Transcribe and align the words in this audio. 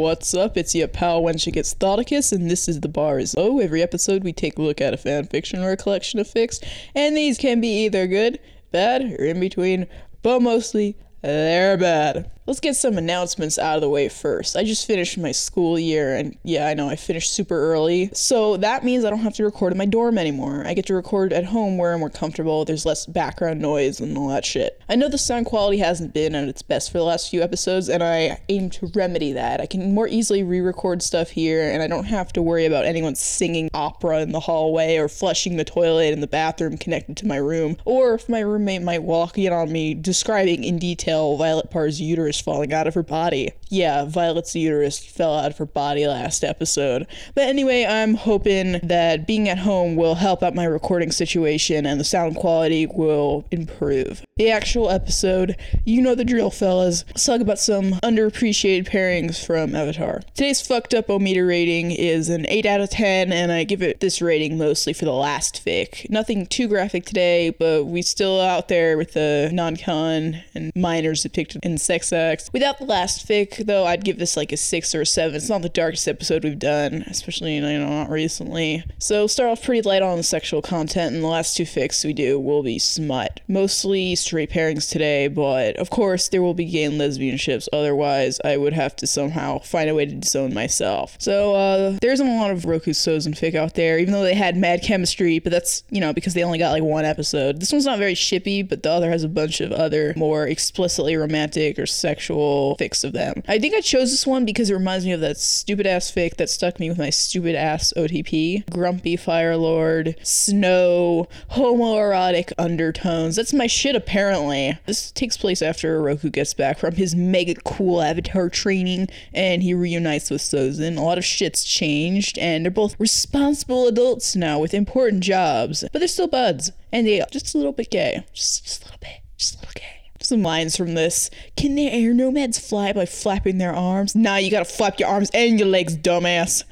What's 0.00 0.32
up? 0.32 0.56
It's 0.56 0.74
your 0.74 0.88
pal 0.88 1.20
Wenchicus 1.20 1.76
Thoticus, 1.76 2.32
and 2.32 2.50
this 2.50 2.70
is 2.70 2.80
The 2.80 2.88
Bar 2.88 3.18
is 3.18 3.36
Low. 3.36 3.58
Every 3.58 3.82
episode, 3.82 4.24
we 4.24 4.32
take 4.32 4.56
a 4.56 4.62
look 4.62 4.80
at 4.80 4.94
a 4.94 4.96
fan 4.96 5.26
fiction 5.26 5.62
or 5.62 5.72
a 5.72 5.76
collection 5.76 6.18
of 6.18 6.26
fics, 6.26 6.58
and 6.94 7.14
these 7.14 7.36
can 7.36 7.60
be 7.60 7.84
either 7.84 8.06
good, 8.06 8.40
bad, 8.72 9.02
or 9.02 9.26
in 9.26 9.38
between, 9.38 9.86
but 10.22 10.40
mostly 10.40 10.96
they're 11.20 11.76
bad. 11.76 12.30
Let's 12.50 12.58
get 12.58 12.74
some 12.74 12.98
announcements 12.98 13.60
out 13.60 13.76
of 13.76 13.80
the 13.80 13.88
way 13.88 14.08
first. 14.08 14.56
I 14.56 14.64
just 14.64 14.84
finished 14.84 15.16
my 15.16 15.30
school 15.30 15.78
year, 15.78 16.16
and 16.16 16.36
yeah, 16.42 16.66
I 16.66 16.74
know 16.74 16.88
I 16.88 16.96
finished 16.96 17.32
super 17.32 17.54
early. 17.54 18.10
So 18.12 18.56
that 18.56 18.82
means 18.82 19.04
I 19.04 19.10
don't 19.10 19.20
have 19.20 19.34
to 19.34 19.44
record 19.44 19.70
in 19.70 19.78
my 19.78 19.86
dorm 19.86 20.18
anymore. 20.18 20.64
I 20.66 20.74
get 20.74 20.86
to 20.86 20.94
record 20.94 21.32
at 21.32 21.44
home 21.44 21.78
where 21.78 21.92
I'm 21.92 22.00
more 22.00 22.10
comfortable, 22.10 22.64
there's 22.64 22.84
less 22.84 23.06
background 23.06 23.60
noise 23.60 24.00
and 24.00 24.18
all 24.18 24.26
that 24.30 24.44
shit. 24.44 24.82
I 24.88 24.96
know 24.96 25.08
the 25.08 25.16
sound 25.16 25.46
quality 25.46 25.78
hasn't 25.78 26.12
been 26.12 26.34
at 26.34 26.48
its 26.48 26.60
best 26.60 26.90
for 26.90 26.98
the 26.98 27.04
last 27.04 27.30
few 27.30 27.40
episodes, 27.40 27.88
and 27.88 28.02
I 28.02 28.40
aim 28.48 28.68
to 28.70 28.90
remedy 28.96 29.30
that. 29.30 29.60
I 29.60 29.66
can 29.66 29.94
more 29.94 30.08
easily 30.08 30.42
re 30.42 30.58
record 30.60 31.04
stuff 31.04 31.30
here, 31.30 31.70
and 31.70 31.84
I 31.84 31.86
don't 31.86 32.06
have 32.06 32.32
to 32.32 32.42
worry 32.42 32.66
about 32.66 32.84
anyone 32.84 33.14
singing 33.14 33.70
opera 33.72 34.22
in 34.22 34.32
the 34.32 34.40
hallway 34.40 34.96
or 34.96 35.08
flushing 35.08 35.56
the 35.56 35.64
toilet 35.64 36.12
in 36.12 36.20
the 36.20 36.26
bathroom 36.26 36.78
connected 36.78 37.16
to 37.18 37.28
my 37.28 37.36
room, 37.36 37.76
or 37.84 38.14
if 38.14 38.28
my 38.28 38.40
roommate 38.40 38.82
might 38.82 39.04
walk 39.04 39.38
in 39.38 39.52
on 39.52 39.70
me 39.70 39.94
describing 39.94 40.64
in 40.64 40.80
detail 40.80 41.36
Violet 41.36 41.70
Parr's 41.70 42.00
uterus 42.00 42.39
falling 42.40 42.72
out 42.72 42.86
of 42.86 42.94
her 42.94 43.02
body. 43.02 43.52
Yeah, 43.68 44.04
Violet's 44.04 44.54
uterus 44.54 44.98
fell 44.98 45.38
out 45.38 45.50
of 45.50 45.58
her 45.58 45.66
body 45.66 46.06
last 46.06 46.44
episode. 46.44 47.06
But 47.34 47.48
anyway, 47.48 47.84
I'm 47.84 48.14
hoping 48.14 48.80
that 48.82 49.26
being 49.26 49.48
at 49.48 49.58
home 49.58 49.96
will 49.96 50.16
help 50.16 50.42
out 50.42 50.54
my 50.54 50.64
recording 50.64 51.12
situation 51.12 51.86
and 51.86 52.00
the 52.00 52.04
sound 52.04 52.36
quality 52.36 52.86
will 52.86 53.44
improve. 53.50 54.22
The 54.36 54.50
actual 54.50 54.90
episode, 54.90 55.56
you 55.84 56.00
know 56.00 56.14
the 56.14 56.24
drill, 56.24 56.50
fellas. 56.50 57.04
Let's 57.08 57.26
talk 57.26 57.40
about 57.40 57.58
some 57.58 57.92
underappreciated 58.02 58.88
pairings 58.88 59.44
from 59.44 59.74
Avatar. 59.74 60.22
Today's 60.34 60.66
fucked 60.66 60.94
up 60.94 61.08
Ometer 61.08 61.46
rating 61.46 61.90
is 61.90 62.28
an 62.28 62.46
8 62.48 62.66
out 62.66 62.80
of 62.80 62.90
10, 62.90 63.32
and 63.32 63.52
I 63.52 63.64
give 63.64 63.82
it 63.82 64.00
this 64.00 64.22
rating 64.22 64.56
mostly 64.56 64.92
for 64.92 65.04
the 65.04 65.12
last 65.12 65.64
fic. 65.64 66.08
Nothing 66.08 66.46
too 66.46 66.68
graphic 66.68 67.04
today, 67.04 67.50
but 67.50 67.84
we 67.84 68.02
still 68.02 68.40
out 68.40 68.68
there 68.68 68.96
with 68.96 69.12
the 69.12 69.50
non-con 69.52 70.42
and 70.54 70.72
minors 70.74 71.22
depicted 71.22 71.60
in 71.62 71.76
sex 71.78 72.12
Without 72.52 72.78
the 72.78 72.84
last 72.84 73.26
fic, 73.26 73.66
though, 73.66 73.86
I'd 73.86 74.04
give 74.04 74.18
this 74.18 74.36
like 74.36 74.52
a 74.52 74.56
6 74.56 74.94
or 74.94 75.02
a 75.02 75.06
7. 75.06 75.34
It's 75.34 75.48
not 75.48 75.62
the 75.62 75.68
darkest 75.68 76.06
episode 76.06 76.44
we've 76.44 76.58
done, 76.58 77.04
especially, 77.06 77.56
you 77.56 77.60
know, 77.60 77.88
not 77.88 78.10
recently. 78.10 78.84
So 78.98 79.26
start 79.26 79.50
off 79.50 79.64
pretty 79.64 79.82
light 79.82 80.02
on 80.02 80.18
the 80.18 80.22
sexual 80.22 80.62
content, 80.62 81.14
and 81.14 81.24
the 81.24 81.28
last 81.28 81.56
two 81.56 81.64
fics 81.64 82.04
we 82.04 82.12
do 82.12 82.38
will 82.38 82.62
be 82.62 82.78
smut. 82.78 83.40
Mostly 83.48 84.14
straight 84.14 84.50
pairings 84.50 84.90
today, 84.90 85.28
but 85.28 85.76
of 85.76 85.90
course 85.90 86.28
there 86.28 86.42
will 86.42 86.54
be 86.54 86.64
gay 86.64 86.84
and 86.84 86.98
lesbian 86.98 87.36
ships, 87.36 87.68
otherwise 87.72 88.40
I 88.44 88.56
would 88.56 88.72
have 88.72 88.94
to 88.96 89.06
somehow 89.06 89.60
find 89.60 89.88
a 89.88 89.94
way 89.94 90.06
to 90.06 90.14
disown 90.14 90.54
myself. 90.54 91.16
So 91.18 91.54
uh, 91.54 91.98
there 92.00 92.12
isn't 92.12 92.26
a 92.26 92.36
lot 92.36 92.50
of 92.50 92.64
Roku 92.64 92.92
Sozin 92.92 93.34
fic 93.38 93.54
out 93.54 93.74
there, 93.74 93.98
even 93.98 94.12
though 94.12 94.22
they 94.22 94.34
had 94.34 94.56
mad 94.56 94.82
chemistry, 94.82 95.38
but 95.38 95.52
that's, 95.52 95.82
you 95.90 96.00
know, 96.00 96.12
because 96.12 96.34
they 96.34 96.44
only 96.44 96.58
got 96.58 96.72
like 96.72 96.82
one 96.82 97.04
episode. 97.04 97.60
This 97.60 97.72
one's 97.72 97.86
not 97.86 97.98
very 97.98 98.14
shippy, 98.14 98.66
but 98.68 98.82
the 98.82 98.90
other 98.90 99.10
has 99.10 99.24
a 99.24 99.28
bunch 99.28 99.60
of 99.60 99.72
other 99.72 100.12
more 100.16 100.46
explicitly 100.46 101.16
romantic 101.16 101.78
or 101.78 101.86
sexual 101.86 102.09
fics 102.18 103.04
of 103.04 103.12
them. 103.12 103.42
I 103.48 103.58
think 103.58 103.74
I 103.74 103.80
chose 103.80 104.10
this 104.10 104.26
one 104.26 104.44
because 104.44 104.70
it 104.70 104.74
reminds 104.74 105.04
me 105.04 105.12
of 105.12 105.20
that 105.20 105.38
stupid 105.38 105.86
ass 105.86 106.10
fic 106.10 106.36
that 106.36 106.50
stuck 106.50 106.80
me 106.80 106.88
with 106.88 106.98
my 106.98 107.10
stupid 107.10 107.54
ass 107.54 107.92
OTP. 107.96 108.68
Grumpy 108.70 109.16
Fire 109.16 109.56
Lord, 109.56 110.16
snow, 110.22 111.28
homoerotic 111.52 112.52
undertones. 112.58 113.36
That's 113.36 113.52
my 113.52 113.66
shit 113.66 113.96
apparently. 113.96 114.78
This 114.86 115.10
takes 115.12 115.36
place 115.36 115.62
after 115.62 116.00
Roku 116.02 116.30
gets 116.30 116.54
back 116.54 116.78
from 116.78 116.94
his 116.94 117.14
mega 117.14 117.54
cool 117.64 118.02
avatar 118.02 118.48
training 118.48 119.08
and 119.32 119.62
he 119.62 119.74
reunites 119.74 120.30
with 120.30 120.40
Sozin. 120.40 120.96
A 120.96 121.00
lot 121.00 121.18
of 121.18 121.24
shit's 121.24 121.64
changed 121.64 122.38
and 122.38 122.64
they're 122.64 122.70
both 122.70 122.98
responsible 122.98 123.86
adults 123.86 124.36
now 124.36 124.58
with 124.58 124.74
important 124.74 125.22
jobs, 125.22 125.84
but 125.92 125.98
they're 125.98 126.08
still 126.08 126.28
buds 126.28 126.72
and 126.92 127.06
they 127.06 127.20
are 127.20 127.26
just 127.30 127.54
a 127.54 127.58
little 127.58 127.72
bit 127.72 127.90
gay. 127.90 128.24
Just, 128.32 128.64
just 128.64 128.82
a 128.82 128.84
little 128.86 129.00
bit. 129.00 129.20
Just 129.36 129.54
a 129.54 129.58
little 129.58 129.72
gay. 129.74 129.99
Some 130.22 130.42
lines 130.42 130.76
from 130.76 130.94
this. 130.94 131.30
Can 131.56 131.74
the 131.74 131.90
air 131.90 132.12
nomads 132.12 132.58
fly 132.58 132.92
by 132.92 133.06
flapping 133.06 133.58
their 133.58 133.74
arms? 133.74 134.14
Nah, 134.14 134.36
you 134.36 134.50
gotta 134.50 134.66
flap 134.66 135.00
your 135.00 135.08
arms 135.08 135.30
and 135.32 135.58
your 135.58 135.68
legs, 135.68 135.96
dumbass. 135.96 136.64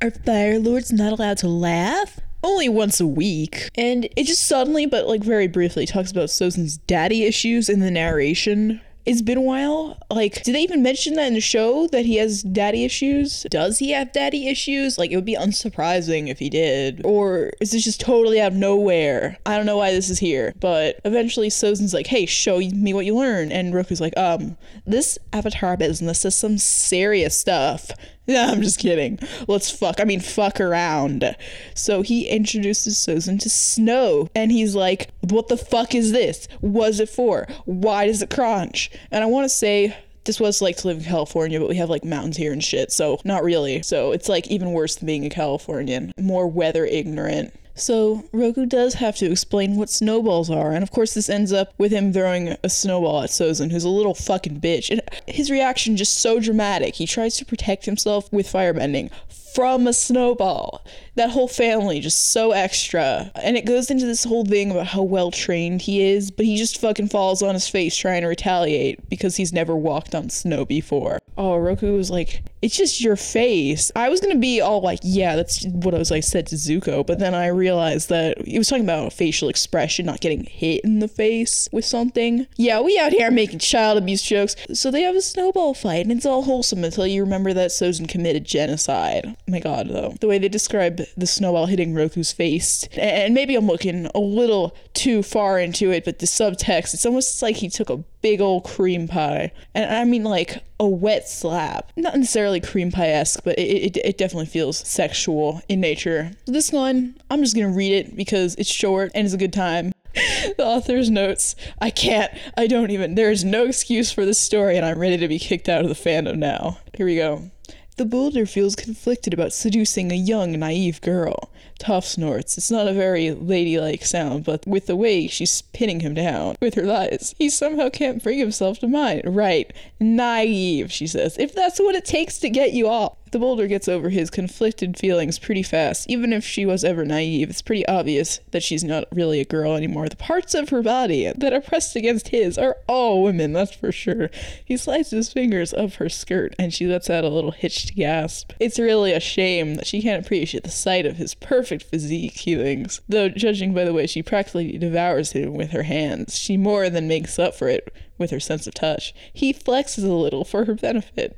Are 0.00 0.10
Fire 0.10 0.58
Lords 0.58 0.92
not 0.92 1.12
allowed 1.12 1.38
to 1.38 1.48
laugh? 1.48 2.18
Only 2.42 2.68
once 2.68 3.00
a 3.00 3.06
week. 3.06 3.70
And 3.74 4.08
it 4.16 4.24
just 4.24 4.46
suddenly, 4.46 4.86
but 4.86 5.06
like 5.06 5.22
very 5.22 5.48
briefly, 5.48 5.86
talks 5.86 6.10
about 6.10 6.28
Sozin's 6.28 6.78
daddy 6.78 7.24
issues 7.24 7.68
in 7.68 7.80
the 7.80 7.90
narration. 7.90 8.80
It's 9.06 9.20
been 9.20 9.38
a 9.38 9.42
while. 9.42 9.98
Like, 10.10 10.42
did 10.42 10.54
they 10.54 10.62
even 10.62 10.82
mention 10.82 11.14
that 11.14 11.26
in 11.26 11.34
the 11.34 11.40
show 11.40 11.86
that 11.88 12.06
he 12.06 12.16
has 12.16 12.42
daddy 12.42 12.84
issues? 12.84 13.44
Does 13.50 13.78
he 13.78 13.90
have 13.90 14.12
daddy 14.12 14.48
issues? 14.48 14.96
Like, 14.96 15.10
it 15.10 15.16
would 15.16 15.24
be 15.26 15.36
unsurprising 15.36 16.28
if 16.28 16.38
he 16.38 16.48
did. 16.48 17.02
Or 17.04 17.50
is 17.60 17.72
this 17.72 17.84
just 17.84 18.00
totally 18.00 18.40
out 18.40 18.52
of 18.52 18.58
nowhere? 18.58 19.38
I 19.44 19.56
don't 19.56 19.66
know 19.66 19.76
why 19.76 19.92
this 19.92 20.08
is 20.08 20.18
here. 20.18 20.54
But 20.58 21.00
eventually, 21.04 21.48
Sozin's 21.48 21.92
like, 21.92 22.06
hey, 22.06 22.24
show 22.24 22.58
me 22.58 22.94
what 22.94 23.04
you 23.04 23.14
learn. 23.14 23.52
And 23.52 23.74
Roku's 23.74 24.00
like, 24.00 24.16
um, 24.16 24.56
this 24.86 25.18
avatar 25.32 25.76
business 25.76 26.24
is 26.24 26.34
some 26.34 26.56
serious 26.56 27.38
stuff. 27.38 27.90
Yeah, 28.26 28.46
I'm 28.50 28.62
just 28.62 28.78
kidding. 28.78 29.18
Let's 29.48 29.70
fuck. 29.70 30.00
I 30.00 30.04
mean, 30.04 30.20
fuck 30.20 30.58
around. 30.58 31.36
So 31.74 32.00
he 32.00 32.26
introduces 32.26 32.96
Sozin 32.96 33.38
to 33.40 33.50
snow, 33.50 34.28
and 34.34 34.50
he's 34.50 34.74
like, 34.74 35.10
"What 35.20 35.48
the 35.48 35.58
fuck 35.58 35.94
is 35.94 36.12
this? 36.12 36.48
Was 36.62 37.00
it 37.00 37.10
for? 37.10 37.46
Why 37.66 38.06
does 38.06 38.22
it 38.22 38.30
crunch?" 38.30 38.90
And 39.10 39.22
I 39.22 39.26
want 39.26 39.44
to 39.44 39.48
say. 39.50 39.94
This 40.24 40.40
was 40.40 40.62
like 40.62 40.78
to 40.78 40.86
live 40.86 40.96
in 40.96 41.04
California, 41.04 41.60
but 41.60 41.68
we 41.68 41.76
have 41.76 41.90
like 41.90 42.02
mountains 42.02 42.38
here 42.38 42.50
and 42.50 42.64
shit, 42.64 42.90
so 42.90 43.20
not 43.24 43.44
really. 43.44 43.82
So 43.82 44.12
it's 44.12 44.26
like 44.26 44.46
even 44.46 44.72
worse 44.72 44.94
than 44.94 45.04
being 45.04 45.26
a 45.26 45.28
Californian. 45.28 46.12
More 46.18 46.46
weather 46.48 46.86
ignorant. 46.86 47.52
So 47.74 48.24
Roku 48.32 48.66
does 48.66 48.94
have 48.94 49.16
to 49.16 49.30
explain 49.30 49.76
what 49.76 49.90
snowballs 49.90 50.48
are, 50.48 50.70
and 50.72 50.82
of 50.82 50.92
course 50.92 51.14
this 51.14 51.28
ends 51.28 51.52
up 51.52 51.74
with 51.76 51.90
him 51.90 52.12
throwing 52.12 52.56
a 52.62 52.68
snowball 52.68 53.22
at 53.22 53.30
Sozin, 53.30 53.72
who's 53.72 53.84
a 53.84 53.88
little 53.88 54.14
fucking 54.14 54.60
bitch. 54.60 54.90
And 54.90 55.00
his 55.26 55.50
reaction 55.50 55.96
just 55.96 56.18
so 56.18 56.38
dramatic. 56.38 56.94
He 56.94 57.06
tries 57.06 57.36
to 57.38 57.44
protect 57.44 57.84
himself 57.86 58.32
with 58.32 58.46
firebending 58.46 59.10
from 59.54 59.86
a 59.86 59.92
snowball. 59.92 60.84
That 61.16 61.30
whole 61.30 61.48
family 61.48 62.00
just 62.00 62.32
so 62.32 62.52
extra. 62.52 63.30
And 63.36 63.56
it 63.56 63.66
goes 63.66 63.90
into 63.90 64.06
this 64.06 64.24
whole 64.24 64.44
thing 64.44 64.70
about 64.70 64.88
how 64.88 65.02
well 65.02 65.30
trained 65.30 65.82
he 65.82 66.02
is, 66.02 66.30
but 66.30 66.46
he 66.46 66.56
just 66.56 66.80
fucking 66.80 67.08
falls 67.08 67.42
on 67.42 67.54
his 67.54 67.68
face 67.68 67.96
trying 67.96 68.22
to 68.22 68.28
retaliate 68.28 69.08
because 69.08 69.36
he's 69.36 69.52
never 69.52 69.76
walked 69.76 70.14
on 70.14 70.30
snow 70.30 70.64
before. 70.64 71.18
Oh, 71.36 71.56
Roku 71.56 71.96
was 71.96 72.10
like, 72.10 72.42
it's 72.62 72.76
just 72.76 73.02
your 73.02 73.16
face. 73.16 73.90
I 73.96 74.08
was 74.08 74.20
gonna 74.20 74.36
be 74.36 74.60
all 74.60 74.80
like, 74.80 75.00
yeah, 75.02 75.36
that's 75.36 75.66
what 75.66 75.94
I 75.94 75.98
was 75.98 76.10
like 76.10 76.24
said 76.24 76.46
to 76.48 76.56
Zuko, 76.56 77.04
but 77.04 77.18
then 77.18 77.34
I 77.34 77.48
realized 77.48 78.08
that 78.08 78.46
he 78.46 78.56
was 78.56 78.68
talking 78.68 78.84
about 78.84 79.12
facial 79.12 79.48
expression, 79.48 80.06
not 80.06 80.20
getting 80.20 80.44
hit 80.44 80.84
in 80.84 81.00
the 81.00 81.08
face 81.08 81.68
with 81.72 81.84
something. 81.84 82.46
Yeah, 82.56 82.80
we 82.80 82.98
out 82.98 83.12
here 83.12 83.30
making 83.30 83.58
child 83.58 83.98
abuse 83.98 84.22
jokes. 84.22 84.54
So 84.72 84.90
they 84.90 85.02
have 85.02 85.16
a 85.16 85.20
snowball 85.20 85.74
fight, 85.74 86.06
and 86.06 86.12
it's 86.12 86.26
all 86.26 86.42
wholesome 86.42 86.84
until 86.84 87.06
you 87.06 87.22
remember 87.22 87.52
that 87.52 87.70
Sozin 87.70 88.08
committed 88.08 88.44
genocide. 88.44 89.22
Oh 89.26 89.34
my 89.48 89.60
god, 89.60 89.88
though. 89.88 90.14
The 90.20 90.28
way 90.28 90.38
they 90.38 90.48
describe 90.48 91.03
the 91.16 91.26
snowball 91.26 91.66
hitting 91.66 91.94
Roku's 91.94 92.32
face, 92.32 92.86
and 92.96 93.34
maybe 93.34 93.54
I'm 93.54 93.66
looking 93.66 94.10
a 94.14 94.20
little 94.20 94.76
too 94.92 95.22
far 95.22 95.58
into 95.58 95.90
it, 95.90 96.04
but 96.04 96.18
the 96.18 96.26
subtext, 96.26 96.94
it's 96.94 97.06
almost 97.06 97.42
like 97.42 97.56
he 97.56 97.68
took 97.68 97.90
a 97.90 97.98
big 98.22 98.40
old 98.40 98.64
cream 98.64 99.06
pie. 99.06 99.52
And 99.74 99.94
I 99.94 100.04
mean 100.04 100.24
like 100.24 100.64
a 100.80 100.88
wet 100.88 101.28
slap. 101.28 101.92
Not 101.96 102.16
necessarily 102.16 102.60
cream 102.60 102.90
pie 102.90 103.10
esque, 103.10 103.44
but 103.44 103.58
it, 103.58 103.62
it, 103.62 103.96
it, 103.98 104.18
definitely 104.18 104.46
feels 104.46 104.78
sexual 104.78 105.60
in 105.68 105.80
nature. 105.80 106.30
This 106.46 106.72
one, 106.72 107.16
I'm 107.30 107.42
just 107.42 107.54
gonna 107.54 107.68
read 107.68 107.92
it 107.92 108.16
because 108.16 108.54
it's 108.56 108.70
short 108.70 109.12
and 109.14 109.26
it's 109.26 109.34
a 109.34 109.38
good 109.38 109.52
time. 109.52 109.92
the 110.14 110.64
author's 110.64 111.10
notes 111.10 111.56
I 111.80 111.90
can't, 111.90 112.32
I 112.56 112.66
don't 112.66 112.90
even, 112.90 113.14
there 113.14 113.30
is 113.30 113.44
no 113.44 113.64
excuse 113.64 114.12
for 114.12 114.24
this 114.24 114.38
story, 114.38 114.76
and 114.76 114.86
I'm 114.86 114.98
ready 114.98 115.16
to 115.18 115.28
be 115.28 115.38
kicked 115.38 115.68
out 115.68 115.82
of 115.82 115.88
the 115.88 115.94
fandom 115.94 116.36
now. 116.36 116.78
Here 116.94 117.06
we 117.06 117.16
go. 117.16 117.50
The 117.96 118.04
boulder 118.04 118.44
feels 118.44 118.74
conflicted 118.74 119.32
about 119.32 119.52
seducing 119.52 120.10
a 120.10 120.16
young, 120.16 120.58
naive 120.58 121.00
girl. 121.00 121.50
Toph 121.78 122.02
snorts. 122.04 122.58
It's 122.58 122.70
not 122.70 122.88
a 122.88 122.92
very 122.92 123.30
ladylike 123.30 124.04
sound, 124.04 124.44
but 124.44 124.66
with 124.66 124.86
the 124.86 124.96
way 124.96 125.28
she's 125.28 125.62
pinning 125.62 126.00
him 126.00 126.14
down 126.14 126.56
with 126.60 126.74
her 126.74 126.82
lies, 126.82 127.36
he 127.38 127.48
somehow 127.48 127.88
can't 127.90 128.22
bring 128.22 128.38
himself 128.40 128.80
to 128.80 128.88
mind. 128.88 129.22
Right. 129.24 129.72
Naive, 130.00 130.90
she 130.90 131.06
says. 131.06 131.38
If 131.38 131.54
that's 131.54 131.78
what 131.78 131.94
it 131.94 132.04
takes 132.04 132.38
to 132.40 132.50
get 132.50 132.72
you 132.72 132.88
off. 132.88 133.16
The 133.34 133.40
boulder 133.40 133.66
gets 133.66 133.88
over 133.88 134.10
his 134.10 134.30
conflicted 134.30 134.96
feelings 134.96 135.40
pretty 135.40 135.64
fast. 135.64 136.08
Even 136.08 136.32
if 136.32 136.44
she 136.44 136.64
was 136.64 136.84
ever 136.84 137.04
naive, 137.04 137.50
it's 137.50 137.62
pretty 137.62 137.84
obvious 137.88 138.38
that 138.52 138.62
she's 138.62 138.84
not 138.84 139.08
really 139.10 139.40
a 139.40 139.44
girl 139.44 139.74
anymore. 139.74 140.08
The 140.08 140.14
parts 140.14 140.54
of 140.54 140.68
her 140.68 140.82
body 140.82 141.32
that 141.36 141.52
are 141.52 141.60
pressed 141.60 141.96
against 141.96 142.28
his 142.28 142.56
are 142.56 142.76
all 142.86 143.24
women, 143.24 143.52
that's 143.52 143.74
for 143.74 143.90
sure. 143.90 144.30
He 144.64 144.76
slides 144.76 145.10
his 145.10 145.32
fingers 145.32 145.74
up 145.74 145.94
her 145.94 146.08
skirt 146.08 146.54
and 146.60 146.72
she 146.72 146.86
lets 146.86 147.10
out 147.10 147.24
a 147.24 147.28
little 147.28 147.50
hitched 147.50 147.96
gasp. 147.96 148.52
It's 148.60 148.78
really 148.78 149.12
a 149.12 149.18
shame 149.18 149.74
that 149.74 149.88
she 149.88 150.00
can't 150.00 150.24
appreciate 150.24 150.62
the 150.62 150.70
sight 150.70 151.04
of 151.04 151.16
his 151.16 151.34
perfect 151.34 151.82
physique, 151.82 152.36
he 152.36 152.54
thinks. 152.54 153.00
Though, 153.08 153.30
judging 153.30 153.74
by 153.74 153.84
the 153.84 153.92
way 153.92 154.06
she 154.06 154.22
practically 154.22 154.78
devours 154.78 155.32
him 155.32 155.54
with 155.54 155.72
her 155.72 155.82
hands, 155.82 156.38
she 156.38 156.56
more 156.56 156.88
than 156.88 157.08
makes 157.08 157.36
up 157.40 157.56
for 157.56 157.66
it 157.66 157.92
with 158.16 158.30
her 158.30 158.38
sense 158.38 158.68
of 158.68 158.74
touch. 158.74 159.12
He 159.32 159.52
flexes 159.52 160.04
a 160.04 160.12
little 160.12 160.44
for 160.44 160.66
her 160.66 160.76
benefit. 160.76 161.36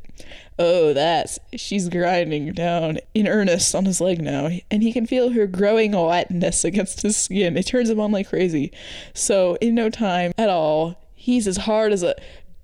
Oh, 0.59 0.93
that's. 0.93 1.39
She's 1.55 1.89
grinding 1.89 2.53
down 2.53 2.99
in 3.15 3.29
earnest 3.29 3.75
on 3.75 3.85
his 3.85 4.01
leg 4.01 4.23
now, 4.23 4.49
and 4.71 4.83
he 4.83 4.93
can 4.93 5.07
feel 5.07 5.31
her 5.31 5.47
growing 5.47 5.93
wetness 5.93 6.65
against 6.65 7.03
his 7.03 7.17
skin. 7.17 7.57
It 7.57 7.67
turns 7.67 7.91
him 7.91 8.01
on 8.01 8.13
like 8.13 8.29
crazy. 8.29 8.73
So, 9.13 9.57
in 9.61 9.75
no 9.75 9.91
time 9.91 10.33
at 10.39 10.49
all, 10.49 11.01
he's 11.15 11.47
as 11.47 11.59
hard 11.59 11.93
as 11.93 12.03
a. 12.03 12.15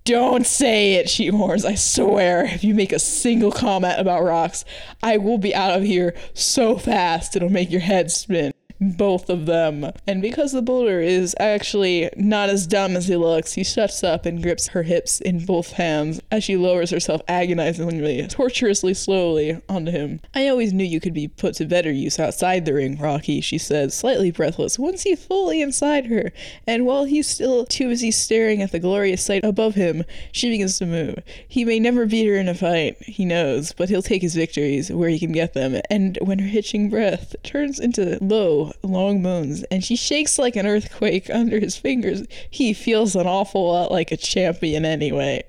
Don't 0.05 0.47
say 0.47 0.95
it, 0.95 1.09
she 1.09 1.31
warns. 1.31 1.65
I 1.65 1.77
swear, 1.77 2.45
if 2.45 2.65
you 2.65 2.75
make 2.75 2.93
a 2.93 2.99
single 2.99 3.53
comment 3.53 4.01
about 4.01 4.25
rocks, 4.25 4.65
I 5.01 5.17
will 5.17 5.39
be 5.39 5.55
out 5.55 5.77
of 5.77 5.85
here 5.85 6.15
so 6.35 6.77
fast 6.77 7.37
it'll 7.37 7.51
make 7.51 7.71
your 7.71 7.83
head 7.83 8.11
spin 8.11 8.52
both 8.91 9.31
of 9.31 9.47
them. 9.47 9.91
And 10.07 10.21
because 10.21 10.53
the 10.53 10.63
boulder 10.63 11.01
is 11.01 11.35
actually 11.39 12.11
not 12.17 12.49
as 12.49 12.67
dumb 12.67 12.97
as 12.97 13.09
he 13.09 13.17
looks, 13.17 13.53
he 13.53 13.65
shuts 13.65 14.03
up 14.03 14.27
and 14.27 14.43
grips 14.43 14.69
her 14.69 14.83
hips 14.83 15.21
in 15.21 15.45
both 15.45 15.73
hands 15.73 16.21
as 16.31 16.45
she 16.45 16.57
lowers 16.57 16.91
herself 16.91 17.23
agonizingly, 17.29 18.27
torturously 18.27 18.95
slowly 18.95 19.61
onto 19.69 19.93
him. 19.93 20.21
I 20.35 20.49
always 20.49 20.73
knew 20.73 20.85
you 20.85 21.01
could 21.01 21.15
be 21.15 21.29
put 21.29 21.55
to 21.55 21.65
better 21.65 21.93
use 21.93 22.19
outside 22.19 22.65
the 22.65 22.75
ring, 22.75 22.99
Rocky, 22.99 23.41
she 23.41 23.59
says, 23.59 23.95
slightly 23.95 24.31
breathless, 24.31 24.79
once 24.79 25.03
he's 25.03 25.25
fully 25.25 25.63
inside 25.63 26.07
her. 26.07 26.33
And 26.67 26.85
while 26.85 27.05
he's 27.05 27.29
still 27.29 27.65
too 27.65 27.89
busy 27.89 28.11
staring 28.11 28.63
at 28.63 28.73
the 28.73 28.79
glorious 28.79 29.25
sight 29.25 29.45
above 29.45 29.75
him, 29.75 30.05
she 30.33 30.51
begins 30.51 30.79
to 30.79 30.87
move. 30.87 31.23
He 31.47 31.65
may 31.65 31.79
never 31.79 32.07
beat 32.07 32.27
her 32.27 32.37
in 32.37 32.49
a 32.49 32.55
fight, 32.55 32.97
he 33.03 33.25
knows, 33.25 33.73
but 33.73 33.89
he'll 33.89 34.03
take 34.03 34.23
his 34.23 34.35
victories 34.35 34.91
where 34.91 35.09
he 35.09 35.19
can 35.19 35.33
get 35.33 35.55
them. 35.55 35.81
And 35.91 36.19
when 36.23 36.39
her 36.39 36.49
hitching 36.49 36.91
breath 36.91 37.37
turns 37.43 37.79
into 37.79 38.19
low, 38.21 38.72
long 38.83 39.23
moans, 39.23 39.63
and 39.65 39.85
she 39.85 39.97
shakes 39.97 40.39
like 40.39 40.57
an 40.57 40.67
earthquake 40.67 41.29
under 41.31 41.59
his 41.61 41.77
fingers. 41.77 42.27
He 42.51 42.73
feels 42.73 43.15
an 43.17 43.27
awful 43.27 43.69
lot 43.69 43.91
like 43.91 44.13
a 44.13 44.17
champion 44.17 44.85
anyway. 44.85 45.45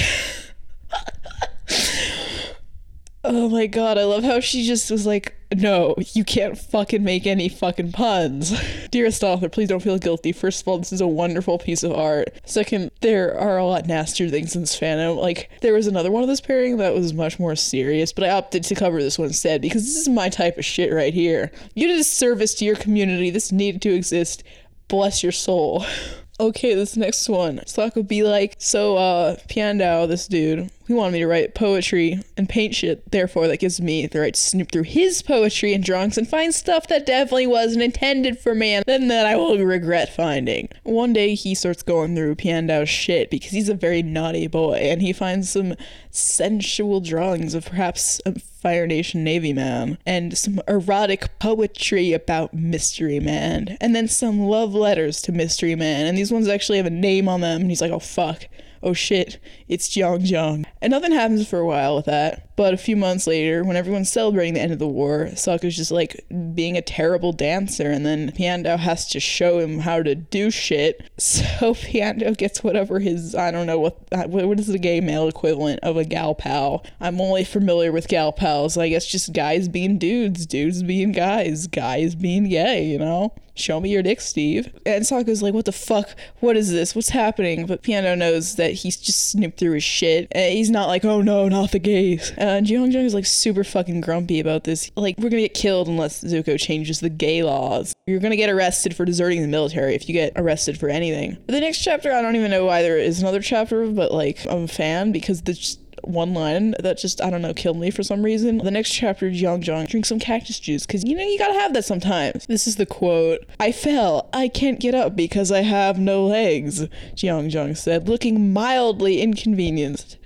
oh 3.23 3.49
my 3.49 3.67
god, 3.67 3.97
I 3.97 4.03
love 4.03 4.23
how 4.23 4.39
she 4.39 4.65
just 4.65 4.89
was 4.89 5.05
like, 5.05 5.35
no, 5.57 5.95
you 6.13 6.23
can't 6.23 6.57
fucking 6.57 7.03
make 7.03 7.25
any 7.25 7.49
fucking 7.49 7.91
puns. 7.91 8.53
Dearest 8.89 9.23
author, 9.23 9.49
please 9.49 9.69
don't 9.69 9.81
feel 9.81 9.97
guilty. 9.97 10.31
First 10.31 10.61
of 10.61 10.67
all, 10.67 10.77
this 10.77 10.93
is 10.93 11.01
a 11.01 11.07
wonderful 11.07 11.57
piece 11.57 11.83
of 11.83 11.91
art. 11.91 12.29
Second, 12.45 12.91
there 13.01 13.37
are 13.37 13.57
a 13.57 13.65
lot 13.65 13.87
nastier 13.87 14.29
things 14.29 14.55
in 14.55 14.61
this 14.61 14.79
fandom. 14.79 15.17
Like, 15.17 15.49
there 15.61 15.73
was 15.73 15.87
another 15.87 16.11
one 16.11 16.23
of 16.23 16.29
this 16.29 16.41
pairing 16.41 16.77
that 16.77 16.93
was 16.93 17.13
much 17.13 17.39
more 17.39 17.55
serious, 17.55 18.13
but 18.13 18.23
I 18.23 18.29
opted 18.29 18.63
to 18.65 18.75
cover 18.75 19.01
this 19.01 19.17
one 19.17 19.27
instead 19.27 19.61
because 19.61 19.83
this 19.83 19.95
is 19.95 20.09
my 20.09 20.29
type 20.29 20.57
of 20.57 20.65
shit 20.65 20.93
right 20.93 21.13
here. 21.13 21.51
You 21.75 21.87
did 21.87 21.99
a 21.99 22.03
service 22.03 22.53
to 22.55 22.65
your 22.65 22.75
community. 22.75 23.29
This 23.29 23.51
needed 23.51 23.81
to 23.83 23.93
exist. 23.93 24.43
Bless 24.87 25.23
your 25.23 25.31
soul. 25.31 25.85
Okay, 26.39 26.73
this 26.73 26.97
next 26.97 27.29
one. 27.29 27.59
Sokka 27.59 28.05
be 28.05 28.23
like, 28.23 28.55
so 28.57 28.97
uh 28.97 29.35
Piandao, 29.47 30.07
this 30.07 30.27
dude, 30.27 30.71
he 30.87 30.93
wanted 30.93 31.13
me 31.13 31.19
to 31.19 31.27
write 31.27 31.55
poetry 31.55 32.21
and 32.35 32.49
paint 32.49 32.75
shit, 32.75 33.09
therefore 33.11 33.47
that 33.47 33.59
gives 33.59 33.79
me 33.79 34.05
the 34.05 34.19
right 34.19 34.33
to 34.33 34.39
snoop 34.39 34.71
through 34.71 34.83
his 34.83 35.21
poetry 35.21 35.73
and 35.73 35.83
drawings 35.83 36.17
and 36.17 36.27
find 36.27 36.53
stuff 36.53 36.87
that 36.87 37.05
definitely 37.05 37.47
wasn't 37.47 37.83
intended 37.83 38.39
for 38.39 38.53
me 38.53 38.73
and 38.73 38.83
then 38.85 39.07
that 39.07 39.25
I 39.25 39.35
will 39.35 39.57
regret 39.59 40.13
finding. 40.13 40.69
One 40.83 41.13
day 41.13 41.35
he 41.35 41.55
starts 41.55 41.83
going 41.83 42.15
through 42.15 42.35
Piandao's 42.35 42.89
shit 42.89 43.29
because 43.29 43.51
he's 43.51 43.69
a 43.69 43.75
very 43.75 44.03
naughty 44.03 44.47
boy 44.47 44.75
and 44.75 45.01
he 45.01 45.13
finds 45.13 45.49
some 45.49 45.75
sensual 46.11 46.99
drawings 46.99 47.53
of 47.53 47.65
perhaps 47.65 48.19
a 48.25 48.39
Fire 48.39 48.87
Nation 48.87 49.25
Navy 49.25 49.51
man, 49.51 49.97
and 50.05 50.37
some 50.37 50.61
erotic 50.69 51.37
poetry 51.37 52.13
about 52.13 52.53
Mystery 52.53 53.19
Man, 53.19 53.77
and 53.81 53.93
then 53.93 54.07
some 54.07 54.39
love 54.39 54.73
letters 54.73 55.21
to 55.23 55.33
Mystery 55.33 55.75
Man, 55.75 56.05
and 56.05 56.17
these 56.17 56.31
ones 56.31 56.47
actually 56.47 56.77
have 56.77 56.87
a 56.87 56.89
name 56.89 57.27
on 57.27 57.41
them, 57.41 57.59
and 57.59 57.69
he's 57.69 57.81
like, 57.81 57.91
oh 57.91 57.99
fuck 57.99 58.45
oh 58.83 58.93
shit, 58.93 59.39
it's 59.67 59.89
Jeong 59.89 60.27
Jeong. 60.27 60.65
And 60.81 60.91
nothing 60.91 61.11
happens 61.11 61.47
for 61.47 61.59
a 61.59 61.65
while 61.65 61.95
with 61.95 62.05
that. 62.05 62.52
But 62.55 62.73
a 62.73 62.77
few 62.77 62.95
months 62.95 63.25
later, 63.25 63.63
when 63.63 63.75
everyone's 63.75 64.11
celebrating 64.11 64.53
the 64.53 64.61
end 64.61 64.71
of 64.71 64.79
the 64.79 64.87
war, 64.87 65.29
Sokka's 65.33 65.75
just 65.75 65.91
like 65.91 66.23
being 66.53 66.77
a 66.77 66.81
terrible 66.81 67.31
dancer, 67.31 67.89
and 67.89 68.05
then 68.05 68.31
Piandao 68.31 68.77
has 68.77 69.07
to 69.09 69.19
show 69.19 69.59
him 69.59 69.79
how 69.79 70.03
to 70.03 70.15
do 70.15 70.51
shit. 70.51 71.09
So 71.33 71.73
Piandao 71.73 72.37
gets 72.37 72.63
whatever 72.63 72.99
his, 72.99 73.33
I 73.33 73.49
don't 73.49 73.65
know, 73.65 73.85
uh, 73.85 74.23
what 74.23 74.45
what 74.47 74.59
is 74.59 74.67
the 74.67 74.77
gay 74.77 75.01
male 75.01 75.27
equivalent 75.27 75.79
of 75.81 75.97
a 75.97 76.03
gal 76.03 76.35
pal? 76.35 76.85
I'm 76.99 77.19
only 77.19 77.43
familiar 77.43 77.91
with 77.91 78.07
gal 78.07 78.31
pals. 78.31 78.77
I 78.77 78.89
guess 78.89 79.05
just 79.05 79.33
guys 79.33 79.67
being 79.67 79.97
dudes, 79.97 80.45
dudes 80.45 80.83
being 80.83 81.11
guys, 81.11 81.67
guys 81.67 82.15
being 82.15 82.49
gay, 82.49 82.85
you 82.85 82.99
know? 82.99 83.33
show 83.55 83.79
me 83.79 83.89
your 83.89 84.03
dick, 84.03 84.21
Steve. 84.21 84.73
And 84.85 85.03
Sokka's 85.03 85.41
like, 85.41 85.53
what 85.53 85.65
the 85.65 85.71
fuck? 85.71 86.09
What 86.39 86.57
is 86.57 86.71
this? 86.71 86.95
What's 86.95 87.09
happening? 87.09 87.65
But 87.65 87.83
Piandao 87.83 88.17
knows 88.17 88.55
that 88.55 88.73
he's 88.73 88.97
just 88.97 89.31
snooped 89.31 89.59
through 89.59 89.73
his 89.73 89.83
shit. 89.83 90.27
And 90.31 90.53
he's 90.53 90.69
not 90.69 90.87
like, 90.87 91.05
oh 91.05 91.21
no, 91.21 91.47
not 91.49 91.71
the 91.71 91.79
gays. 91.79 92.31
And 92.43 92.67
Jeong 92.67 92.91
Jeong 92.91 93.05
is 93.05 93.13
like 93.13 93.25
super 93.25 93.63
fucking 93.63 94.01
grumpy 94.01 94.41
about 94.41 94.65
this. 94.65 94.91
Like, 94.97 95.17
we're 95.17 95.29
gonna 95.29 95.43
get 95.43 95.53
killed 95.53 95.87
unless 95.87 96.23
Zuko 96.23 96.59
changes 96.59 96.99
the 96.99 97.09
gay 97.09 97.41
laws. 97.41 97.93
You're 98.05 98.19
gonna 98.19 98.35
get 98.35 98.49
arrested 98.49 98.93
for 98.95 99.05
deserting 99.05 99.41
the 99.41 99.47
military 99.47 99.95
if 99.95 100.09
you 100.09 100.13
get 100.13 100.33
arrested 100.35 100.77
for 100.77 100.89
anything. 100.89 101.37
The 101.47 101.61
next 101.61 101.79
chapter, 101.79 102.11
I 102.11 102.21
don't 102.21 102.35
even 102.35 102.51
know 102.51 102.65
why 102.65 102.81
there 102.81 102.97
is 102.97 103.21
another 103.21 103.41
chapter, 103.41 103.87
but 103.87 104.11
like, 104.11 104.45
I'm 104.49 104.63
a 104.63 104.67
fan 104.67 105.13
because 105.13 105.43
the 105.43 105.77
one 106.03 106.33
line 106.33 106.75
that 106.79 106.97
just 106.97 107.21
I 107.21 107.29
don't 107.29 107.41
know 107.41 107.53
killed 107.53 107.77
me 107.77 107.89
for 107.89 108.03
some 108.03 108.23
reason. 108.23 108.57
The 108.57 108.71
next 108.71 108.91
chapter, 108.91 109.31
Jiang 109.31 109.87
drink 109.87 110.05
some 110.05 110.19
cactus 110.19 110.59
juice 110.59 110.85
because 110.85 111.05
you 111.05 111.15
know 111.15 111.23
you 111.23 111.37
gotta 111.37 111.53
have 111.53 111.73
that 111.73 111.85
sometimes. 111.85 112.45
This 112.47 112.67
is 112.67 112.75
the 112.75 112.85
quote: 112.85 113.45
"I 113.57 113.71
fell. 113.71 114.29
I 114.33 114.49
can't 114.49 114.81
get 114.81 114.95
up 114.95 115.15
because 115.15 115.49
I 115.49 115.61
have 115.61 115.97
no 115.97 116.25
legs." 116.25 116.87
Jiang 117.15 117.77
said, 117.77 118.09
looking 118.09 118.51
mildly 118.51 119.21
inconvenienced. 119.21 120.17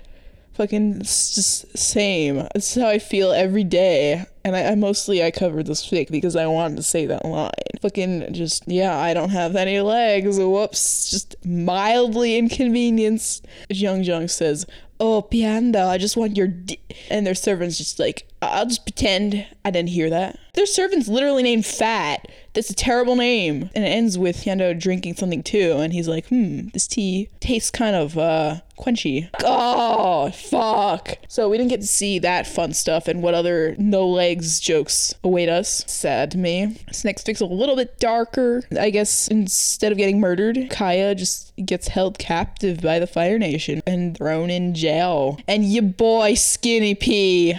Fucking 0.58 0.98
just 0.98 1.78
same. 1.78 2.38
That's 2.52 2.74
how 2.74 2.88
I 2.88 2.98
feel 2.98 3.30
every 3.30 3.62
day. 3.62 4.24
And 4.44 4.56
I, 4.56 4.72
I 4.72 4.74
mostly 4.74 5.22
I 5.22 5.30
covered 5.30 5.66
this 5.66 5.86
fake 5.86 6.10
because 6.10 6.34
I 6.34 6.48
wanted 6.48 6.78
to 6.78 6.82
say 6.82 7.06
that 7.06 7.24
line. 7.24 7.52
Fucking 7.80 8.32
just 8.32 8.64
yeah, 8.66 8.98
I 8.98 9.14
don't 9.14 9.30
have 9.30 9.54
any 9.54 9.80
legs. 9.80 10.36
Whoops. 10.36 11.12
Just 11.12 11.36
mildly 11.46 12.36
inconvenienced. 12.36 13.46
Jeong 13.70 14.04
Jeong 14.04 14.28
says, 14.28 14.66
oh 15.00 15.26
Piandao 15.30 15.86
i 15.86 15.96
just 15.96 16.16
want 16.16 16.36
your 16.36 16.48
d-. 16.48 16.80
and 17.08 17.24
their 17.24 17.34
servants 17.34 17.78
just 17.78 18.00
like 18.00 18.26
i'll 18.42 18.66
just 18.66 18.84
pretend 18.84 19.46
i 19.64 19.70
didn't 19.70 19.90
hear 19.90 20.10
that. 20.10 20.38
Their 20.54 20.66
servant's 20.66 21.06
literally 21.06 21.44
named 21.44 21.66
fat. 21.66 22.26
That's 22.54 22.70
a 22.70 22.74
terrible 22.74 23.14
name. 23.14 23.70
And 23.76 23.84
it 23.84 23.88
ends 23.88 24.18
with 24.18 24.38
Piandao 24.38 24.80
drinking 24.80 25.14
something 25.14 25.42
too 25.42 25.76
and 25.78 25.92
he's 25.92 26.08
like 26.08 26.26
hmm 26.28 26.68
this 26.72 26.86
tea 26.88 27.28
tastes 27.38 27.70
kind 27.70 27.94
of 27.94 28.18
uh 28.18 28.60
quenchy. 28.76 29.28
Oh 29.44 30.30
fuck. 30.30 31.18
So 31.28 31.48
we 31.48 31.58
didn't 31.58 31.70
get 31.70 31.80
to 31.82 31.86
see 31.86 32.18
that 32.20 32.46
fun 32.46 32.72
stuff 32.72 33.06
and 33.08 33.22
what 33.22 33.34
other 33.34 33.76
no 33.78 34.08
legs 34.08 34.58
jokes 34.58 35.14
await 35.22 35.48
us. 35.48 35.84
Sad 35.86 36.30
to 36.32 36.38
me. 36.38 36.78
This 36.86 37.04
next 37.04 37.26
fic's 37.26 37.40
a 37.40 37.46
little 37.46 37.76
bit 37.76 37.98
darker 37.98 38.62
i 38.78 38.90
guess 38.90 39.28
instead 39.28 39.92
of 39.92 39.98
getting 39.98 40.18
murdered. 40.20 40.56
Kya 40.56 41.16
just 41.16 41.52
gets 41.64 41.88
held 41.88 42.18
captive 42.18 42.80
by 42.80 42.98
the 42.98 43.06
fire 43.06 43.38
nation 43.38 43.82
and 43.86 44.16
thrown 44.16 44.50
in 44.50 44.74
jail. 44.74 45.38
And 45.46 45.64
your 45.64 45.82
boy 45.82 46.34
skinny 46.34 46.94
p 46.94 47.58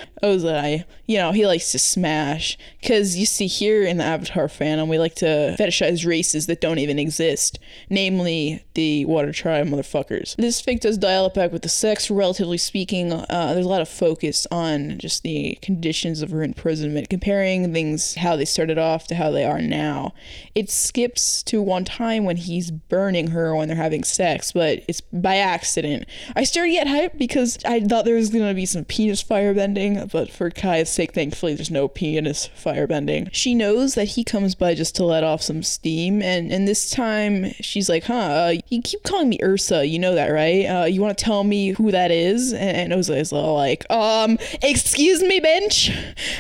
ozai 0.70 0.86
you 1.10 1.18
know 1.18 1.32
he 1.32 1.48
likes 1.48 1.72
to 1.72 1.80
smash. 1.80 2.56
Because 2.80 3.18
you 3.18 3.25
see 3.25 3.48
here 3.48 3.84
in 3.84 3.98
the 3.98 4.04
avatar 4.04 4.48
fandom 4.48 4.88
we 4.88 5.00
like 5.00 5.16
to 5.16 5.56
fetishize 5.60 6.06
races 6.06 6.46
that 6.46 6.62
don't 6.62 6.78
even 6.78 7.00
exist 7.00 7.60
namely 7.89 8.63
the 8.75 9.06
water 9.06 9.34
tribe 9.34 9.68
motherfuckers. 9.68 10.36
This 10.36 10.62
fic 10.62 10.82
does 10.82 11.00
dial 11.00 11.25
it 11.25 11.34
back 11.34 11.51
with 11.51 11.63
the 11.63 11.70
sex 11.70 12.12
relatively 12.12 12.60
speaking 12.60 13.12
uh, 13.12 13.54
there's 13.54 13.66
a 13.66 13.70
lot 13.70 13.82
of 13.82 13.89
focus 13.89 14.46
on 14.51 15.00
just 15.00 15.24
the 15.24 15.58
conditions 15.63 16.22
of 16.22 16.30
her 16.30 16.44
imprisonment 16.44 17.10
comparing 17.10 17.74
things 17.74 18.13
how 18.16 18.36
they 18.36 18.46
started 18.46 18.78
off 18.78 19.08
to 19.08 19.16
how 19.16 19.32
they 19.32 19.44
are 19.44 19.62
now. 19.62 20.13
It 20.54 20.70
skips 20.70 21.42
to 21.44 21.60
one 21.60 21.86
time 21.86 22.24
when 22.24 22.38
he's 22.38 22.70
burning 22.70 23.28
her 23.32 23.56
when 23.56 23.68
they're 23.68 23.75
having 23.78 24.04
sex 24.04 24.51
but 24.51 24.84
it's 24.88 25.01
by 25.01 25.38
accident. 25.38 26.06
I 26.36 26.44
started 26.44 26.70
to 26.70 26.75
get 26.75 26.88
hyped 26.88 27.18
because 27.18 27.58
i 27.66 27.80
thought 27.80 28.06
there 28.06 28.16
was 28.16 28.30
going 28.30 28.48
to 28.48 28.54
be 28.54 28.68
some 28.68 28.86
penis 28.86 29.24
firebending 29.24 30.12
but 30.12 30.30
for 30.30 30.51
kai's 30.51 30.99
sake 31.00 31.13
thankfully 31.13 31.53
there's 31.53 31.72
no 31.72 31.88
penis 31.88 32.50
firebending 32.56 33.29
she 33.32 33.53
knows 33.53 33.96
that 33.96 34.10
he 34.10 34.24
comes 34.24 34.56
by 34.56 34.74
just 34.74 34.96
to 34.96 35.03
let 35.03 35.24
off 35.24 35.41
some 35.41 35.63
steam 35.63 36.22
and 36.22 36.51
and 36.51 36.68
this 36.68 36.89
time 36.89 37.51
she's 37.60 37.89
like 37.89 38.06
huh 38.06 38.13
uh, 38.13 38.53
you 38.70 38.82
keep 38.82 39.03
calling 39.03 39.29
me 39.29 39.39
ursa 39.44 39.86
you 39.86 40.00
know 40.00 40.15
that 40.15 40.29
right? 40.29 40.65
Uh, 40.65 40.86
you 40.86 41.01
want 41.01 41.18
to 41.18 41.24
tell 41.24 41.44
me 41.44 41.70
who 41.70 41.91
that 41.91 42.12
is? 42.12 42.53
And, 42.53 42.91
and 42.91 42.94
Ozai's 42.94 43.34
all 43.34 43.56
like 43.56 43.89
um 43.89 44.38
excuse 44.62 45.22
me 45.22 45.39
bench 45.39 45.91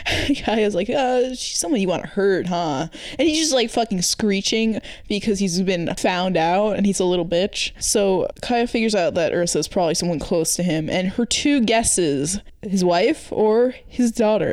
Kya's 0.05 0.75
like 0.79 0.89
uh 0.89 1.29
she's 1.29 1.57
someone 1.57 1.81
you 1.81 1.87
want 1.87 2.03
to 2.03 2.09
hurt 2.09 2.47
huh? 2.47 2.87
And 3.17 3.27
he's 3.27 3.39
just 3.39 3.53
like 3.53 3.69
fucking 3.69 4.01
screeching 4.01 4.79
because 5.07 5.39
he's 5.39 5.61
been 5.61 5.93
found 5.95 6.37
out 6.37 6.77
and 6.77 6.85
he's 6.85 6.99
a 6.99 7.05
little 7.05 7.25
bitch. 7.25 7.71
So 7.81 8.27
Kya 8.41 8.69
figures 8.69 8.95
out 8.95 9.15
that 9.15 9.33
Ursa 9.33 9.59
is 9.59 9.67
probably 9.67 9.95
someone 9.95 10.19
close 10.19 10.55
to 10.55 10.63
him 10.63 10.89
and 10.89 11.09
her 11.09 11.25
two 11.25 11.61
guesses 11.61 12.39
his 12.61 12.83
wife 12.83 13.31
or 13.31 13.73
his 13.87 14.11
daughter 14.11 14.48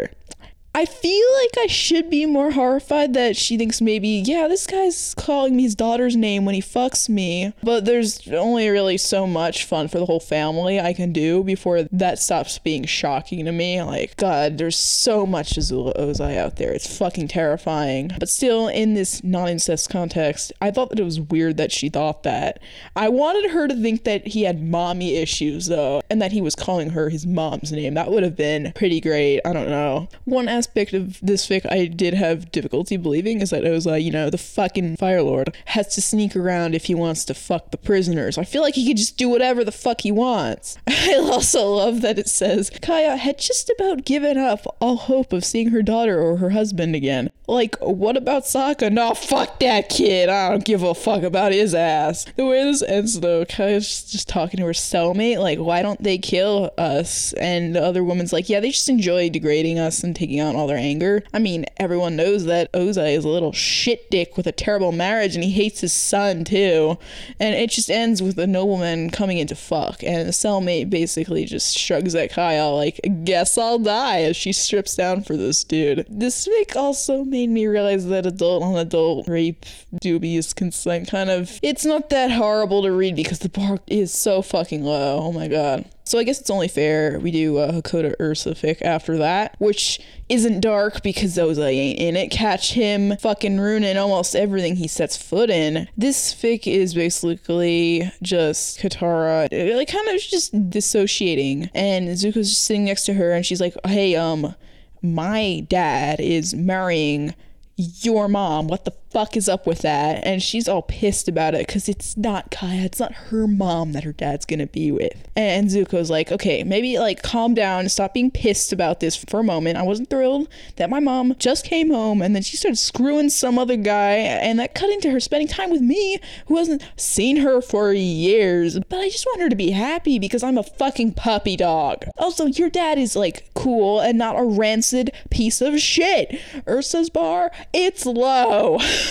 I 0.77 0.85
feel 0.85 1.27
like 1.41 1.65
I 1.65 1.69
should 1.69 2.11
be 2.11 2.27
more 2.27 2.51
horrified 2.51 3.15
that 3.15 3.35
she 3.35 3.57
thinks 3.57 3.81
maybe, 3.81 4.23
yeah, 4.27 4.47
this 4.47 4.67
guy's 4.67 5.15
calling 5.15 5.57
me 5.57 5.63
his 5.63 5.75
daughter's 5.75 6.17
name 6.17 6.45
when 6.45 6.55
he 6.55 6.61
fucks 6.61 7.09
me. 7.09 7.55
But 7.63 7.87
there's 7.87 8.29
only 8.29 8.69
really 8.69 8.99
so 8.99 9.27
much 9.27 9.65
fun 9.65 9.89
for 9.89 9.99
the 9.99 10.05
whole 10.05 10.21
family 10.21 10.79
I 10.79 10.93
can 10.93 11.15
do 11.15 11.43
before 11.43 11.85
that 11.85 12.19
stops 12.19 12.59
being 12.59 12.85
shocking 12.85 13.47
to 13.47 13.53
me. 13.53 13.81
Like, 13.81 14.19
God, 14.19 14.59
there's 14.59 14.77
so 14.77 15.25
much 15.25 15.55
Azula 15.55 15.97
Ozai 15.97 16.37
out 16.37 16.57
there. 16.57 16.73
It's 16.73 16.99
fucking 16.99 17.29
terrifying. 17.29 18.13
But 18.19 18.29
still, 18.29 18.69
in 18.69 18.93
this 18.93 19.25
non 19.25 19.49
incest 19.49 19.89
context, 19.89 20.53
I 20.61 20.71
thought 20.71 20.91
that 20.91 21.01
it 21.01 21.05
was 21.05 21.21
weird 21.21 21.57
that 21.57 21.73
she 21.73 21.89
thought 21.89 22.23
that. 22.25 22.61
I 22.95 23.09
wanted 23.09 23.51
her 23.53 23.67
to 23.67 23.75
think 23.75 24.05
that 24.05 24.27
he 24.27 24.43
had 24.43 24.63
mommy 24.63 25.17
issues, 25.17 25.69
though, 25.69 26.03
and 26.11 26.21
that 26.21 26.33
he 26.33 26.43
was 26.43 26.55
calling 26.55 26.91
her 26.91 27.09
his 27.09 27.27
mom's 27.27 27.73
name. 27.73 27.95
That 27.95 28.11
would 28.11 28.25
have 28.25 28.37
been 28.37 28.73
pretty 28.75 29.01
great. 29.01 29.41
I 29.47 29.55
don't 29.55 29.71
know. 29.71 30.11
One 30.27 30.49
aspect 30.49 30.66
of 30.95 31.21
this 31.21 31.47
fic 31.47 31.71
I 31.71 31.87
did 31.87 32.15
have 32.15 32.51
difficulty 32.51 32.97
believing 32.97 33.41
is 33.41 33.51
that 33.51 33.65
it 33.65 33.71
was 33.71 33.87
like 33.87 34.03
you 34.03 34.11
know, 34.11 34.31
the 34.31 34.39
fucking 34.39 34.97
Fire 34.97 35.23
Lord, 35.23 35.55
has 35.67 35.95
to 35.95 36.03
sneak 36.03 36.37
around 36.37 36.75
if 36.75 36.87
he 36.87 36.95
wants 36.95 37.25
to 37.27 37.35
fuck 37.35 37.71
the 37.71 37.77
prisoners. 37.77 38.39
I 38.39 38.45
feel 38.45 38.63
like 38.63 38.75
he 38.75 38.87
could 38.87 38.97
just 38.97 39.17
do 39.17 39.29
whatever 39.29 39.65
the 39.65 39.73
fuck 39.73 40.03
he 40.03 40.13
wants. 40.13 40.79
I 40.87 41.15
also 41.15 41.69
love 41.69 42.01
that 42.03 42.19
it 42.19 42.29
says 42.29 42.71
Kya 42.71 43.19
had 43.19 43.39
just 43.39 43.71
about 43.79 44.05
given 44.05 44.39
up 44.39 44.67
all 44.81 44.97
hope 44.97 45.33
of 45.33 45.45
seeing 45.45 45.71
her 45.71 45.83
daughter 45.83 46.21
or 46.21 46.39
her 46.39 46.51
husband 46.51 46.95
again. 46.95 47.31
Like, 47.49 47.77
what 47.77 48.17
about 48.17 48.43
Sokka? 48.43 48.91
No, 48.91 49.15
fuck 49.15 49.61
that 49.61 49.89
kid. 49.89 50.29
I 50.29 50.51
don't 50.51 50.65
give 50.65 50.83
a 50.83 50.95
fuck 50.95 51.23
about 51.23 51.53
his 51.53 51.75
ass. 51.75 52.27
The 52.35 52.45
way 52.45 52.65
this 52.65 52.83
ends, 52.83 53.21
though, 53.21 53.45
Kya's 53.45 54.03
just 54.03 54.29
talking 54.29 54.59
to 54.59 54.67
her 54.67 54.73
cellmate, 54.73 55.39
like, 55.39 55.61
why 55.61 55.83
don't 55.83 56.03
they 56.03 56.19
kill 56.19 56.73
us? 56.77 57.33
And 57.35 57.77
the 57.77 57.83
other 57.85 58.03
woman's 58.03 58.33
like, 58.33 58.49
yeah, 58.49 58.59
they 58.59 58.71
just 58.71 58.89
enjoy 58.89 59.31
degrading 59.31 59.79
us 59.79 60.03
and 60.03 60.17
taking 60.17 60.41
out 60.41 60.56
all 60.57 60.67
their 60.67 60.77
anger. 60.77 61.23
I 61.33 61.39
mean, 61.39 61.67
everyone 61.77 62.17
knows 62.17 62.45
that 62.47 62.73
Ozai 62.73 63.17
is 63.17 63.25
a 63.25 63.29
little 63.29 63.53
shit 63.53 64.11
dick 64.11 64.37
with 64.37 64.47
a 64.47 64.53
terrible 64.53 64.93
marriage 64.93 65.35
and 65.35 65.45
he 65.45 65.51
hates 65.51 65.81
his 65.81 65.93
son, 65.93 66.45
too. 66.45 66.99
And 67.39 67.55
it 67.55 67.71
just 67.71 67.91
ends 67.91 68.23
with 68.23 68.39
a 68.39 68.47
nobleman 68.47 69.11
coming 69.11 69.39
in 69.39 69.47
to 69.49 69.55
fuck. 69.55 70.03
And 70.03 70.27
the 70.27 70.33
cellmate 70.33 70.91
basically 70.91 71.45
just 71.45 71.79
shrugs 71.79 72.15
at 72.15 72.33
Kya, 72.33 72.75
like, 72.75 73.01
guess 73.25 73.59
I'll 73.59 73.79
die 73.79 74.23
as 74.23 74.37
she 74.37 74.53
strips 74.53 74.95
down 74.97 75.23
for 75.23 75.37
this 75.37 75.65
dude. 75.65 76.07
This 76.09 76.47
fic 76.47 76.77
also 76.77 77.25
made 77.25 77.51
me 77.51 77.67
realize 77.67 78.07
that 78.07 78.27
adult 78.27 78.63
on 78.63 78.77
adult 78.77 79.29
rape 79.29 79.65
dubious 80.01 80.53
consent 80.53 81.09
kind 81.09 81.31
of 81.31 81.59
it's 81.63 81.85
not 81.85 82.11
that 82.11 82.31
horrible 82.31 82.83
to 82.83 82.93
read 82.93 83.17
because 83.17 83.39
the 83.41 83.49
bar 83.49 83.79
is 83.87 84.13
so 84.13 84.43
fucking 84.43 84.85
low. 84.85 85.19
Oh 85.21 85.33
my 85.33 85.49
god. 85.49 85.85
So 86.07 86.19
I 86.19 86.25
guess 86.25 86.41
it's 86.41 86.51
only 86.51 86.69
fair 86.69 87.19
we 87.19 87.31
do 87.31 87.59
a 87.59 87.73
Hakoda 87.73 88.15
Ursa 88.21 88.53
fic 88.53 88.81
after 88.81 89.19
that, 89.19 89.57
which 89.59 90.01
isn't 90.29 90.61
dark 90.61 91.03
because 91.03 91.37
Ozai 91.37 91.75
ain't 91.75 91.99
in 91.99 92.17
it. 92.17 92.29
Catch 92.31 92.73
him 92.73 93.17
fucking 93.17 93.59
ruining 93.59 93.97
almost 93.97 94.35
everything 94.35 94.77
he 94.77 94.89
sets 94.89 95.17
foot 95.17 95.51
in. 95.51 95.89
This 95.97 96.33
fic 96.33 96.73
is 96.73 96.95
basically 96.95 98.11
just 98.23 98.79
Katara, 98.79 99.77
like 99.77 99.89
kind 99.89 100.09
of 100.09 100.21
just 100.21 100.71
dissociating, 100.71 101.71
and 101.75 102.09
Zuko's 102.09 102.51
just 102.51 102.65
sitting 102.65 102.85
next 102.85 103.05
to 103.07 103.15
her, 103.15 103.33
and 103.33 103.45
she's 103.45 103.61
like, 103.61 103.75
"Hey, 103.85 104.17
um." 104.17 104.55
my 105.03 105.65
dad 105.69 106.21
is 106.21 106.55
marrying 106.55 107.35
your 107.77 108.29
mom. 108.29 108.69
What 108.69 108.85
the 108.85 108.93
fuck 109.17 109.35
is 109.35 109.49
up 109.49 109.67
with 109.67 109.79
that? 109.79 110.23
And 110.27 110.43
she's 110.43 110.69
all 110.69 110.83
pissed 110.83 111.27
about 111.27 111.55
it 111.55 111.67
because 111.67 111.89
it's 111.89 112.19
not 112.19 112.51
Kya. 112.51 112.85
It's 112.85 113.01
not 113.01 113.15
her 113.15 113.47
mom 113.47 113.93
that 113.93 114.05
her 114.05 114.13
dad's 114.13 114.45
gonna 114.45 114.67
be 114.67 114.93
with. 114.93 115.27
And 115.35 115.69
Zuko's 115.69 116.11
like, 116.11 116.31
okay, 116.31 116.63
maybe 116.65 116.99
like 116.99 117.23
calm 117.23 117.55
down, 117.55 117.89
stop 117.89 118.13
being 118.13 118.31
pissed 118.31 118.75
about 118.75 119.01
this 119.01 119.17
for 119.17 119.41
a 119.41 119.43
moment. 119.43 119.79
I 119.79 119.85
wasn't 119.85 120.11
thrilled 120.11 120.49
that 120.77 120.91
my 120.91 121.01
mom 121.01 121.35
just 121.39 121.65
came 121.65 121.91
home 121.91 122.21
and 122.21 122.35
then 122.35 122.43
she 122.43 122.59
started 122.59 122.77
screwing 122.77 123.31
some 123.31 123.59
other 123.59 123.79
guy, 123.79 124.17
and 124.17 124.59
that 124.59 124.75
cut 124.75 124.91
into 124.91 125.11
her 125.11 125.21
spending 125.21 125.49
time 125.49 125.71
with 125.71 125.81
me, 125.81 126.21
who 126.49 126.59
hasn't 126.59 126.83
seen 126.97 127.39
her 127.39 127.63
for 127.63 127.95
years. 127.95 128.79
But 128.81 129.01
I 129.01 129.09
just 129.09 129.25
want 129.25 129.41
her 129.41 129.49
to 129.49 129.57
be 129.57 129.71
happy 129.71 130.19
because 130.19 130.43
I'm 130.43 130.59
a 130.59 130.63
fucking 130.63 131.15
puppy 131.15 131.57
dog. 131.57 132.05
Also, 132.19 132.45
your 132.45 132.69
dad 132.69 132.99
is 132.99 133.17
like 133.17 133.49
cool 133.55 133.99
and 133.99 134.19
not 134.19 134.39
a 134.39 134.45
rancid 134.45 135.11
piece 135.31 135.63
of 135.63 135.81
shit. 135.81 136.39
Ursa's 136.67 137.09
bar, 137.09 137.51
it's 137.73 138.05
low. 138.05 138.79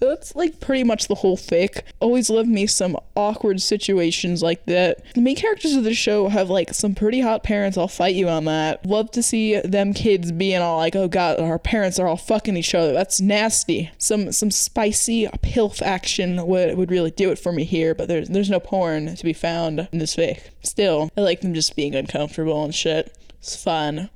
That's 0.00 0.36
like 0.36 0.60
pretty 0.60 0.84
much 0.84 1.08
the 1.08 1.16
whole 1.16 1.36
fic. 1.36 1.82
Always 2.00 2.30
love 2.30 2.46
me 2.46 2.66
some 2.66 2.96
awkward 3.16 3.60
situations 3.60 4.42
like 4.42 4.64
that. 4.66 5.02
The 5.14 5.20
main 5.20 5.36
characters 5.36 5.74
of 5.74 5.84
the 5.84 5.94
show 5.94 6.28
have 6.28 6.50
like 6.50 6.72
some 6.72 6.94
pretty 6.94 7.20
hot 7.20 7.42
parents. 7.42 7.76
I'll 7.76 7.88
fight 7.88 8.14
you 8.14 8.28
on 8.28 8.44
that. 8.44 8.86
Love 8.86 9.10
to 9.12 9.22
see 9.22 9.60
them 9.60 9.92
kids 9.92 10.30
being 10.30 10.60
all 10.62 10.76
like, 10.76 10.94
"Oh 10.94 11.08
God, 11.08 11.40
our 11.40 11.58
parents 11.58 11.98
are 11.98 12.06
all 12.06 12.16
fucking 12.16 12.56
each 12.56 12.74
other." 12.74 12.92
That's 12.92 13.20
nasty. 13.20 13.90
Some 13.98 14.30
some 14.32 14.50
spicy 14.50 15.26
pilf 15.42 15.82
action 15.82 16.46
would 16.46 16.76
would 16.76 16.90
really 16.90 17.10
do 17.10 17.30
it 17.30 17.38
for 17.38 17.52
me 17.52 17.64
here. 17.64 17.94
But 17.94 18.08
there's 18.08 18.28
there's 18.28 18.50
no 18.50 18.60
porn 18.60 19.16
to 19.16 19.24
be 19.24 19.32
found 19.32 19.88
in 19.92 19.98
this 19.98 20.14
fic. 20.14 20.42
Still, 20.62 21.10
I 21.16 21.22
like 21.22 21.40
them 21.40 21.54
just 21.54 21.74
being 21.74 21.94
uncomfortable 21.94 22.62
and 22.64 22.74
shit. 22.74 23.16
It's 23.40 23.60
fun. 23.60 24.10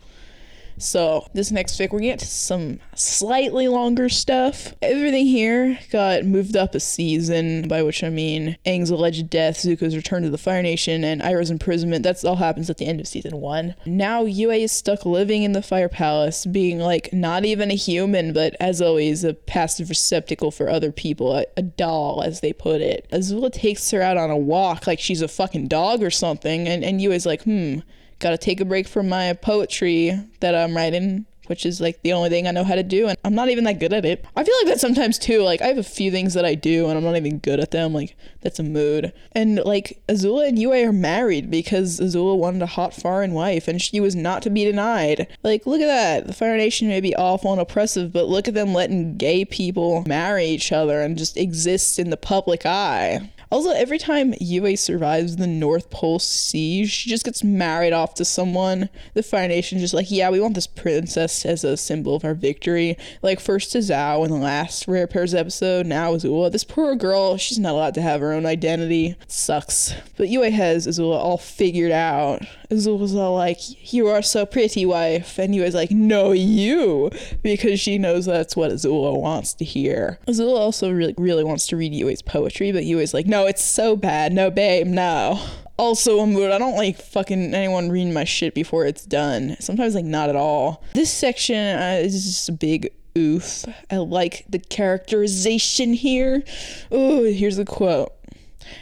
So 0.79 1.27
this 1.35 1.51
next 1.51 1.79
fic, 1.79 1.93
we're 1.93 2.01
gonna 2.01 2.13
get 2.13 2.19
to 2.21 2.27
some 2.27 2.81
slightly 2.95 3.69
longer 3.69 4.09
stuff. 4.09 4.75
Everything 4.83 5.27
here 5.27 5.79
got 5.91 6.25
moved 6.25 6.57
up 6.57 6.75
a 6.75 6.81
season, 6.81 7.69
by 7.69 7.83
which 7.83 8.03
I 8.03 8.11
mean 8.11 8.57
Aang's 8.67 8.91
alleged 8.91 9.31
death, 9.31 9.59
Zuko's 9.59 9.97
return 9.97 10.23
to 10.23 10.31
the 10.31 10.39
Fire 10.39 10.63
Nation, 10.63 11.05
and 11.05 11.23
Iroh's 11.23 11.51
imprisonment. 11.51 12.03
That's 12.03 12.25
all 12.25 12.37
happens 12.37 12.71
at 12.71 12.79
the 12.79 12.87
end 12.87 13.01
of 13.01 13.07
season 13.07 13.41
one. 13.41 13.75
Now 13.87 14.25
Yue 14.25 14.51
is 14.51 14.73
stuck 14.73 15.07
living 15.07 15.43
in 15.43 15.53
the 15.53 15.63
Fire 15.63 15.89
Palace, 15.89 16.47
being 16.47 16.79
like 16.79 17.13
not 17.13 17.45
even 17.45 17.71
a 17.71 17.75
human, 17.75 18.33
but 18.33 18.57
as 18.61 18.83
always, 18.83 19.25
a 19.25 19.35
passive 19.35 19.89
receptacle 19.89 20.51
for 20.51 20.69
other 20.69 20.93
people, 20.93 21.37
a, 21.37 21.47
a 21.57 21.63
doll, 21.63 22.23
as 22.23 22.41
they 22.41 22.53
put 22.53 22.81
it. 22.81 23.07
Azula 23.13 23.53
takes 23.53 23.91
her 23.91 24.03
out 24.03 24.17
on 24.17 24.31
a 24.31 24.37
walk 24.37 24.87
like 24.87 25.01
she's 25.01 25.23
a 25.23 25.29
fucking 25.29 25.69
dog 25.69 26.03
or 26.03 26.11
something, 26.11 26.69
and, 26.69 26.85
and 26.85 27.01
Yue's 27.01 27.27
like, 27.27 27.43
hmm 27.43 27.81
gotta 28.23 28.39
take 28.39 28.61
a 28.61 28.65
break 28.65 28.89
from 28.89 29.09
my 29.09 29.33
poetry 29.35 30.19
that 30.41 30.55
I'm 30.55 30.77
writing 30.77 31.27
which 31.47 31.67
is 31.67 31.81
like 31.81 32.01
the 32.03 32.13
only 32.13 32.31
thing 32.31 32.47
I 32.47 32.53
know 32.53 32.65
how 32.65 32.75
to 32.75 32.83
do 32.83 33.09
and 33.09 33.19
I'm 33.25 33.35
not 33.35 33.49
even 33.49 33.65
that 33.65 33.81
good 33.81 33.93
at 33.93 34.05
it. 34.05 34.25
I 34.37 34.45
feel 34.45 34.55
like 34.61 34.69
that 34.69 34.81
sometimes 34.81 35.19
too. 35.19 35.43
Like 35.43 35.61
I 35.61 35.67
have 35.67 35.79
a 35.79 35.83
few 35.83 36.11
things 36.11 36.35
that 36.35 36.45
I 36.45 36.55
do 36.55 36.89
and 36.89 36.97
I'm 36.97 37.05
not 37.05 37.17
even 37.17 37.39
good 37.39 37.61
at 37.61 37.73
them. 37.73 37.93
Like 37.93 38.17
that's 38.41 38.59
a 38.59 38.63
mood. 38.63 39.13
And 39.33 39.57
like 39.65 40.01
Azula 40.09 40.49
and 40.49 40.59
Yue 40.59 40.73
are 40.73 40.93
married 40.93 41.51
because 41.51 42.01
Azula 42.01 42.37
wanted 42.37 42.63
a 42.63 42.67
hot 42.67 42.95
foreign 42.95 43.33
wife 43.33 43.69
and 43.69 43.83
she 43.83 44.01
was 44.01 44.15
not 44.15 44.43
to 44.43 44.51
be 44.51 44.65
denied. 44.65 45.27
Like 45.43 45.67
look 45.67 45.81
at 45.81 45.87
that. 45.87 46.27
The 46.27 46.33
Fire 46.33 46.57
Nation 46.57 46.89
may 46.89 47.01
be 47.01 47.15
awful 47.17 47.53
and 47.53 47.61
oppressive, 47.61 48.13
but 48.13 48.29
look 48.29 48.49
at 48.49 48.55
them 48.55 48.73
letting 48.73 49.17
gay 49.17 49.45
people 49.45 50.05
marry 50.07 50.47
each 50.47 50.73
other 50.73 51.01
and 51.03 51.19
just 51.19 51.37
exist 51.37 51.99
in 51.99 52.11
the 52.11 52.17
public 52.17 52.65
eye. 52.65 53.31
Also, 53.53 53.71
every 53.71 53.99
time 53.99 54.33
Yue 54.41 54.79
survives 54.79 55.37
the 55.37 55.47
North 55.47 55.91
Pole 55.91 56.19
siege, 56.19 56.91
she 56.91 57.11
just 57.11 57.27
gets 57.27 57.45
married 57.45 57.93
off 57.93 58.15
to 58.15 58.25
someone. 58.25 58.89
The 59.13 59.23
Fire 59.23 59.47
Nation 59.47 59.79
just 59.79 59.93
like, 59.93 60.11
yeah, 60.11 60.31
we 60.31 60.41
want 60.41 60.55
this 60.55 60.67
princess 60.67 61.45
as 61.45 61.63
a 61.63 61.77
symbol 61.77 62.17
of 62.17 62.25
our 62.25 62.33
victory. 62.33 62.97
Like 63.21 63.41
first 63.41 63.71
to 63.73 63.79
Zhao 63.79 64.25
in 64.25 64.31
the 64.31 64.39
last 64.39 64.89
Rare 64.89 65.07
Pairs 65.07 65.35
episode, 65.35 65.85
now 65.85 66.15
Azula. 66.15 66.51
This 66.51 66.65
poor 66.65 66.97
girl, 66.97 67.37
she's 67.37 67.59
not 67.59 67.75
allowed 67.75 67.93
to 67.95 68.01
have 68.01 68.23
her 68.23 68.33
own 68.33 68.47
identity. 68.47 69.17
It 69.21 69.31
sucks. 69.31 69.95
But 70.17 70.31
Yue 70.31 70.51
has 70.51 70.87
Azula 70.87 71.17
all 71.17 71.37
figured 71.37 71.93
out. 71.93 72.41
Azula's 72.71 73.15
all 73.15 73.35
like, 73.35 73.93
you 73.93 74.09
are 74.09 74.23
so 74.23 74.47
pretty, 74.47 74.87
wife. 74.87 75.39
And 75.39 75.55
Yue's 75.55 75.75
like, 75.75 75.91
no, 75.91 76.33
you. 76.33 77.11
Because 77.43 77.79
she 77.79 77.99
knows 77.99 78.25
that's 78.25 78.57
what 78.57 78.71
Azula 78.71 79.21
wants 79.21 79.53
to 79.55 79.65
hear. 79.67 80.19
Azula 80.27 80.59
also 80.59 80.91
really, 80.91 81.15
really 81.19 81.45
wants 81.45 81.67
to 81.67 81.77
read 81.77 81.93
Yue's 81.93 82.23
poetry, 82.23 82.73
but 82.73 82.85
Yue's 82.85 83.13
like, 83.13 83.27
no, 83.27 83.42
it's 83.47 83.65
so 83.65 83.97
bad. 83.97 84.33
No, 84.33 84.51
babe, 84.51 84.87
no. 84.87 85.41
Also, 85.79 86.25
mood. 86.27 86.51
I 86.51 86.59
don't 86.59 86.77
like 86.77 87.01
fucking 87.01 87.55
anyone 87.55 87.91
reading 87.91 88.13
my 88.13 88.25
shit 88.25 88.55
before 88.55 88.87
it's 88.87 89.05
done. 89.05 89.57
Sometimes, 89.59 89.95
like, 89.95 90.05
not 90.05 90.29
at 90.29 90.37
all. 90.37 90.85
This 90.95 91.11
section 91.11 91.57
uh, 91.57 91.99
is 92.01 92.25
just 92.25 92.49
a 92.49 92.53
big 92.53 92.93
oof. 93.17 93.65
I 93.91 93.97
like 93.97 94.45
the 94.49 94.59
characterization 94.59 95.93
here. 95.95 96.43
Oh, 96.91 97.25
here's 97.25 97.59
a 97.59 97.65
quote. 97.65 98.13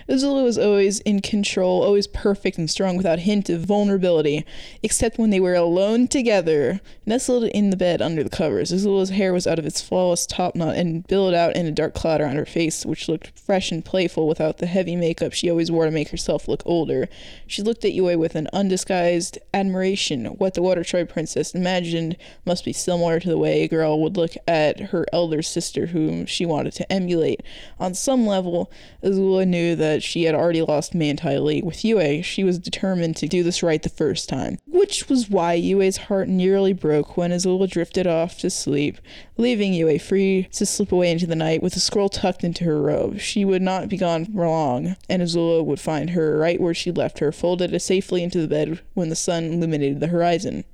Azula 0.08 0.42
was 0.42 0.58
always 0.58 1.00
in 1.00 1.20
control, 1.20 1.82
always 1.82 2.06
perfect 2.06 2.58
and 2.58 2.70
strong 2.70 2.96
without 2.96 3.20
hint 3.20 3.48
of 3.48 3.64
vulnerability, 3.64 4.44
except 4.82 5.18
when 5.18 5.30
they 5.30 5.40
were 5.40 5.54
alone 5.54 6.08
together, 6.08 6.80
nestled 7.06 7.44
in 7.44 7.70
the 7.70 7.76
bed 7.76 8.00
under 8.02 8.22
the 8.22 8.30
covers. 8.30 8.72
Azula's 8.72 9.10
hair 9.10 9.32
was 9.32 9.46
out 9.46 9.58
of 9.58 9.66
its 9.66 9.80
flawless 9.80 10.26
topknot 10.26 10.76
and 10.76 11.06
billowed 11.06 11.34
out 11.34 11.56
in 11.56 11.66
a 11.66 11.72
dark 11.72 11.94
cloud 11.94 12.20
around 12.20 12.36
her 12.36 12.46
face, 12.46 12.84
which 12.84 13.08
looked 13.08 13.38
fresh 13.38 13.70
and 13.72 13.84
playful 13.84 14.28
without 14.28 14.58
the 14.58 14.66
heavy 14.66 14.96
makeup 14.96 15.32
she 15.32 15.50
always 15.50 15.70
wore 15.70 15.84
to 15.84 15.90
make 15.90 16.10
herself 16.10 16.48
look 16.48 16.62
older. 16.64 17.08
She 17.46 17.62
looked 17.62 17.84
at 17.84 17.92
Yue 17.92 18.18
with 18.18 18.34
an 18.34 18.48
undisguised 18.52 19.38
admiration. 19.52 20.26
What 20.26 20.54
the 20.54 20.62
Water 20.62 20.84
Tribe 20.84 21.08
princess 21.08 21.54
imagined 21.54 22.16
must 22.44 22.64
be 22.64 22.72
similar 22.72 23.20
to 23.20 23.28
the 23.28 23.38
way 23.38 23.62
a 23.62 23.68
girl 23.68 24.00
would 24.00 24.16
look 24.16 24.34
at 24.46 24.80
her 24.90 25.06
elder 25.12 25.42
sister, 25.42 25.86
whom 25.86 26.26
she 26.26 26.46
wanted 26.46 26.72
to 26.74 26.92
emulate. 26.92 27.42
On 27.78 27.94
some 27.94 28.26
level, 28.26 28.70
Azula 29.02 29.46
knew 29.46 29.69
knew 29.70 29.76
that 29.76 30.02
she 30.02 30.24
had 30.24 30.34
already 30.34 30.62
lost 30.62 30.94
me 30.94 31.08
entirely. 31.08 31.62
With 31.62 31.84
Yue, 31.84 32.22
she 32.22 32.42
was 32.42 32.58
determined 32.58 33.16
to 33.16 33.28
do 33.28 33.42
this 33.42 33.62
right 33.62 33.82
the 33.82 33.88
first 33.88 34.28
time, 34.28 34.58
which 34.66 35.08
was 35.08 35.30
why 35.30 35.54
Yue's 35.54 35.96
heart 35.96 36.28
nearly 36.28 36.72
broke 36.72 37.16
when 37.16 37.30
Azula 37.30 37.68
drifted 37.70 38.06
off 38.06 38.38
to 38.38 38.50
sleep, 38.50 38.98
leaving 39.36 39.72
Yue 39.72 39.98
free 39.98 40.48
to 40.52 40.66
slip 40.66 40.90
away 40.90 41.10
into 41.10 41.26
the 41.26 41.36
night 41.36 41.62
with 41.62 41.74
the 41.74 41.80
scroll 41.80 42.08
tucked 42.08 42.42
into 42.42 42.64
her 42.64 42.82
robe. 42.82 43.20
She 43.20 43.44
would 43.44 43.62
not 43.62 43.88
be 43.88 43.96
gone 43.96 44.26
for 44.26 44.48
long, 44.48 44.96
and 45.08 45.22
Azula 45.22 45.64
would 45.64 45.80
find 45.80 46.10
her 46.10 46.36
right 46.36 46.60
where 46.60 46.74
she 46.74 46.90
left 46.90 47.20
her, 47.20 47.30
folded 47.30 47.80
safely 47.80 48.24
into 48.24 48.40
the 48.40 48.48
bed 48.48 48.80
when 48.94 49.08
the 49.08 49.16
sun 49.16 49.44
illuminated 49.44 50.00
the 50.00 50.08
horizon. 50.08 50.64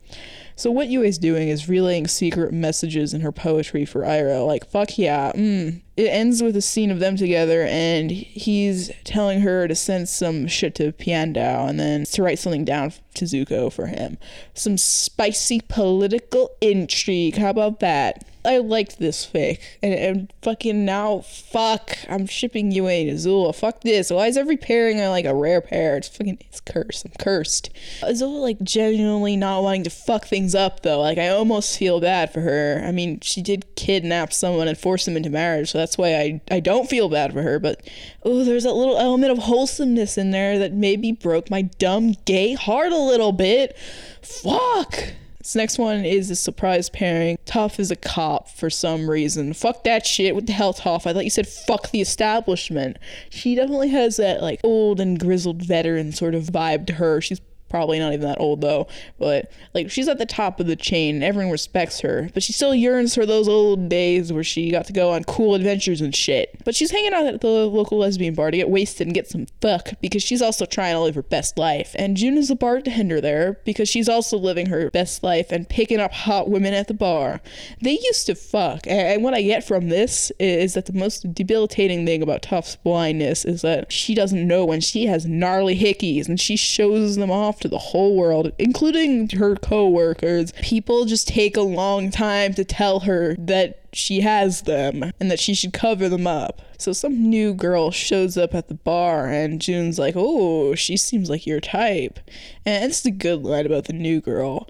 So 0.57 0.71
what 0.71 0.89
Yue 0.89 1.03
is 1.03 1.19
doing 1.19 1.49
is 1.49 1.69
relaying 1.69 2.09
secret 2.09 2.51
messages 2.51 3.13
in 3.13 3.21
her 3.21 3.31
poetry 3.31 3.85
for 3.85 4.01
Iroh, 4.01 4.47
like 4.47 4.67
fuck 4.67 4.97
yeah. 4.97 5.33
Mm. 5.33 5.83
It 5.99 6.09
ends 6.09 6.43
with 6.43 6.57
a 6.57 6.63
scene 6.63 6.91
of 6.91 6.99
them 6.99 7.17
together, 7.17 7.63
and 7.63 8.11
he's 8.11 8.91
telling 9.05 9.41
her 9.41 9.69
to 9.69 9.75
send 9.75 10.09
some 10.09 10.47
shit 10.47 10.75
to 10.77 10.93
Piandao, 10.93 11.69
and 11.69 11.79
then 11.79 12.05
to 12.05 12.23
write 12.23 12.39
something 12.39 12.65
down 12.65 12.93
to 13.15 13.27
Zuko 13.27 13.71
for 13.71 13.87
him. 13.87 14.17
Some 14.55 14.79
spicy 14.79 15.61
political 15.69 16.51
intrigue. 16.61 17.37
How 17.37 17.51
about 17.51 17.81
that? 17.81 18.25
I 18.47 18.59
liked 18.59 18.99
this 18.99 19.27
fic. 19.27 19.61
And, 19.83 19.95
and 19.95 20.33
fucking 20.43 20.85
now, 20.85 21.21
fuck, 21.21 21.99
I'm 22.09 22.27
shipping 22.27 22.73
Yue 22.73 22.87
and 22.87 23.11
Azula. 23.11 23.55
Fuck 23.55 23.83
this. 23.83 24.11
Why 24.11 24.29
is 24.29 24.37
every 24.37 24.57
pairing 24.57 24.99
like 24.99 25.25
a 25.25 25.35
rare 25.35 25.61
pair? 25.61 25.97
It's 25.97 26.09
fucking, 26.09 26.39
it's 26.41 26.61
cursed. 26.61 27.05
I'm 27.05 27.13
cursed. 27.19 27.71
Uh, 28.03 28.07
Azula, 28.07 28.41
like, 28.41 28.61
genuinely 28.63 29.37
not 29.37 29.63
wanting 29.63 29.85
to 29.85 29.91
fuck 29.91 30.27
things 30.27 30.55
up, 30.55 30.83
though. 30.83 31.01
Like, 31.01 31.19
I 31.19 31.29
almost 31.29 31.79
feel 31.79 32.01
bad 32.01 32.33
for 32.33 32.41
her. 32.41 32.83
I 32.85 32.93
mean, 32.93 33.21
she 33.21 33.43
did 33.43 33.75
kidnap 33.75 34.33
someone 34.33 34.69
and 34.69 34.79
force 34.79 35.05
them 35.05 35.17
into 35.17 35.31
marriage, 35.31 35.73
so 35.73 35.79
that's 35.79 35.99
why 35.99 36.15
I, 36.17 36.41
I 36.51 36.61
don't 36.61 36.89
feel 36.89 37.09
bad 37.09 37.33
for 37.33 37.43
her. 37.43 37.59
But, 37.59 37.83
oh, 38.23 38.45
there's 38.45 38.65
that 38.65 38.75
little 38.75 38.99
element 38.99 39.33
of 39.33 39.39
wholesomeness 39.39 40.17
in 40.17 40.31
there 40.31 40.59
that 40.59 40.73
maybe 40.73 41.13
broke 41.13 41.51
my 41.51 41.63
dumb 41.63 42.15
gay 42.25 42.55
heart 42.55 42.93
a 42.93 42.99
little 42.99 43.33
bit. 43.33 43.77
Fuck. 44.23 45.13
This 45.47 45.55
next 45.55 45.79
one 45.79 46.05
is 46.05 46.29
a 46.29 46.35
surprise 46.35 46.91
pairing. 46.91 47.39
Toph 47.47 47.79
is 47.79 47.93
a 47.93 47.97
cop 47.97 48.51
for 48.51 48.69
some 48.69 49.09
reason. 49.09 49.53
Fuck 49.53 49.85
that 49.85 50.05
shit. 50.05 50.35
What 50.35 50.47
the 50.49 50.53
hell, 50.53 50.75
Toph? 50.75 51.07
I 51.07 51.13
thought 51.13 51.23
you 51.23 51.31
said 51.31 51.47
fuck 51.47 51.93
the 51.93 52.01
establishment. 52.01 52.99
She 53.31 53.55
definitely 53.55 53.91
has 53.91 54.17
that 54.17 54.43
like 54.43 54.59
old 54.65 54.99
and 54.99 55.21
grizzled 55.21 55.63
veteran 55.63 56.11
sort 56.11 56.35
of 56.35 56.47
vibe 56.47 56.85
to 56.89 56.95
her. 56.95 57.21
She's 57.21 57.39
probably 57.69 57.99
not 57.99 58.13
even 58.13 58.27
that 58.27 58.41
old 58.41 58.61
though. 58.61 58.87
But 59.19 59.51
like 59.75 59.91
she's 59.91 60.09
at 60.09 60.19
the 60.19 60.27
top 60.27 60.61
of 60.61 60.67
the 60.67 60.77
chain. 60.77 61.23
Everyone 61.23 61.53
respects 61.53 62.01
her. 62.01 62.31
But 62.35 62.43
she 62.43 62.53
still 62.53 62.75
yearns 62.75 63.15
for 63.15 63.27
those 63.27 63.49
old 63.49 63.89
days 63.89 64.33
where 64.33 64.45
she 64.45 64.71
got 64.71 64.87
to 64.87 64.93
go 64.93 65.13
on 65.13 65.25
cool 65.25 65.55
adventures 65.55 66.01
and 66.01 66.15
shit. 66.15 66.63
But 66.65 66.75
she's 66.75 66.91
hanging 66.91 67.13
out 67.13 67.27
at 67.27 67.41
the 67.41 67.49
local 67.49 67.99
lesbian 67.99 68.35
bar 68.35 68.51
to 68.51 68.57
get 68.57 68.71
wasted 68.71 69.07
and 69.07 69.15
get 69.15 69.29
some 69.29 69.47
fuck 69.61 69.91
because 70.01 70.23
she's 70.23 70.43
also 70.43 70.67
trying 70.67 70.95
to 70.95 71.01
live 71.01 71.15
her 71.15 71.23
best 71.23 71.59
life. 71.59 71.95
And 71.99 72.17
june 72.17 72.37
is 72.37 72.49
the 72.49 72.57
bartender 72.57 73.21
there 73.21 73.59
because 73.65 73.89
she's 73.89 74.09
also 74.09 74.37
living 74.37 74.67
her 74.67 74.91
best 74.91 75.23
life 75.23 75.53
and 75.53 75.69
picking 75.69 76.01
up 76.01 76.13
hot 76.13 76.49
women 76.49 76.75
at 76.75 76.89
the 76.89 76.95
bar. 76.95 77.41
They 77.81 77.99
used 77.99 78.27
to 78.27 78.35
fuck. 78.35 78.87
And 78.87 79.23
what 79.23 79.35
i 79.35 79.43
get 79.43 79.65
from 79.65 79.89
this 79.89 80.33
is 80.39 80.75
that 80.75 80.87
the 80.87 80.93
most 80.93 81.33
debilitating 81.35 82.07
thing 82.07 82.23
about 82.23 82.43
Toph's 82.43 82.77
blindness 82.77 83.45
is 83.45 83.63
that 83.63 83.93
she 83.93 84.15
doesn't 84.15 84.47
know 84.47 84.65
when 84.65 84.81
she 84.81 85.07
has 85.07 85.27
gnarly 85.27 85.79
hickeys 85.79 86.29
and 86.29 86.41
she 86.41 86.57
shows 86.57 87.17
them 87.17 87.31
off 87.31 87.56
to 87.61 87.69
the 87.69 87.79
whole 87.79 88.17
world, 88.17 88.53
including 88.59 89.29
her 89.31 89.57
co-workers. 89.57 90.53
People 90.63 91.05
just 91.05 91.29
take 91.29 91.57
a 91.57 91.63
long 91.63 92.11
time 92.11 92.55
to 92.55 92.65
tell 92.65 93.01
her 93.01 93.35
that 93.39 93.81
she 93.93 94.21
has 94.21 94.63
them 94.63 95.11
and 95.19 95.31
that 95.31 95.41
she 95.41 95.55
should 95.55 95.73
cover 95.73 96.09
them 96.09 96.27
up. 96.27 96.61
So 96.79 96.93
some 96.93 97.31
new 97.31 97.55
girl 97.55 97.91
shows 97.91 98.37
up 98.37 98.55
at 98.55 98.69
the 98.69 98.75
bar 98.75 99.29
and 99.29 99.61
June's 99.61 99.99
like, 99.99 100.15
"Oh, 100.17 100.75
she 100.75 100.97
seems 100.97 101.31
like 101.31 101.47
your 101.47 101.61
type." 101.61 102.21
And 102.67 102.91
it's 102.91 103.05
a 103.07 103.11
good 103.11 103.43
line 103.43 103.67
about 103.67 103.87
the 103.87 103.95
new 103.95 104.21
girl. 104.21 104.69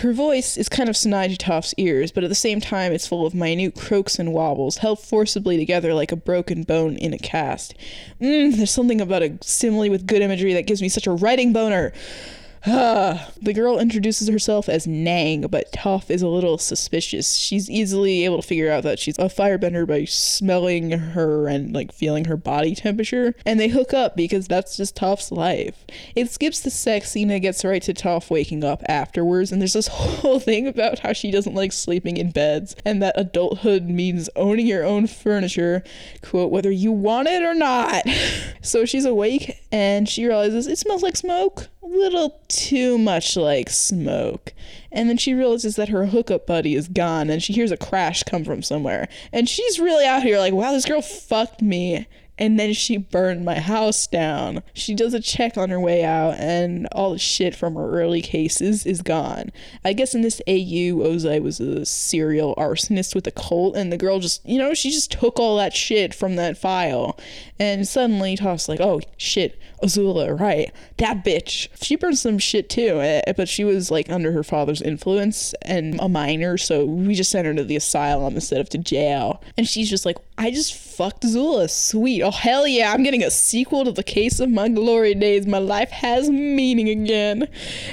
Her 0.00 0.12
voice 0.12 0.56
is 0.56 0.70
kind 0.70 0.88
of 0.88 0.96
to 0.96 1.74
ears, 1.76 2.12
but 2.12 2.24
at 2.24 2.30
the 2.30 2.34
same 2.34 2.60
time 2.60 2.92
it's 2.92 3.06
full 3.06 3.26
of 3.26 3.34
minute 3.34 3.74
croaks 3.76 4.18
and 4.18 4.32
wobbles, 4.32 4.78
held 4.78 4.98
forcibly 5.00 5.58
together 5.58 5.92
like 5.92 6.10
a 6.10 6.16
broken 6.16 6.62
bone 6.62 6.96
in 6.96 7.12
a 7.12 7.18
cast. 7.18 7.74
Mmm, 8.20 8.56
there's 8.56 8.70
something 8.70 9.00
about 9.02 9.22
a 9.22 9.36
simile 9.42 9.90
with 9.90 10.06
good 10.06 10.22
imagery 10.22 10.54
that 10.54 10.66
gives 10.66 10.80
me 10.80 10.88
such 10.88 11.06
a 11.06 11.12
writing 11.12 11.52
boner. 11.52 11.92
the 12.64 13.52
girl 13.52 13.80
introduces 13.80 14.28
herself 14.28 14.68
as 14.68 14.86
Nang, 14.86 15.48
but 15.48 15.72
Toph 15.72 16.08
is 16.10 16.22
a 16.22 16.28
little 16.28 16.58
suspicious. 16.58 17.34
She's 17.34 17.68
easily 17.68 18.24
able 18.24 18.40
to 18.40 18.46
figure 18.46 18.70
out 18.70 18.84
that 18.84 19.00
she's 19.00 19.18
a 19.18 19.22
firebender 19.22 19.84
by 19.84 20.04
smelling 20.04 20.92
her 20.92 21.48
and 21.48 21.74
like 21.74 21.92
feeling 21.92 22.26
her 22.26 22.36
body 22.36 22.76
temperature. 22.76 23.34
And 23.44 23.58
they 23.58 23.66
hook 23.66 23.92
up 23.92 24.14
because 24.14 24.46
that's 24.46 24.76
just 24.76 24.94
Toph's 24.94 25.32
life. 25.32 25.84
It 26.14 26.30
skips 26.30 26.60
the 26.60 26.70
sex 26.70 27.10
scene 27.10 27.32
and 27.32 27.42
gets 27.42 27.64
right 27.64 27.82
to 27.82 27.94
Toph 27.94 28.30
waking 28.30 28.62
up 28.62 28.84
afterwards. 28.88 29.50
And 29.50 29.60
there's 29.60 29.72
this 29.72 29.88
whole 29.90 30.38
thing 30.38 30.68
about 30.68 31.00
how 31.00 31.12
she 31.12 31.32
doesn't 31.32 31.56
like 31.56 31.72
sleeping 31.72 32.16
in 32.16 32.30
beds 32.30 32.76
and 32.84 33.02
that 33.02 33.18
adulthood 33.18 33.88
means 33.88 34.30
owning 34.36 34.68
your 34.68 34.84
own 34.84 35.08
furniture, 35.08 35.82
quote, 36.22 36.52
whether 36.52 36.70
you 36.70 36.92
want 36.92 37.26
it 37.26 37.42
or 37.42 37.54
not. 37.54 38.04
so 38.62 38.84
she's 38.84 39.04
awake 39.04 39.60
and 39.72 40.08
she 40.08 40.24
realizes 40.24 40.68
it 40.68 40.78
smells 40.78 41.02
like 41.02 41.16
smoke 41.16 41.68
little 41.82 42.40
too 42.48 42.98
much 42.98 43.36
like 43.36 43.68
smoke. 43.70 44.52
And 44.90 45.08
then 45.08 45.16
she 45.16 45.34
realizes 45.34 45.76
that 45.76 45.88
her 45.88 46.06
hookup 46.06 46.46
buddy 46.46 46.74
is 46.74 46.88
gone 46.88 47.30
and 47.30 47.42
she 47.42 47.52
hears 47.52 47.70
a 47.70 47.76
crash 47.76 48.22
come 48.22 48.44
from 48.44 48.62
somewhere. 48.62 49.08
And 49.32 49.48
she's 49.48 49.78
really 49.78 50.06
out 50.06 50.22
here 50.22 50.38
like, 50.38 50.52
wow, 50.52 50.72
this 50.72 50.84
girl 50.84 51.02
fucked 51.02 51.62
me 51.62 52.06
and 52.38 52.58
then 52.58 52.72
she 52.72 52.96
burned 52.96 53.44
my 53.44 53.58
house 53.58 54.06
down. 54.06 54.62
She 54.72 54.94
does 54.94 55.14
a 55.14 55.20
check 55.20 55.56
on 55.56 55.70
her 55.70 55.80
way 55.80 56.04
out, 56.04 56.34
and 56.38 56.88
all 56.92 57.12
the 57.12 57.18
shit 57.18 57.54
from 57.54 57.74
her 57.74 57.90
early 57.90 58.22
cases 58.22 58.86
is 58.86 59.02
gone. 59.02 59.52
I 59.84 59.92
guess 59.92 60.14
in 60.14 60.22
this 60.22 60.40
AU, 60.48 60.98
Ozai 61.02 61.42
was 61.42 61.60
a 61.60 61.84
serial 61.84 62.54
arsonist 62.56 63.14
with 63.14 63.26
a 63.26 63.30
cult, 63.30 63.76
and 63.76 63.92
the 63.92 63.98
girl 63.98 64.18
just, 64.18 64.46
you 64.48 64.58
know, 64.58 64.74
she 64.74 64.90
just 64.90 65.12
took 65.12 65.38
all 65.38 65.56
that 65.58 65.74
shit 65.74 66.14
from 66.14 66.36
that 66.36 66.58
file. 66.58 67.18
And 67.58 67.86
suddenly 67.86 68.36
Toph's 68.36 68.68
like, 68.68 68.80
oh 68.80 69.00
shit, 69.16 69.58
Azula, 69.82 70.38
right, 70.38 70.72
that 70.98 71.24
bitch. 71.24 71.68
She 71.82 71.96
burned 71.96 72.18
some 72.18 72.38
shit 72.38 72.70
too, 72.70 73.00
eh, 73.00 73.32
but 73.36 73.48
she 73.48 73.64
was 73.64 73.90
like 73.90 74.10
under 74.10 74.32
her 74.32 74.42
father's 74.42 74.80
influence 74.80 75.54
and 75.62 76.00
a 76.00 76.08
minor, 76.08 76.56
so 76.56 76.84
we 76.84 77.14
just 77.14 77.30
sent 77.30 77.46
her 77.46 77.54
to 77.54 77.64
the 77.64 77.76
asylum 77.76 78.34
instead 78.34 78.60
of 78.60 78.68
to 78.70 78.78
jail. 78.78 79.42
And 79.58 79.68
she's 79.68 79.90
just 79.90 80.06
like, 80.06 80.16
I 80.38 80.50
just 80.50 80.74
fucked 80.74 81.22
Azula. 81.22 81.68
sweet. 81.68 82.22
Oh 82.22 82.30
hell 82.30 82.66
yeah, 82.66 82.92
I'm 82.92 83.02
getting 83.02 83.22
a 83.22 83.30
sequel 83.30 83.84
to 83.84 83.92
the 83.92 84.02
case 84.02 84.40
of 84.40 84.48
my 84.50 84.68
glory 84.68 85.14
days. 85.14 85.46
My 85.46 85.58
life 85.58 85.90
has 85.90 86.30
meaning 86.30 86.88
again. 86.88 87.48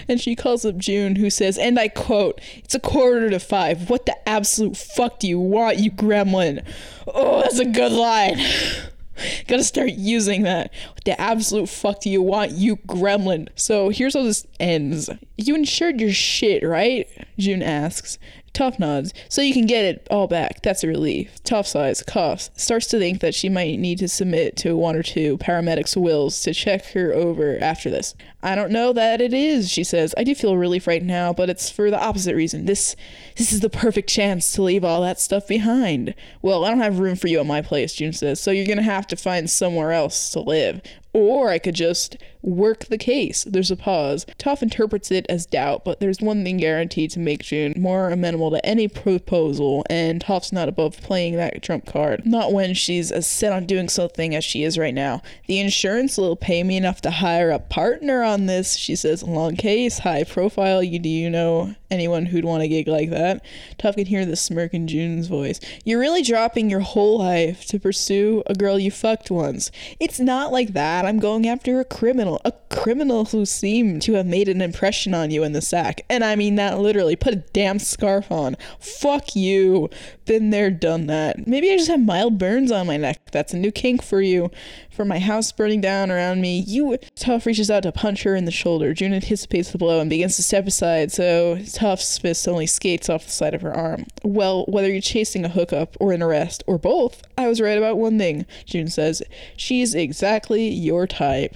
And 0.08 0.20
she 0.22 0.36
calls 0.36 0.66
up 0.66 0.78
June, 0.78 1.18
who 1.18 1.30
says, 1.30 1.58
and 1.58 1.78
I 1.78 1.90
quote, 1.90 2.40
It's 2.58 2.76
a 2.76 2.80
quarter 2.80 3.30
to 3.30 3.40
five. 3.40 3.90
What 3.90 4.06
the 4.06 4.16
absolute 4.28 4.78
fuck 4.78 5.20
do 5.20 5.28
you 5.28 5.40
want, 5.40 5.80
you 5.80 5.92
gremlin? 5.92 6.66
Oh, 7.08 7.42
that's 7.42 7.60
a 7.60 7.66
good 7.66 7.92
line. 7.92 8.40
Gotta 9.48 9.64
start 9.66 9.92
using 9.92 10.44
that. 10.44 10.72
What 10.94 11.04
the 11.04 11.20
absolute 11.20 11.68
fuck 11.68 12.02
do 12.02 12.10
you 12.10 12.22
want, 12.22 12.52
you 12.52 12.78
gremlin? 12.78 13.50
So 13.56 13.90
here's 13.90 14.14
how 14.14 14.24
this 14.24 14.48
ends. 14.60 15.10
You 15.38 15.56
insured 15.56 16.00
your 16.00 16.14
shit, 16.14 16.64
right? 16.64 17.08
June 17.38 17.62
asks. 17.62 18.18
Toph 18.54 18.80
nods. 18.80 19.14
So 19.30 19.42
you 19.42 19.54
can 19.54 19.66
get 19.66 19.86
it 19.86 20.08
all 20.10 20.28
back. 20.28 20.62
That's 20.62 20.84
a 20.84 20.88
relief. 20.88 21.44
Toph 21.44 21.68
sighs, 21.68 22.04
coughs, 22.04 22.50
starts 22.56 22.88
to 22.88 23.00
think 23.00 23.22
that 23.22 23.36
she 23.36 23.50
might 23.50 23.80
need 23.80 24.00
to 24.00 24.08
submit 24.08 24.58
to 24.58 24.76
one 24.76 24.96
or 24.96 25.04
two 25.04 25.38
paramedics' 25.38 25.96
wills 25.96 26.42
to 26.42 26.54
check 26.54 26.86
her 26.94 27.14
over 27.14 27.58
after 27.62 27.90
this. 27.90 28.16
I 28.42 28.56
don't 28.56 28.72
know 28.72 28.94
that 28.94 29.20
it 29.20 29.34
is, 29.34 29.70
she 29.70 29.84
says. 29.84 30.16
I 30.18 30.24
do 30.24 30.34
feel 30.34 30.56
relief 30.56 30.88
right 30.88 31.04
now, 31.04 31.34
but 31.34 31.50
it's 31.50 31.70
for 31.70 31.92
the 31.92 32.00
opposite 32.00 32.36
reason. 32.36 32.66
This 32.66 32.96
this 33.36 33.52
is 33.52 33.60
the 33.60 33.70
perfect 33.70 34.10
chance 34.10 34.52
to 34.54 34.62
leave 34.62 34.84
all 34.84 35.02
that 35.02 35.20
stuff 35.20 35.48
behind. 35.48 36.16
Well, 36.42 36.64
I 36.64 36.70
don't 36.70 36.80
have 36.80 37.00
room 37.00 37.16
for 37.16 37.28
you 37.28 37.40
at 37.40 37.46
my 37.46 37.62
place, 37.62 37.94
June 37.94 38.14
says, 38.14 38.40
so 38.40 38.52
you're 38.52 38.66
gonna 38.66 38.82
have 38.82 39.08
to 39.08 39.16
find 39.16 39.50
somewhere 39.50 39.92
else 39.92 40.30
to 40.32 40.40
live. 40.40 40.82
Or 41.12 41.50
I 41.50 41.60
could 41.60 41.76
just 41.76 42.18
work 42.42 42.86
the 42.86 42.98
case. 42.98 43.44
There's 43.44 43.72
a 43.72 43.76
pause. 43.76 44.26
Toph 44.38 44.62
interprets 44.62 45.12
it 45.12 45.26
as 45.30 45.46
doubt, 45.46 45.84
but 45.84 46.00
there's 46.00 46.22
one 46.22 46.44
thing 46.44 46.58
guaranteed 46.58 47.12
to 47.12 47.20
make 47.20 47.44
June 47.44 47.74
more 47.78 48.10
amenable 48.10 48.52
to 48.52 48.66
any 48.66 48.88
proposal, 48.88 49.86
and 49.90 50.24
Toph's 50.24 50.52
not 50.52 50.70
above 50.70 51.02
playing 51.02 51.36
that 51.36 51.62
trump 51.62 51.86
card. 51.86 52.26
Not 52.26 52.54
when 52.54 52.74
she's 52.74 53.12
as 53.12 53.28
set 53.28 53.52
on 53.52 53.66
doing 53.66 53.90
something 53.90 54.36
as 54.36 54.44
she 54.44 54.64
is 54.64 54.78
right 54.78 54.94
now. 54.94 55.22
The 55.48 55.60
insurance 55.60 56.18
will 56.18 56.36
pay 56.36 56.64
me 56.64 56.78
enough 56.78 57.02
to 57.02 57.12
hire 57.12 57.52
a 57.52 57.60
partner 57.60 58.24
on 58.24 58.46
this, 58.46 58.76
she 58.76 58.96
says. 58.96 59.24
Long 59.24 59.56
case, 59.56 60.00
high 60.00 60.24
profile. 60.24 60.82
You 60.82 61.00
do 61.00 61.10
you 61.10 61.30
know 61.30 61.76
anyone 61.92 62.28
who'd 62.28 62.46
want 62.46 62.64
a 62.64 62.68
gig 62.68 62.88
like 62.88 63.10
that? 63.10 63.44
Toph 63.78 63.96
can 63.96 64.06
hear 64.06 64.26
the 64.26 64.36
smirk 64.36 64.74
in 64.74 64.88
June's 64.88 65.28
voice. 65.28 65.60
You're 65.84 66.00
really 66.00 66.22
dropping 66.22 66.70
your 66.70 66.80
whole 66.80 67.20
life 67.20 67.66
to 67.66 67.80
pursue 67.80 68.44
a 68.46 68.54
girl 68.54 68.80
you 68.80 68.92
fucked 68.92 69.32
once. 69.32 69.72
It's 70.00 70.20
not 70.20 70.52
like 70.52 70.74
that. 70.74 71.06
I'm 71.06 71.20
going 71.20 71.48
after 71.48 71.80
a 71.80 71.86
criminal 71.86 72.29
criminal, 72.30 72.42
a 72.46 72.76
criminal 72.76 73.26
who 73.26 73.46
seemed 73.46 74.02
to 74.04 74.14
have 74.14 74.26
made 74.26 74.48
an 74.48 74.62
impression 74.62 75.14
on 75.14 75.32
you 75.32 75.44
in 75.44 75.54
the 75.54 75.62
sack. 75.62 76.02
And 76.10 76.24
I 76.24 76.36
mean 76.36 76.56
that 76.56 76.80
literally. 76.80 77.16
Put 77.16 77.34
a 77.34 77.44
damn 77.54 77.80
scarf 77.80 78.32
on. 78.32 78.56
Fuck 78.80 79.36
you. 79.36 79.90
Been 80.26 80.52
there, 80.52 80.70
done 80.70 81.08
that. 81.08 81.48
Maybe 81.48 81.72
I 81.72 81.78
just 81.78 81.90
have 81.90 82.02
mild 82.02 82.38
burns 82.38 82.72
on 82.72 82.88
my 82.88 82.98
neck. 82.98 83.32
That's 83.32 83.54
a 83.54 83.58
new 83.58 83.72
kink 83.72 84.04
for 84.04 84.22
you. 84.22 84.52
For 84.92 85.06
my 85.06 85.20
house 85.20 85.52
burning 85.52 85.82
down 85.82 86.12
around 86.12 86.42
me, 86.42 86.60
you 86.60 86.98
Toph 87.16 87.46
reaches 87.46 87.72
out 87.72 87.84
to 87.84 87.92
punch 87.92 88.24
her 88.24 88.36
in 88.36 88.46
the 88.46 88.52
shoulder. 88.52 88.94
June 88.94 89.14
anticipates 89.14 89.72
the 89.72 89.78
blow 89.78 90.00
and 90.02 90.10
begins 90.10 90.36
to 90.36 90.44
step 90.44 90.68
aside, 90.68 91.12
so 91.12 91.56
Toph's 91.56 92.18
fist 92.18 92.48
only 92.48 92.68
skates 92.68 93.10
off 93.10 93.26
the 93.26 93.32
side 93.32 93.54
of 93.54 93.62
her 93.62 93.74
arm. 93.74 94.06
Well, 94.24 94.66
whether 94.68 94.92
you're 94.92 95.02
chasing 95.02 95.46
a 95.46 95.50
hookup 95.50 95.96
or 96.02 96.12
an 96.12 96.22
arrest 96.22 96.64
or 96.68 96.78
both, 96.78 97.24
I 97.38 97.48
was 97.48 97.62
right 97.62 97.78
about 97.78 97.98
one 97.98 98.18
thing, 98.18 98.46
June 98.66 98.90
says. 98.90 99.24
She's 99.56 99.96
exactly 99.96 100.68
your 100.68 101.08
type. 101.08 101.56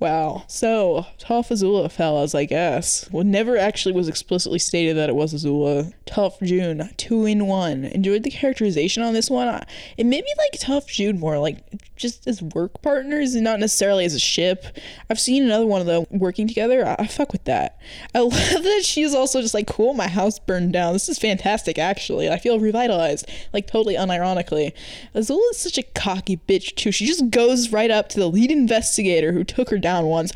Wow. 0.00 0.44
So, 0.48 1.06
Toph 1.18 1.50
Azula 1.50 1.90
fellas, 1.90 2.34
I 2.34 2.44
guess. 2.44 3.08
Well, 3.12 3.24
never 3.24 3.56
actually 3.56 3.94
was 3.94 4.08
explicitly 4.08 4.58
stated 4.58 4.96
that 4.96 5.08
it 5.08 5.14
was 5.14 5.32
Azula. 5.32 5.92
Toph 6.04 6.42
June, 6.42 6.90
two 6.96 7.24
in 7.24 7.46
one. 7.46 7.84
Enjoyed 7.84 8.24
the 8.24 8.30
characterization 8.30 9.02
on 9.02 9.14
this 9.14 9.30
one. 9.30 9.48
It 9.96 10.04
made 10.04 10.24
me 10.24 10.32
like 10.36 10.60
Toph 10.60 10.88
June 10.88 11.18
more, 11.20 11.38
like 11.38 11.64
just 11.96 12.26
as 12.26 12.42
work 12.42 12.82
partners 12.82 13.34
and 13.34 13.44
not 13.44 13.60
necessarily 13.60 14.04
as 14.04 14.14
a 14.14 14.18
ship. 14.18 14.66
I've 15.08 15.20
seen 15.20 15.44
another 15.44 15.66
one 15.66 15.80
of 15.80 15.86
them 15.86 16.06
working 16.10 16.48
together. 16.48 16.86
I, 16.86 16.96
I 16.98 17.06
fuck 17.06 17.32
with 17.32 17.44
that. 17.44 17.78
I 18.14 18.18
love 18.20 18.32
that 18.32 18.82
she's 18.84 19.14
also 19.14 19.40
just 19.40 19.54
like, 19.54 19.68
cool, 19.68 19.94
my 19.94 20.08
house 20.08 20.38
burned 20.40 20.72
down. 20.72 20.92
This 20.92 21.08
is 21.08 21.18
fantastic, 21.18 21.78
actually. 21.78 22.28
I 22.28 22.38
feel 22.38 22.58
revitalized, 22.58 23.28
like 23.52 23.68
totally 23.68 23.94
unironically. 23.94 24.72
Azula 25.14 25.50
is 25.50 25.58
such 25.58 25.78
a 25.78 25.82
cocky 25.82 26.36
bitch, 26.36 26.74
too. 26.74 26.90
She 26.90 27.06
just 27.06 27.30
goes 27.30 27.70
right 27.70 27.90
up 27.90 28.08
to 28.10 28.20
the 28.20 28.28
lead 28.28 28.50
investigator 28.50 29.32
who 29.32 29.44
took 29.44 29.70
her 29.70 29.78
down 29.84 30.06
once, 30.06 30.32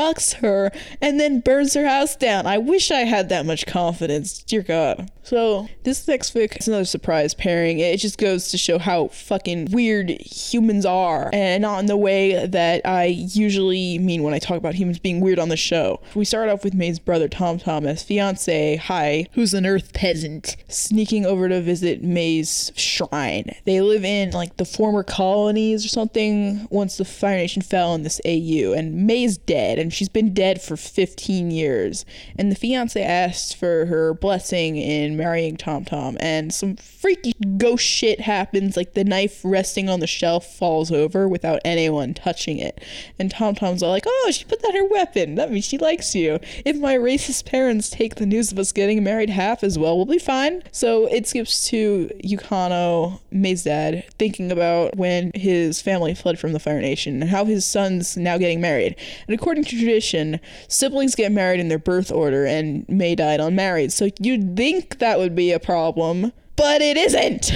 fucks 0.00 0.34
her, 0.34 0.70
and 1.00 1.20
then 1.20 1.40
burns 1.40 1.74
her 1.74 1.86
house 1.86 2.16
down. 2.16 2.46
I 2.46 2.58
wish 2.58 2.90
I 2.90 3.00
had 3.00 3.28
that 3.28 3.46
much 3.46 3.66
confidence. 3.66 4.42
Dear 4.42 4.62
God. 4.62 5.10
So, 5.22 5.68
this 5.84 6.08
next 6.08 6.34
fic 6.34 6.58
is 6.58 6.66
another 6.66 6.84
surprise 6.84 7.34
pairing. 7.34 7.78
It 7.78 7.98
just 7.98 8.18
goes 8.18 8.50
to 8.50 8.58
show 8.58 8.78
how 8.78 9.08
fucking 9.08 9.66
weird 9.70 10.10
humans 10.10 10.84
are, 10.86 11.30
and 11.32 11.62
not 11.62 11.78
in 11.78 11.86
the 11.86 11.96
way 11.96 12.46
that 12.46 12.84
I 12.86 13.04
usually 13.04 13.98
mean 13.98 14.22
when 14.22 14.34
I 14.34 14.38
talk 14.38 14.56
about 14.56 14.74
humans 14.74 14.98
being 14.98 15.20
weird 15.20 15.38
on 15.38 15.48
the 15.48 15.56
show. 15.56 16.00
We 16.14 16.24
start 16.24 16.48
off 16.48 16.64
with 16.64 16.74
May's 16.74 16.98
brother 16.98 17.28
Tom 17.28 17.58
Tom's, 17.58 18.02
fiance 18.02 18.76
Hai, 18.76 19.26
who's 19.32 19.54
an 19.54 19.66
earth 19.66 19.92
peasant, 19.92 20.56
sneaking 20.68 21.26
over 21.26 21.48
to 21.48 21.60
visit 21.60 22.02
May's 22.02 22.72
shrine. 22.74 23.54
They 23.66 23.80
live 23.80 24.04
in 24.04 24.30
like 24.32 24.56
the 24.56 24.64
former 24.64 25.02
colonies 25.02 25.84
or 25.84 25.88
something 25.88 26.66
once 26.70 26.96
the 26.96 27.04
Fire 27.04 27.36
Nation 27.36 27.62
fell 27.62 27.94
in 27.94 28.02
this 28.02 28.20
AU, 28.26 28.72
and 28.72 29.06
May's 29.06 29.36
dead, 29.38 29.78
and 29.78 29.89
she's 29.90 30.08
been 30.08 30.32
dead 30.32 30.60
for 30.60 30.76
15 30.76 31.50
years. 31.50 32.04
And 32.36 32.50
the 32.50 32.56
fiance 32.56 33.02
asks 33.02 33.52
for 33.52 33.86
her 33.86 34.14
blessing 34.14 34.76
in 34.76 35.16
marrying 35.16 35.56
Tom 35.56 35.84
Tom, 35.84 36.16
and 36.20 36.52
some 36.52 36.76
freaky 36.76 37.32
ghost 37.56 37.84
shit 37.84 38.20
happens. 38.20 38.76
Like 38.76 38.94
the 38.94 39.04
knife 39.04 39.40
resting 39.44 39.88
on 39.88 40.00
the 40.00 40.06
shelf 40.06 40.46
falls 40.46 40.90
over 40.90 41.28
without 41.28 41.60
anyone 41.64 42.14
touching 42.14 42.58
it, 42.58 42.82
and 43.18 43.30
Tom 43.30 43.54
Tom's 43.54 43.82
all 43.82 43.90
like, 43.90 44.04
"Oh, 44.06 44.30
she 44.32 44.44
put 44.44 44.62
that 44.62 44.74
her 44.74 44.84
weapon. 44.84 45.34
That 45.34 45.50
means 45.50 45.64
she 45.64 45.78
likes 45.78 46.14
you. 46.14 46.38
If 46.64 46.76
my 46.76 46.94
racist 46.96 47.46
parents 47.46 47.90
take 47.90 48.16
the 48.16 48.26
news 48.26 48.52
of 48.52 48.58
us 48.58 48.72
getting 48.72 49.02
married 49.02 49.30
half 49.30 49.62
as 49.62 49.78
well, 49.78 49.96
we'll 49.96 50.06
be 50.06 50.18
fine." 50.18 50.62
So 50.72 51.06
it 51.06 51.26
skips 51.26 51.68
to 51.68 52.10
Yukano, 52.24 53.20
May's 53.30 53.64
dad, 53.64 54.04
thinking 54.18 54.52
about 54.52 54.96
when 54.96 55.30
his 55.34 55.80
family 55.82 56.14
fled 56.14 56.38
from 56.38 56.52
the 56.52 56.60
Fire 56.60 56.80
Nation 56.80 57.20
and 57.20 57.30
how 57.30 57.44
his 57.44 57.64
son's 57.64 58.16
now 58.16 58.38
getting 58.38 58.60
married. 58.60 58.96
And 59.26 59.34
according 59.38 59.64
to 59.64 59.69
tradition, 59.76 60.40
siblings 60.68 61.14
get 61.14 61.32
married 61.32 61.60
in 61.60 61.68
their 61.68 61.78
birth 61.78 62.10
order, 62.10 62.44
and 62.44 62.88
May 62.88 63.14
died 63.14 63.40
unmarried. 63.40 63.92
So 63.92 64.08
you'd 64.18 64.56
think 64.56 64.98
that 64.98 65.18
would 65.18 65.34
be 65.34 65.52
a 65.52 65.60
problem, 65.60 66.32
but 66.56 66.82
it 66.82 66.96
isn't. 66.96 67.52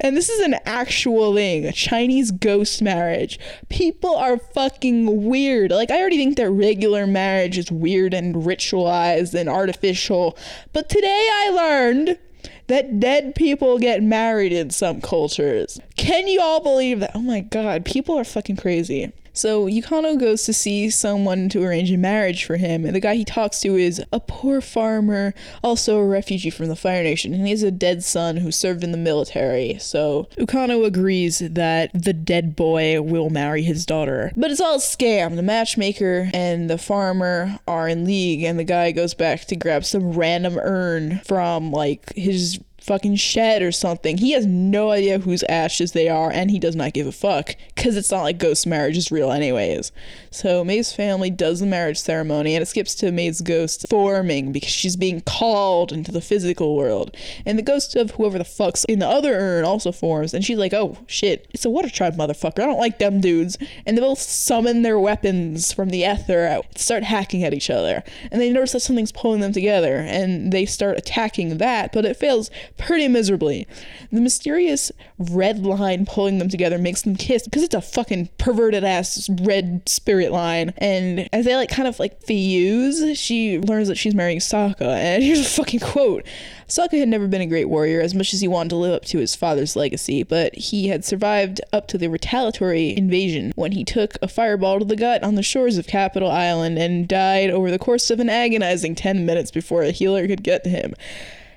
And 0.00 0.16
this 0.16 0.28
is 0.28 0.40
an 0.40 0.56
actual 0.66 1.34
thing 1.34 1.64
a 1.64 1.72
Chinese 1.72 2.30
ghost 2.30 2.82
marriage. 2.82 3.38
People 3.68 4.14
are 4.14 4.36
fucking 4.36 5.24
weird. 5.24 5.70
Like, 5.70 5.90
I 5.90 6.00
already 6.00 6.18
think 6.18 6.36
that 6.36 6.50
regular 6.50 7.06
marriage 7.06 7.56
is 7.56 7.72
weird 7.72 8.12
and 8.12 8.34
ritualized 8.34 9.34
and 9.34 9.48
artificial. 9.48 10.36
But 10.72 10.88
today 10.88 11.28
I 11.32 11.50
learned 11.50 12.18
that 12.66 13.00
dead 13.00 13.34
people 13.34 13.78
get 13.78 14.02
married 14.02 14.52
in 14.52 14.70
some 14.70 15.00
cultures. 15.00 15.80
Can 15.96 16.28
you 16.28 16.40
all 16.40 16.60
believe 16.60 17.00
that? 17.00 17.12
Oh 17.14 17.22
my 17.22 17.40
god, 17.40 17.84
people 17.84 18.18
are 18.18 18.24
fucking 18.24 18.56
crazy. 18.56 19.12
So 19.36 19.66
Yukano 19.66 20.18
goes 20.18 20.44
to 20.44 20.54
see 20.54 20.88
someone 20.88 21.50
to 21.50 21.62
arrange 21.62 21.92
a 21.92 21.98
marriage 21.98 22.44
for 22.44 22.56
him, 22.56 22.86
and 22.86 22.94
the 22.94 23.00
guy 23.00 23.16
he 23.16 23.24
talks 23.24 23.60
to 23.60 23.76
is 23.76 24.02
a 24.10 24.18
poor 24.18 24.62
farmer, 24.62 25.34
also 25.62 25.98
a 25.98 26.06
refugee 26.06 26.48
from 26.48 26.68
the 26.68 26.76
Fire 26.76 27.02
Nation, 27.02 27.34
and 27.34 27.44
he 27.44 27.50
has 27.50 27.62
a 27.62 27.70
dead 27.70 28.02
son 28.02 28.38
who 28.38 28.50
served 28.50 28.82
in 28.82 28.92
the 28.92 28.98
military. 28.98 29.76
So 29.78 30.28
Yukano 30.38 30.86
agrees 30.86 31.40
that 31.40 31.90
the 31.92 32.14
dead 32.14 32.56
boy 32.56 33.02
will 33.02 33.28
marry 33.28 33.62
his 33.62 33.84
daughter. 33.84 34.32
But 34.36 34.50
it's 34.50 34.60
all 34.60 34.76
a 34.76 34.78
scam. 34.78 35.36
The 35.36 35.42
matchmaker 35.42 36.30
and 36.32 36.70
the 36.70 36.78
farmer 36.78 37.58
are 37.68 37.88
in 37.88 38.06
league, 38.06 38.42
and 38.42 38.58
the 38.58 38.64
guy 38.64 38.90
goes 38.92 39.12
back 39.12 39.44
to 39.46 39.56
grab 39.56 39.84
some 39.84 40.12
random 40.12 40.58
urn 40.58 41.20
from 41.24 41.72
like 41.72 42.14
his 42.14 42.58
fucking 42.86 43.16
shed 43.16 43.62
or 43.62 43.72
something. 43.72 44.18
He 44.18 44.32
has 44.32 44.46
no 44.46 44.90
idea 44.90 45.18
whose 45.18 45.42
ashes 45.48 45.92
they 45.92 46.08
are, 46.08 46.30
and 46.30 46.50
he 46.50 46.58
does 46.58 46.76
not 46.76 46.92
give 46.92 47.06
a 47.06 47.12
fuck 47.12 47.54
because 47.74 47.96
it's 47.96 48.10
not 48.10 48.22
like 48.22 48.38
ghost 48.38 48.66
marriage 48.66 48.96
is 48.96 49.10
real, 49.10 49.32
anyways. 49.32 49.92
So 50.30 50.64
May's 50.64 50.92
family 50.92 51.30
does 51.30 51.60
the 51.60 51.66
marriage 51.66 51.98
ceremony, 51.98 52.54
and 52.54 52.62
it 52.62 52.66
skips 52.66 52.94
to 52.96 53.10
May's 53.10 53.40
ghost 53.40 53.86
forming 53.88 54.52
because 54.52 54.70
she's 54.70 54.96
being 54.96 55.20
called 55.22 55.92
into 55.92 56.12
the 56.12 56.20
physical 56.20 56.76
world. 56.76 57.16
And 57.44 57.58
the 57.58 57.62
ghost 57.62 57.96
of 57.96 58.12
whoever 58.12 58.38
the 58.38 58.44
fuck's 58.44 58.84
in 58.84 59.00
the 59.00 59.08
other 59.08 59.34
urn 59.34 59.64
also 59.64 59.92
forms, 59.92 60.32
and 60.32 60.44
she's 60.44 60.58
like, 60.58 60.72
oh 60.72 60.98
shit, 61.06 61.48
it's 61.52 61.64
a 61.64 61.70
water 61.70 61.90
tribe 61.90 62.16
motherfucker. 62.16 62.62
I 62.62 62.66
don't 62.66 62.78
like 62.78 62.98
them 62.98 63.20
dudes. 63.20 63.58
And 63.84 63.96
they 63.96 64.00
both 64.00 64.20
summon 64.20 64.82
their 64.82 64.98
weapons 64.98 65.72
from 65.72 65.90
the 65.90 66.04
ether 66.04 66.46
and 66.46 66.62
start 66.76 67.02
hacking 67.02 67.42
at 67.42 67.54
each 67.54 67.70
other. 67.70 68.04
And 68.30 68.40
they 68.40 68.50
notice 68.50 68.72
that 68.72 68.80
something's 68.80 69.12
pulling 69.12 69.40
them 69.40 69.52
together, 69.52 69.96
and 69.96 70.52
they 70.52 70.66
start 70.66 70.98
attacking 70.98 71.58
that, 71.58 71.92
but 71.92 72.04
it 72.04 72.16
fails 72.16 72.50
pretty 72.76 73.08
miserably. 73.08 73.66
The 74.12 74.20
mysterious 74.20 74.92
red 75.18 75.64
line 75.64 76.06
pulling 76.06 76.38
them 76.38 76.48
together 76.48 76.78
makes 76.78 77.02
them 77.02 77.16
kiss 77.16 77.44
because 77.44 77.62
it's 77.62 77.74
a 77.74 77.80
fucking 77.80 78.30
perverted 78.38 78.84
ass 78.84 79.28
red 79.42 79.88
spirit 79.88 80.32
line. 80.32 80.72
And 80.78 81.28
as 81.32 81.44
they 81.44 81.56
like 81.56 81.70
kind 81.70 81.88
of 81.88 81.98
like 81.98 82.22
fuse, 82.22 83.18
she 83.18 83.58
learns 83.58 83.88
that 83.88 83.96
she's 83.98 84.14
marrying 84.14 84.38
Sokka. 84.38 84.82
And 84.82 85.22
here's 85.22 85.40
a 85.40 85.44
fucking 85.44 85.80
quote. 85.80 86.26
Sokka 86.68 86.98
had 86.98 87.08
never 87.08 87.28
been 87.28 87.40
a 87.40 87.46
great 87.46 87.68
warrior 87.68 88.00
as 88.00 88.14
much 88.14 88.34
as 88.34 88.40
he 88.40 88.48
wanted 88.48 88.70
to 88.70 88.76
live 88.76 88.94
up 88.94 89.04
to 89.06 89.18
his 89.18 89.36
father's 89.36 89.76
legacy, 89.76 90.24
but 90.24 90.54
he 90.56 90.88
had 90.88 91.04
survived 91.04 91.60
up 91.72 91.86
to 91.88 91.98
the 91.98 92.08
retaliatory 92.08 92.96
invasion 92.96 93.52
when 93.54 93.72
he 93.72 93.84
took 93.84 94.16
a 94.20 94.28
fireball 94.28 94.80
to 94.80 94.84
the 94.84 94.96
gut 94.96 95.22
on 95.22 95.36
the 95.36 95.42
shores 95.44 95.78
of 95.78 95.86
Capital 95.86 96.30
Island 96.30 96.76
and 96.76 97.06
died 97.06 97.50
over 97.50 97.70
the 97.70 97.78
course 97.78 98.10
of 98.10 98.18
an 98.18 98.28
agonizing 98.28 98.96
10 98.96 99.24
minutes 99.24 99.52
before 99.52 99.82
a 99.82 99.92
healer 99.92 100.26
could 100.26 100.42
get 100.42 100.64
to 100.64 100.70
him. 100.70 100.94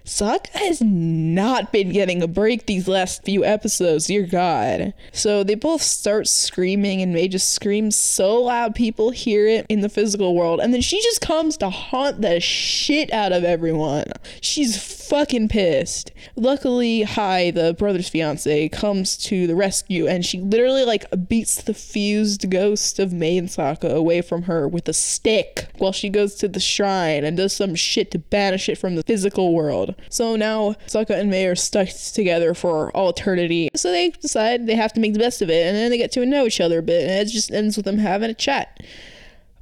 Sokka 0.09 0.49
has 0.53 0.81
not 0.81 1.71
been 1.71 1.91
getting 1.91 2.23
a 2.23 2.27
break 2.27 2.65
these 2.65 2.87
last 2.87 3.23
few 3.23 3.45
episodes, 3.45 4.07
dear 4.07 4.25
God. 4.25 4.95
So 5.11 5.43
they 5.43 5.53
both 5.53 5.83
start 5.83 6.27
screaming, 6.27 7.03
and 7.03 7.13
May 7.13 7.27
just 7.27 7.51
screams 7.51 7.95
so 7.95 8.41
loud 8.41 8.73
people 8.73 9.11
hear 9.11 9.47
it 9.47 9.67
in 9.69 9.81
the 9.81 9.87
physical 9.87 10.35
world. 10.35 10.61
And 10.61 10.73
then 10.73 10.81
she 10.81 10.99
just 11.03 11.21
comes 11.21 11.57
to 11.57 11.69
haunt 11.69 12.21
the 12.21 12.39
shit 12.39 13.13
out 13.13 13.31
of 13.31 13.43
everyone. 13.43 14.05
She's 14.41 14.81
fucking 15.09 15.47
pissed. 15.49 16.11
Luckily, 16.35 17.03
Hai, 17.03 17.51
the 17.51 17.75
brother's 17.75 18.09
fiance, 18.09 18.67
comes 18.69 19.15
to 19.17 19.45
the 19.45 19.55
rescue, 19.55 20.07
and 20.07 20.25
she 20.25 20.41
literally 20.41 20.85
like 20.85 21.05
beats 21.27 21.61
the 21.61 21.75
fused 21.75 22.49
ghost 22.49 22.97
of 22.97 23.13
May 23.13 23.37
and 23.37 23.47
Sokka 23.47 23.93
away 23.93 24.21
from 24.21 24.43
her 24.43 24.67
with 24.67 24.89
a 24.89 24.93
stick 24.93 25.67
while 25.77 25.91
she 25.91 26.09
goes 26.09 26.33
to 26.35 26.47
the 26.47 26.59
shrine 26.59 27.23
and 27.23 27.37
does 27.37 27.55
some 27.55 27.75
shit 27.75 28.09
to 28.11 28.19
banish 28.19 28.67
it 28.67 28.77
from 28.79 28.95
the 28.95 29.03
physical 29.03 29.53
world. 29.53 29.95
So 30.09 30.35
now 30.35 30.73
Sokka 30.87 31.19
and 31.19 31.29
May 31.29 31.45
are 31.47 31.55
stuck 31.55 31.89
together 31.89 32.53
for 32.53 32.91
all 32.95 33.09
eternity. 33.09 33.69
So 33.75 33.91
they 33.91 34.09
decide 34.09 34.65
they 34.65 34.75
have 34.75 34.93
to 34.93 34.99
make 34.99 35.13
the 35.13 35.19
best 35.19 35.41
of 35.41 35.49
it, 35.49 35.67
and 35.67 35.75
then 35.75 35.89
they 35.89 35.97
get 35.97 36.11
to 36.13 36.25
know 36.25 36.45
each 36.45 36.61
other 36.61 36.79
a 36.79 36.83
bit, 36.83 37.09
and 37.09 37.11
it 37.11 37.31
just 37.31 37.51
ends 37.51 37.75
with 37.75 37.85
them 37.85 37.97
having 37.97 38.29
a 38.29 38.33
chat. 38.33 38.81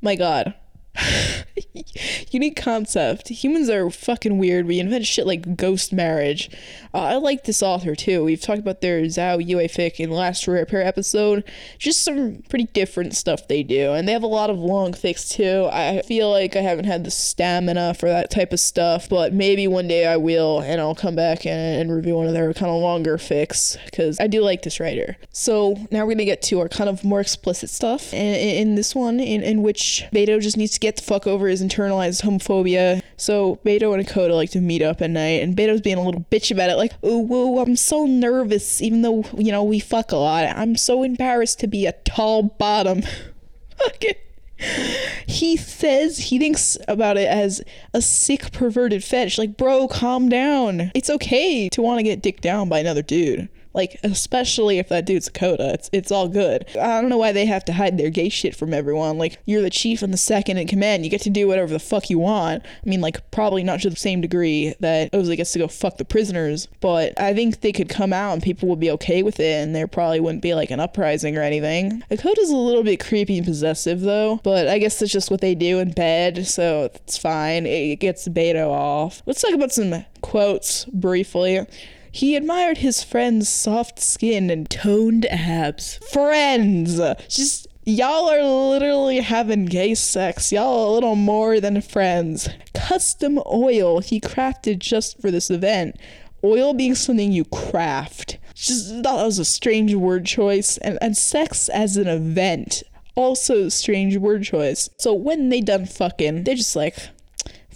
My 0.01 0.15
God. 0.15 0.53
unique 2.31 2.55
concept. 2.55 3.29
Humans 3.29 3.69
are 3.69 3.89
fucking 3.89 4.37
weird. 4.37 4.67
We 4.67 4.79
invent 4.79 5.05
shit 5.05 5.25
like 5.25 5.55
ghost 5.55 5.93
marriage. 5.93 6.49
Uh, 6.93 7.01
I 7.01 7.15
like 7.15 7.45
this 7.45 7.63
author 7.63 7.95
too. 7.95 8.23
We've 8.23 8.41
talked 8.41 8.59
about 8.59 8.81
their 8.81 9.01
Zhao 9.01 9.45
Yue 9.45 9.57
fic 9.67 9.99
in 9.99 10.09
the 10.09 10.15
last 10.15 10.47
Rare 10.47 10.65
Pair 10.65 10.83
episode. 10.83 11.43
Just 11.77 12.03
some 12.03 12.43
pretty 12.49 12.65
different 12.65 13.15
stuff 13.15 13.47
they 13.47 13.63
do. 13.63 13.93
And 13.93 14.07
they 14.07 14.13
have 14.13 14.23
a 14.23 14.27
lot 14.27 14.49
of 14.49 14.57
long 14.57 14.91
fics 14.91 15.29
too. 15.29 15.69
I 15.71 16.01
feel 16.01 16.29
like 16.29 16.55
I 16.55 16.61
haven't 16.61 16.85
had 16.85 17.03
the 17.03 17.11
stamina 17.11 17.93
for 17.93 18.09
that 18.09 18.29
type 18.29 18.51
of 18.51 18.59
stuff, 18.59 19.07
but 19.09 19.33
maybe 19.33 19.67
one 19.67 19.87
day 19.87 20.05
I 20.05 20.17
will 20.17 20.59
and 20.59 20.81
I'll 20.81 20.95
come 20.95 21.15
back 21.15 21.45
and, 21.45 21.81
and 21.81 21.95
review 21.95 22.15
one 22.15 22.27
of 22.27 22.33
their 22.33 22.53
kind 22.53 22.71
of 22.71 22.81
longer 22.81 23.17
fics 23.17 23.77
because 23.85 24.19
I 24.19 24.27
do 24.27 24.41
like 24.41 24.63
this 24.63 24.79
writer. 24.79 25.17
So 25.31 25.75
now 25.91 26.05
we're 26.05 26.17
to 26.17 26.25
get 26.25 26.41
to 26.43 26.59
our 26.59 26.69
kind 26.69 26.89
of 26.89 27.03
more 27.03 27.19
explicit 27.19 27.69
stuff 27.69 28.13
in, 28.13 28.35
in 28.35 28.75
this 28.75 28.95
one, 28.95 29.19
in, 29.19 29.43
in 29.43 29.61
which 29.61 30.03
Beto 30.13 30.41
just 30.41 30.57
needs 30.57 30.73
to 30.73 30.79
get 30.79 30.86
the 30.95 31.01
fuck 31.01 31.27
over 31.27 31.47
his 31.47 31.61
internalized 31.61 32.23
homophobia. 32.23 33.01
So 33.17 33.57
Beto 33.65 33.93
and 33.93 34.07
Hakoda 34.07 34.35
like 34.35 34.51
to 34.51 34.61
meet 34.61 34.81
up 34.81 35.01
at 35.01 35.09
night, 35.09 35.41
and 35.41 35.55
Beto's 35.55 35.81
being 35.81 35.97
a 35.97 36.03
little 36.03 36.25
bitch 36.31 36.51
about 36.51 36.69
it, 36.69 36.75
like, 36.75 36.93
oh, 37.03 37.19
whoa, 37.19 37.59
I'm 37.59 37.75
so 37.75 38.05
nervous, 38.05 38.81
even 38.81 39.01
though, 39.01 39.25
you 39.37 39.51
know, 39.51 39.63
we 39.63 39.79
fuck 39.79 40.11
a 40.11 40.17
lot. 40.17 40.45
I'm 40.55 40.75
so 40.75 41.03
embarrassed 41.03 41.59
to 41.59 41.67
be 41.67 41.85
a 41.85 41.91
tall 41.91 42.43
bottom. 42.43 43.03
okay. 43.87 44.17
He 45.27 45.55
says 45.55 46.17
he 46.17 46.39
thinks 46.39 46.77
about 46.87 47.17
it 47.17 47.27
as 47.27 47.61
a 47.93 48.01
sick, 48.01 48.51
perverted 48.51 49.03
fetish. 49.03 49.37
Like, 49.37 49.55
bro, 49.55 49.87
calm 49.87 50.29
down. 50.29 50.91
It's 50.95 51.11
okay 51.11 51.69
to 51.69 51.81
want 51.81 51.99
to 51.99 52.03
get 52.03 52.21
dicked 52.21 52.41
down 52.41 52.67
by 52.69 52.79
another 52.79 53.03
dude. 53.03 53.49
Like, 53.77 53.99
especially 54.03 54.79
if 54.79 54.89
that 54.89 55.05
dude's 55.05 55.27
a 55.27 55.31
coda. 55.31 55.75
It's 55.75 55.89
it's 55.93 56.11
all 56.11 56.27
good. 56.27 56.65
I 56.75 56.99
don't 56.99 57.09
know 57.09 57.17
why 57.17 57.31
they 57.31 57.45
have 57.45 57.63
to 57.65 57.73
hide 57.73 57.97
their 57.97 58.09
gay 58.09 58.29
shit 58.29 58.55
from 58.55 58.73
everyone. 58.73 59.19
Like, 59.19 59.37
you're 59.45 59.61
the 59.61 59.69
chief 59.69 60.01
and 60.01 60.11
the 60.11 60.17
second 60.17 60.57
in 60.57 60.67
command. 60.67 61.05
You 61.05 61.11
get 61.11 61.21
to 61.21 61.29
do 61.29 61.47
whatever 61.47 61.71
the 61.71 61.79
fuck 61.79 62.09
you 62.09 62.17
want. 62.17 62.63
I 62.65 62.89
mean, 62.89 63.01
like, 63.01 63.29
probably 63.29 63.63
not 63.63 63.81
to 63.81 63.91
the 63.91 63.95
same 63.95 64.19
degree 64.19 64.73
that 64.79 65.11
Ozai 65.11 65.37
gets 65.37 65.53
to 65.53 65.59
go 65.59 65.67
fuck 65.67 65.97
the 65.97 66.05
prisoners, 66.05 66.67
but 66.81 67.13
I 67.19 67.35
think 67.35 67.61
they 67.61 67.71
could 67.71 67.87
come 67.87 68.13
out 68.13 68.33
and 68.33 68.41
people 68.41 68.67
would 68.69 68.79
be 68.79 68.89
okay 68.91 69.21
with 69.21 69.39
it 69.39 69.63
and 69.63 69.75
there 69.75 69.87
probably 69.87 70.19
wouldn't 70.19 70.41
be 70.41 70.55
like 70.55 70.71
an 70.71 70.79
uprising 70.79 71.37
or 71.37 71.43
anything. 71.43 72.01
Hakoda's 72.09 72.49
a 72.49 72.57
little 72.57 72.83
bit 72.83 72.99
creepy 72.99 73.37
and 73.37 73.45
possessive 73.45 74.01
though, 74.01 74.39
but 74.43 74.67
I 74.67 74.79
guess 74.79 74.97
that's 74.97 75.11
just 75.11 75.29
what 75.29 75.41
they 75.41 75.53
do 75.53 75.77
in 75.77 75.91
bed, 75.91 76.47
so 76.47 76.85
it's 76.85 77.17
fine. 77.17 77.67
It 77.67 77.97
gets 77.97 78.27
Beto 78.27 78.69
off. 78.69 79.21
Let's 79.27 79.41
talk 79.41 79.53
about 79.53 79.71
some 79.71 80.03
quotes 80.21 80.85
briefly. 80.85 81.63
He 82.17 82.35
admired 82.35 82.79
his 82.79 83.03
friend's 83.03 83.47
soft 83.47 83.99
skin 83.99 84.49
and 84.49 84.67
toned 84.67 85.27
abs. 85.27 85.99
Friends! 86.11 86.99
Just 87.29 87.67
Y'all 87.85 88.27
are 88.27 88.43
literally 88.43 89.19
having 89.19 89.67
gay 89.67 89.93
sex. 89.93 90.51
Y'all 90.51 90.89
a 90.89 90.93
little 90.95 91.13
more 91.13 91.59
than 91.59 91.79
friends. 91.79 92.49
Custom 92.73 93.39
oil 93.45 93.99
he 93.99 94.19
crafted 94.19 94.79
just 94.79 95.21
for 95.21 95.29
this 95.29 95.51
event. 95.51 95.95
Oil 96.43 96.73
being 96.73 96.95
something 96.95 97.31
you 97.31 97.45
craft. 97.45 98.39
Just 98.55 98.89
thought 98.89 99.17
that 99.17 99.25
was 99.25 99.37
a 99.37 99.45
strange 99.45 99.93
word 99.93 100.25
choice. 100.25 100.77
And, 100.77 100.97
and 101.03 101.15
sex 101.15 101.69
as 101.69 101.97
an 101.97 102.07
event. 102.07 102.81
Also 103.13 103.69
strange 103.69 104.17
word 104.17 104.41
choice. 104.41 104.89
So 104.97 105.13
when 105.13 105.49
they 105.49 105.61
done 105.61 105.85
fucking, 105.85 106.45
they're 106.45 106.55
just 106.55 106.75
like, 106.75 106.97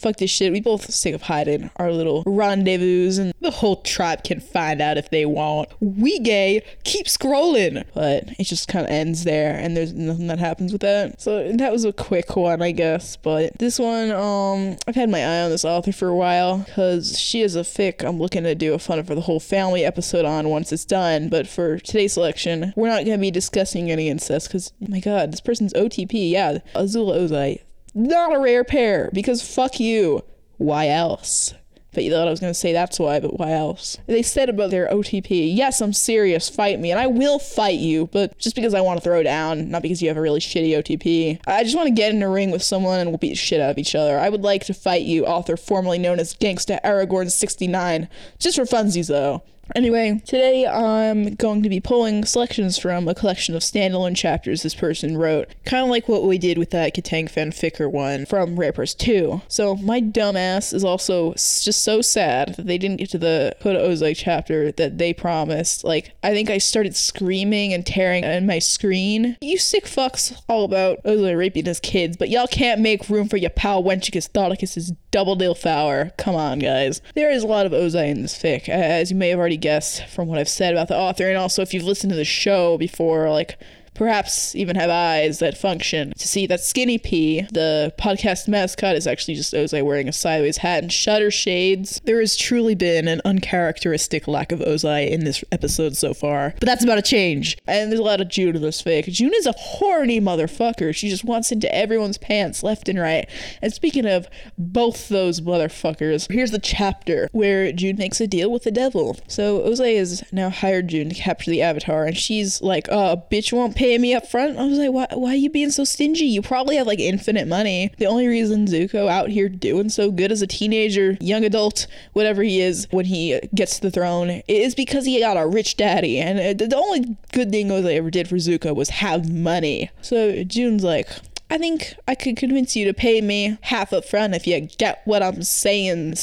fuck 0.01 0.17
this 0.17 0.31
shit. 0.31 0.51
We 0.51 0.61
both 0.61 0.91
sick 0.91 1.13
of 1.13 1.23
hiding 1.23 1.69
our 1.77 1.91
little 1.91 2.23
rendezvous, 2.25 3.21
and 3.21 3.33
the 3.39 3.51
whole 3.51 3.77
tribe 3.77 4.23
can 4.23 4.39
find 4.39 4.81
out 4.81 4.97
if 4.97 5.09
they 5.09 5.25
want. 5.25 5.69
We 5.79 6.19
gay, 6.19 6.63
keep 6.83 7.05
scrolling. 7.05 7.85
But 7.93 8.29
it 8.39 8.43
just 8.45 8.67
kind 8.67 8.85
of 8.85 8.91
ends 8.91 9.23
there, 9.23 9.55
and 9.55 9.77
there's 9.77 9.93
nothing 9.93 10.27
that 10.27 10.39
happens 10.39 10.71
with 10.71 10.81
that. 10.81 11.21
So 11.21 11.51
that 11.53 11.71
was 11.71 11.85
a 11.85 11.93
quick 11.93 12.35
one, 12.35 12.61
I 12.61 12.71
guess. 12.71 13.15
But 13.15 13.57
this 13.59 13.79
one, 13.79 14.11
um, 14.11 14.77
I've 14.87 14.95
had 14.95 15.09
my 15.09 15.19
eye 15.19 15.43
on 15.43 15.51
this 15.51 15.65
author 15.65 15.91
for 15.91 16.07
a 16.07 16.15
while 16.15 16.59
because 16.59 17.19
she 17.19 17.41
is 17.41 17.55
a 17.55 17.61
fic 17.61 18.03
I'm 18.07 18.17
looking 18.17 18.43
to 18.43 18.55
do 18.55 18.73
a 18.73 18.79
fun 18.79 19.03
for 19.03 19.15
the 19.15 19.21
whole 19.21 19.39
family 19.39 19.85
episode 19.85 20.25
on 20.25 20.49
once 20.49 20.71
it's 20.71 20.85
done. 20.85 21.29
But 21.29 21.47
for 21.47 21.79
today's 21.79 22.13
selection, 22.13 22.73
we're 22.75 22.87
not 22.87 23.05
going 23.05 23.17
to 23.17 23.21
be 23.21 23.31
discussing 23.31 23.91
any 23.91 24.09
incest 24.09 24.47
because, 24.47 24.73
my 24.79 24.99
god, 24.99 25.31
this 25.31 25.41
person's 25.41 25.73
OTP. 25.73 26.31
Yeah, 26.31 26.59
Azula 26.75 27.17
Ozai 27.17 27.61
not 27.93 28.35
a 28.35 28.39
rare 28.39 28.63
pair 28.63 29.09
because 29.13 29.41
fuck 29.41 29.79
you. 29.79 30.23
Why 30.57 30.89
else? 30.89 31.53
But 31.93 32.05
you 32.05 32.11
thought 32.11 32.27
I 32.27 32.31
was 32.31 32.39
going 32.39 32.53
to 32.53 32.59
say 32.59 32.71
that's 32.71 32.99
why, 32.99 33.19
but 33.19 33.37
why 33.37 33.51
else? 33.51 33.97
They 34.07 34.21
said 34.21 34.47
about 34.47 34.71
their 34.71 34.87
OTP, 34.87 35.53
yes, 35.53 35.81
I'm 35.81 35.91
serious, 35.91 36.49
fight 36.49 36.79
me, 36.79 36.89
and 36.89 36.99
I 36.99 37.07
will 37.07 37.37
fight 37.37 37.79
you, 37.79 38.07
but 38.13 38.37
just 38.37 38.55
because 38.55 38.73
I 38.73 38.79
want 38.79 38.99
to 38.99 39.03
throw 39.03 39.21
down, 39.23 39.69
not 39.69 39.81
because 39.81 40.01
you 40.01 40.07
have 40.07 40.15
a 40.15 40.21
really 40.21 40.39
shitty 40.39 40.69
OTP. 40.69 41.41
I 41.45 41.63
just 41.63 41.75
want 41.75 41.87
to 41.87 41.93
get 41.93 42.13
in 42.13 42.23
a 42.23 42.29
ring 42.29 42.49
with 42.49 42.63
someone 42.63 42.99
and 42.99 43.09
we'll 43.09 43.17
beat 43.17 43.31
the 43.31 43.35
shit 43.35 43.59
out 43.59 43.71
of 43.71 43.77
each 43.77 43.93
other. 43.93 44.17
I 44.17 44.29
would 44.29 44.41
like 44.41 44.65
to 44.65 44.73
fight 44.73 45.01
you, 45.01 45.25
author 45.25 45.57
formerly 45.57 45.97
known 45.97 46.19
as 46.19 46.33
Gangsta 46.33 46.81
Aragorn69. 46.81 48.07
Just 48.39 48.55
for 48.55 48.63
funsies, 48.63 49.09
though. 49.09 49.43
Anyway, 49.75 50.21
today 50.25 50.67
I'm 50.67 51.35
going 51.35 51.63
to 51.63 51.69
be 51.69 51.79
pulling 51.79 52.25
selections 52.25 52.77
from 52.77 53.07
a 53.07 53.15
collection 53.15 53.55
of 53.55 53.61
standalone 53.61 54.15
chapters 54.15 54.63
this 54.63 54.75
person 54.75 55.17
wrote, 55.17 55.53
kind 55.65 55.83
of 55.83 55.89
like 55.89 56.09
what 56.09 56.23
we 56.23 56.37
did 56.37 56.57
with 56.57 56.71
that 56.71 56.93
Kataang 56.93 57.31
fanficker 57.31 57.89
one 57.89 58.25
from 58.25 58.59
Rare 58.59 58.73
Pairs 58.73 58.93
2. 58.93 59.41
So 59.47 59.75
my 59.77 60.01
dumbass 60.01 60.73
is 60.73 60.83
also 60.83 61.33
just 61.33 61.83
so 61.83 62.01
sad 62.01 62.55
that 62.55 62.67
they 62.67 62.77
didn't 62.77 62.97
get 62.97 63.09
to 63.11 63.17
the 63.17 63.55
Coda 63.61 63.79
Ozai 63.79 64.13
chapter 64.15 64.71
that 64.73 64.97
they 64.97 65.13
promised. 65.13 65.83
Like, 65.83 66.13
I 66.21 66.33
think 66.33 66.49
I 66.49 66.57
started 66.57 66.95
screaming 66.95 67.73
and 67.73 67.85
tearing 67.85 68.23
at 68.23 68.43
my 68.43 68.59
screen. 68.59 69.37
You 69.41 69.57
sick 69.57 69.85
fucks 69.85 70.37
all 70.49 70.65
about 70.65 71.01
Ozai 71.03 71.37
raping 71.37 71.65
his 71.65 71.79
kids, 71.79 72.17
but 72.17 72.29
y'all 72.29 72.47
can't 72.47 72.81
make 72.81 73.09
room 73.09 73.29
for 73.29 73.37
your 73.37 73.49
pal 73.49 73.83
Wenchicus 73.83 74.29
Thoticus's 74.29 74.91
double 75.11 75.35
deal 75.35 75.55
flower. 75.55 76.11
Come 76.17 76.35
on, 76.35 76.59
guys. 76.59 77.01
There 77.15 77.31
is 77.31 77.43
a 77.43 77.47
lot 77.47 77.65
of 77.65 77.71
Ozai 77.71 78.09
in 78.09 78.21
this 78.21 78.37
fic, 78.37 78.67
as 78.67 79.11
you 79.11 79.17
may 79.17 79.29
have 79.29 79.39
already 79.39 79.57
guess 79.61 80.01
from 80.01 80.27
what 80.27 80.39
I've 80.39 80.49
said 80.49 80.73
about 80.73 80.87
the 80.87 80.97
author, 80.97 81.27
and 81.27 81.37
also 81.37 81.61
if 81.61 81.73
you've 81.73 81.83
listened 81.83 82.11
to 82.11 82.17
the 82.17 82.25
show 82.25 82.77
before, 82.77 83.29
like 83.29 83.57
perhaps 84.01 84.55
even 84.55 84.75
have 84.75 84.89
eyes 84.89 85.37
that 85.37 85.55
function 85.55 86.11
to 86.17 86.27
see 86.27 86.47
that 86.47 86.59
Skinny 86.59 86.97
P, 86.97 87.41
the 87.53 87.93
podcast 87.99 88.47
mascot, 88.47 88.95
is 88.95 89.05
actually 89.05 89.35
just 89.35 89.53
Ozai 89.53 89.85
wearing 89.85 90.09
a 90.09 90.11
sideways 90.11 90.57
hat 90.57 90.81
and 90.81 90.91
shutter 90.91 91.29
shades. 91.29 92.01
There 92.03 92.19
has 92.19 92.35
truly 92.35 92.73
been 92.73 93.07
an 93.07 93.21
uncharacteristic 93.25 94.27
lack 94.27 94.51
of 94.51 94.57
Ozai 94.59 95.11
in 95.11 95.23
this 95.23 95.43
episode 95.51 95.95
so 95.95 96.15
far, 96.15 96.55
but 96.59 96.65
that's 96.65 96.83
about 96.83 96.95
to 96.95 97.03
change. 97.03 97.59
And 97.67 97.91
there's 97.91 97.99
a 97.99 98.03
lot 98.03 98.21
of 98.21 98.27
June 98.27 98.55
in 98.55 98.63
this 98.63 98.81
fic. 98.81 99.03
June 99.03 99.33
is 99.35 99.45
a 99.45 99.51
horny 99.51 100.19
motherfucker. 100.19 100.95
She 100.95 101.07
just 101.07 101.23
wants 101.23 101.51
into 101.51 101.71
everyone's 101.71 102.17
pants 102.17 102.63
left 102.63 102.89
and 102.89 102.97
right. 102.97 103.29
And 103.61 103.71
speaking 103.71 104.07
of 104.07 104.27
both 104.57 105.09
those 105.09 105.41
motherfuckers, 105.41 106.31
here's 106.31 106.49
the 106.49 106.57
chapter 106.57 107.29
where 107.33 107.71
June 107.71 107.97
makes 107.97 108.19
a 108.19 108.25
deal 108.25 108.51
with 108.51 108.63
the 108.63 108.71
devil. 108.71 109.19
So 109.27 109.59
Ozai 109.59 109.99
has 109.99 110.23
now 110.31 110.49
hired 110.49 110.87
June 110.87 111.09
to 111.09 111.15
capture 111.15 111.51
the 111.51 111.61
avatar, 111.61 112.05
and 112.05 112.17
she's 112.17 112.63
like, 112.63 112.87
"Oh, 112.89 113.25
bitch 113.31 113.53
won't 113.53 113.75
pay 113.75 113.90
me 113.99 114.13
up 114.13 114.27
front. 114.27 114.57
I 114.57 114.65
was 114.65 114.77
like, 114.77 114.91
why, 114.91 115.07
why 115.13 115.31
are 115.31 115.35
you 115.35 115.49
being 115.49 115.71
so 115.71 115.83
stingy? 115.83 116.25
You 116.25 116.41
probably 116.41 116.75
have 116.75 116.87
like 116.87 116.99
infinite 116.99 117.47
money. 117.47 117.91
The 117.97 118.05
only 118.05 118.27
reason 118.27 118.65
Zuko 118.65 119.07
out 119.07 119.29
here 119.29 119.49
doing 119.49 119.89
so 119.89 120.11
good 120.11 120.31
as 120.31 120.41
a 120.41 120.47
teenager, 120.47 121.17
young 121.19 121.43
adult, 121.43 121.87
whatever 122.13 122.43
he 122.43 122.61
is, 122.61 122.87
when 122.91 123.05
he 123.05 123.39
gets 123.53 123.75
to 123.75 123.81
the 123.81 123.91
throne, 123.91 124.41
is 124.47 124.75
because 124.75 125.05
he 125.05 125.19
got 125.19 125.37
a 125.37 125.45
rich 125.45 125.77
daddy. 125.77 126.19
And 126.19 126.61
uh, 126.61 126.65
the 126.65 126.75
only 126.75 127.17
good 127.33 127.51
thing 127.51 127.71
I 127.71 127.81
ever 127.93 128.11
did 128.11 128.27
for 128.27 128.35
Zuko 128.35 128.75
was 128.75 128.89
have 128.89 129.31
money. 129.31 129.89
So 130.01 130.43
June's 130.43 130.83
like, 130.83 131.09
I 131.49 131.57
think 131.57 131.95
I 132.07 132.15
could 132.15 132.37
convince 132.37 132.75
you 132.75 132.85
to 132.85 132.93
pay 132.93 133.19
me 133.19 133.57
half 133.61 133.91
up 133.91 134.05
front 134.05 134.35
if 134.35 134.47
you 134.47 134.59
get 134.61 135.01
what 135.03 135.21
I'm 135.21 135.43
saying, 135.43 136.15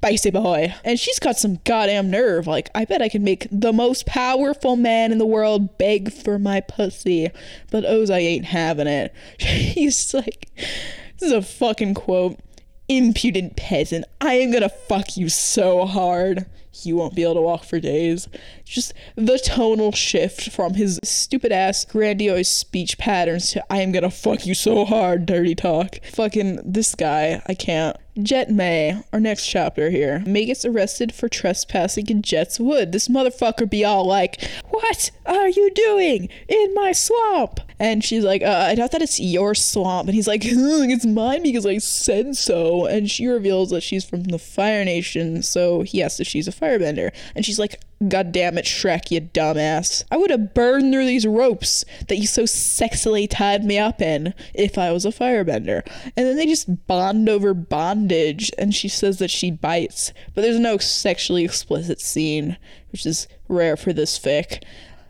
spicy 0.00 0.30
boy. 0.30 0.74
And 0.82 0.98
she's 0.98 1.18
got 1.18 1.36
some 1.38 1.60
goddamn 1.64 2.10
nerve. 2.10 2.46
Like, 2.46 2.70
I 2.74 2.86
bet 2.86 3.02
I 3.02 3.10
can 3.10 3.22
make 3.22 3.46
the 3.50 3.72
most 3.72 4.06
powerful 4.06 4.76
man 4.76 5.12
in 5.12 5.18
the 5.18 5.26
world 5.26 5.76
beg 5.76 6.10
for 6.10 6.38
my 6.38 6.62
pussy. 6.62 7.30
But 7.70 7.84
Ozai 7.84 8.20
ain't 8.20 8.46
having 8.46 8.86
it. 8.86 9.14
He's 9.38 10.14
like, 10.14 10.48
this 10.56 11.30
is 11.30 11.32
a 11.32 11.42
fucking 11.42 11.94
quote. 11.94 12.38
Impudent 12.88 13.56
peasant, 13.56 14.04
I 14.20 14.34
am 14.34 14.50
gonna 14.50 14.68
fuck 14.68 15.16
you 15.16 15.28
so 15.28 15.86
hard 15.86 16.46
you 16.86 16.96
won't 16.96 17.14
be 17.14 17.22
able 17.22 17.34
to 17.34 17.40
walk 17.40 17.64
for 17.64 17.80
days. 17.80 18.28
Just 18.64 18.94
the 19.16 19.38
tonal 19.38 19.92
shift 19.92 20.50
from 20.50 20.74
his 20.74 20.98
stupid 21.02 21.52
ass 21.52 21.84
grandiose 21.84 22.48
speech 22.48 22.98
patterns 22.98 23.50
to 23.52 23.72
I 23.72 23.78
am 23.78 23.92
gonna 23.92 24.10
fuck 24.10 24.46
you 24.46 24.54
so 24.54 24.84
hard, 24.84 25.26
dirty 25.26 25.54
talk. 25.54 25.98
Fucking 26.12 26.60
this 26.64 26.94
guy, 26.94 27.42
I 27.46 27.54
can't. 27.54 27.96
Jet 28.18 28.50
May, 28.50 29.00
our 29.12 29.20
next 29.20 29.46
chapter 29.46 29.90
here. 29.90 30.22
May 30.26 30.46
gets 30.46 30.64
arrested 30.64 31.14
for 31.14 31.28
trespassing 31.28 32.08
in 32.08 32.22
Jet's 32.22 32.58
wood. 32.58 32.92
This 32.92 33.08
motherfucker 33.08 33.68
be 33.68 33.84
all 33.84 34.04
like, 34.04 34.42
What 34.70 35.10
are 35.26 35.48
you 35.48 35.70
doing 35.70 36.28
in 36.48 36.74
my 36.74 36.92
swamp? 36.92 37.60
And 37.78 38.04
she's 38.04 38.24
like, 38.24 38.42
uh, 38.42 38.66
I 38.68 38.74
doubt 38.74 38.92
that 38.92 39.00
it's 39.00 39.18
your 39.18 39.54
swamp. 39.54 40.06
And 40.06 40.14
he's 40.14 40.28
like, 40.28 40.42
it's 40.44 41.06
mine 41.06 41.42
because 41.42 41.64
I 41.64 41.78
said 41.78 42.36
so. 42.36 42.84
And 42.84 43.10
she 43.10 43.26
reveals 43.26 43.70
that 43.70 43.82
she's 43.82 44.04
from 44.04 44.24
the 44.24 44.38
Fire 44.38 44.84
Nation. 44.84 45.42
So 45.42 45.82
he 45.82 46.02
asks 46.02 46.20
if 46.20 46.26
she's 46.26 46.46
a 46.46 46.52
firebender. 46.52 47.10
And 47.34 47.44
she's 47.44 47.58
like, 47.58 47.80
God 48.08 48.32
damn 48.32 48.56
it, 48.56 48.64
Shrek, 48.64 49.10
you 49.10 49.20
dumbass. 49.20 50.04
I 50.10 50.16
would 50.16 50.30
have 50.30 50.54
burned 50.54 50.90
through 50.90 51.04
these 51.04 51.26
ropes 51.26 51.84
that 52.08 52.16
you 52.16 52.26
so 52.26 52.44
sexily 52.44 53.28
tied 53.28 53.62
me 53.62 53.78
up 53.78 54.00
in 54.00 54.32
if 54.54 54.78
I 54.78 54.90
was 54.90 55.04
a 55.04 55.10
firebender. 55.10 55.86
And 56.16 56.26
then 56.26 56.36
they 56.36 56.46
just 56.46 56.86
bond 56.86 57.28
over 57.28 57.52
bondage, 57.52 58.50
and 58.56 58.74
she 58.74 58.88
says 58.88 59.18
that 59.18 59.30
she 59.30 59.50
bites. 59.50 60.14
But 60.34 60.40
there's 60.40 60.58
no 60.58 60.78
sexually 60.78 61.44
explicit 61.44 62.00
scene, 62.00 62.56
which 62.90 63.04
is 63.04 63.28
rare 63.48 63.76
for 63.76 63.92
this 63.92 64.18
fic. 64.18 64.62